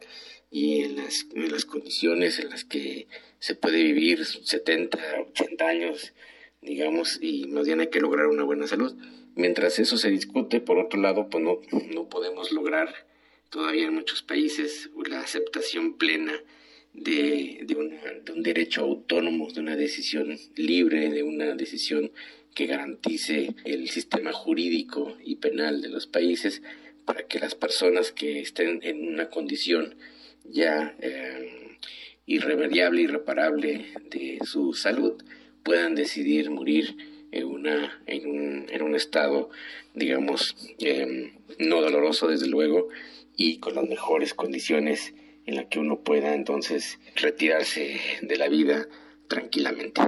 [0.50, 3.08] y en las, en las condiciones en las que
[3.40, 6.14] se puede vivir 70, 80 años,
[6.61, 8.95] digamos, y más bien hay que lograr una buena salud.
[9.36, 11.60] Mientras eso se discute, por otro lado, pues no,
[11.94, 12.94] no podemos lograr
[13.50, 16.34] todavía en muchos países la aceptación plena
[16.94, 22.11] de, de, un derecho autónomo, de una decisión libre, de una decisión
[22.53, 26.61] que garantice el sistema jurídico y penal de los países
[27.06, 29.95] para que las personas que estén en una condición
[30.50, 31.78] ya eh,
[32.26, 35.22] irremediable, irreparable de su salud,
[35.64, 36.95] puedan decidir morir
[37.32, 39.50] en, una, en, un, en un estado,
[39.94, 42.90] digamos, eh, no doloroso desde luego,
[43.38, 45.14] y con las mejores condiciones
[45.51, 48.88] en la que uno pueda entonces retirarse de la vida
[49.27, 50.01] tranquilamente.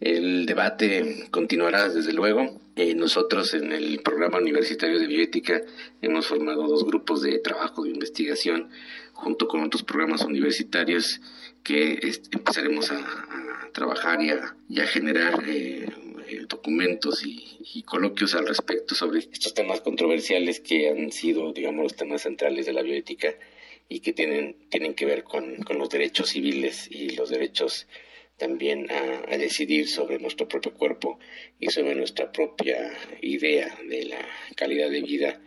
[0.00, 2.60] El debate continuará desde luego.
[2.76, 5.62] Eh, nosotros en el programa universitario de bioética
[6.02, 8.70] hemos formado dos grupos de trabajo de investigación
[9.12, 11.20] junto con otros programas universitarios
[11.62, 11.98] que
[12.32, 15.86] empezaremos a, trabajar y a, generar eh,
[16.28, 21.82] eh, documentos y, y, coloquios al respecto sobre estos temas controversiales que han sido, digamos,
[21.82, 23.34] los temas centrales de la bioética
[23.88, 27.86] y que tienen, tienen que ver con, los derechos civiles y los derechos
[28.36, 31.18] también a, decidir sobre nuestro propio cuerpo
[31.58, 32.92] y sobre nuestra propia
[33.22, 35.40] idea de la calidad de vida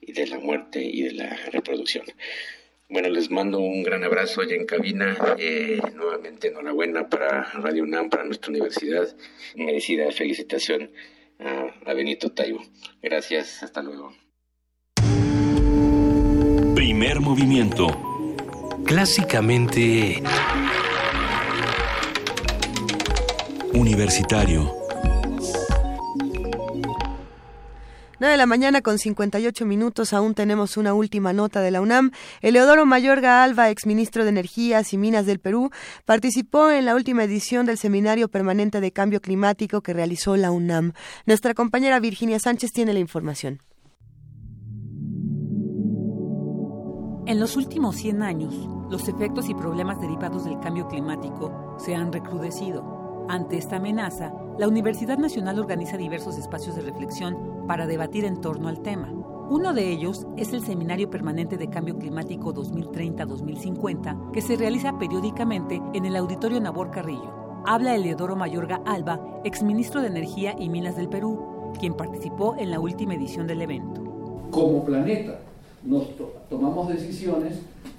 [0.00, 2.04] y de la muerte y de la reproducción.
[2.88, 5.16] Bueno, les mando un gran abrazo allá en cabina.
[5.38, 9.08] Eh, nuevamente enhorabuena para Radio UNAM, para nuestra universidad.
[9.56, 10.90] Merecida felicitación
[11.38, 12.62] a, a Benito Taibo.
[13.02, 14.12] Gracias, hasta luego.
[16.96, 17.88] Primer movimiento.
[18.86, 20.22] Clásicamente...
[23.72, 24.72] Universitario.
[28.20, 32.12] 9 de la mañana con 58 minutos, aún tenemos una última nota de la UNAM.
[32.42, 35.72] Eleodoro Mayorga Alba, exministro de Energías y Minas del Perú,
[36.04, 40.92] participó en la última edición del Seminario Permanente de Cambio Climático que realizó la UNAM.
[41.26, 43.58] Nuestra compañera Virginia Sánchez tiene la información.
[47.26, 48.54] En los últimos 100 años,
[48.90, 53.24] los efectos y problemas derivados del cambio climático se han recrudecido.
[53.30, 58.68] Ante esta amenaza, la Universidad Nacional organiza diversos espacios de reflexión para debatir en torno
[58.68, 59.10] al tema.
[59.48, 65.80] Uno de ellos es el Seminario Permanente de Cambio Climático 2030-2050, que se realiza periódicamente
[65.94, 67.62] en el Auditorio Nabor Carrillo.
[67.64, 72.80] Habla Eleodoro Mayorga Alba, exministro de Energía y Minas del Perú, quien participó en la
[72.80, 74.02] última edición del evento.
[74.50, 75.40] Como planeta,
[75.84, 76.04] nos
[76.54, 77.54] tomamos decisiones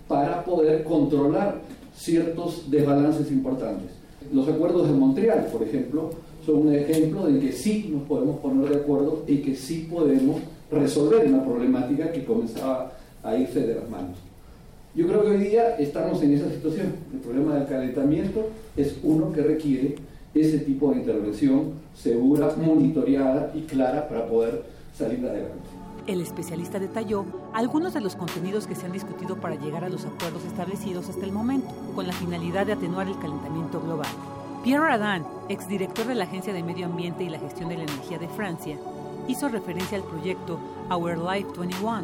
[0.08, 1.60] para poder controlar
[1.94, 3.90] ciertos desbalances importantes.
[4.32, 6.12] Los acuerdos de Montreal, por ejemplo,
[6.46, 10.38] son un ejemplo de que sí nos podemos poner de acuerdo y que sí podemos
[10.72, 12.94] resolver una problemática que comenzaba
[13.24, 14.18] a irse de las manos.
[14.96, 16.94] Yo creo que hoy día estamos en esa situación.
[17.14, 19.96] El problema del calentamiento es uno que requiere
[20.34, 24.64] ese tipo de intervención segura, monitoreada y clara para poder
[24.98, 25.75] salir adelante.
[26.08, 30.06] El especialista detalló algunos de los contenidos que se han discutido para llegar a los
[30.06, 34.08] acuerdos establecidos hasta el momento, con la finalidad de atenuar el calentamiento global.
[34.64, 38.20] Pierre Radin, exdirector de la Agencia de Medio Ambiente y la Gestión de la Energía
[38.20, 38.78] de Francia,
[39.28, 40.60] hizo referencia al proyecto
[40.92, 42.04] Our Life 21,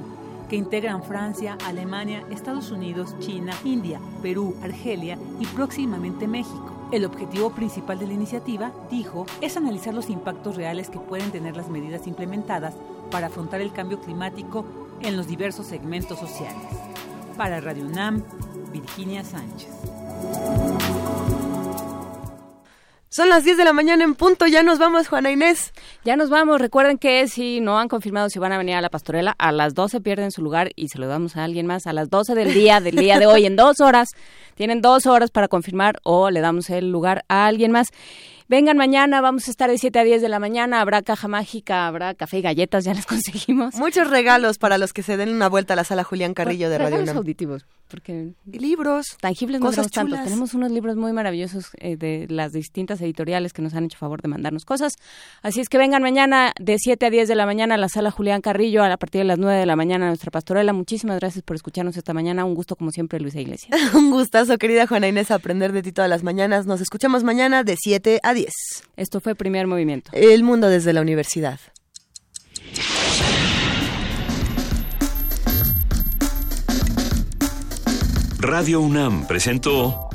[0.49, 6.71] que integran Francia, Alemania, Estados Unidos, China, India, Perú, Argelia y próximamente México.
[6.91, 11.55] El objetivo principal de la iniciativa, dijo, es analizar los impactos reales que pueden tener
[11.55, 12.73] las medidas implementadas
[13.11, 14.65] para afrontar el cambio climático
[15.01, 16.63] en los diversos segmentos sociales.
[17.37, 18.23] Para Radio UNAM,
[18.71, 19.69] Virginia Sánchez.
[23.13, 25.73] Son las 10 de la mañana en punto, ya nos vamos, Juana Inés.
[26.05, 28.89] Ya nos vamos, recuerden que si no han confirmado si van a venir a la
[28.89, 31.93] pastorela, a las 12 pierden su lugar y se lo damos a alguien más a
[31.93, 34.11] las 12 del día, del día de hoy, en dos horas.
[34.55, 37.89] Tienen dos horas para confirmar o le damos el lugar a alguien más.
[38.51, 41.87] Vengan mañana, vamos a estar de 7 a 10 de la mañana, habrá caja mágica,
[41.87, 43.75] habrá café y galletas, ya las conseguimos.
[43.75, 46.77] Muchos regalos para los que se den una vuelta a la sala Julián Carrillo de
[46.77, 47.15] Radio UNAM.
[47.15, 50.25] auditivos, porque libros, tangibles no cosas tenemos.
[50.25, 54.21] Tenemos unos libros muy maravillosos eh, de las distintas editoriales que nos han hecho favor
[54.21, 54.95] de mandarnos cosas.
[55.41, 58.11] Así es que vengan mañana de 7 a 10 de la mañana a la sala
[58.11, 60.73] Julián Carrillo a partir de las 9 de la mañana a nuestra pastorela.
[60.73, 62.43] Muchísimas gracias por escucharnos esta mañana.
[62.43, 63.71] Un gusto como siempre, Luisa Iglesias.
[63.95, 66.65] Un gustazo, querida Juana Inés, aprender de ti todas las mañanas.
[66.65, 68.53] Nos escuchamos mañana de 7 a 10.
[68.97, 70.11] Esto fue Primer Movimiento.
[70.13, 71.59] El mundo desde la universidad.
[78.39, 80.09] Radio UNAM presentó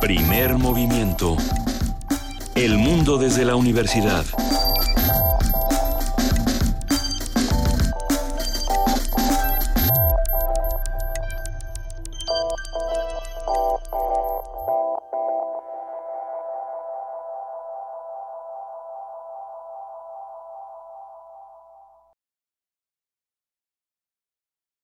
[0.00, 1.36] Primer Movimiento.
[2.56, 4.24] El mundo desde la universidad.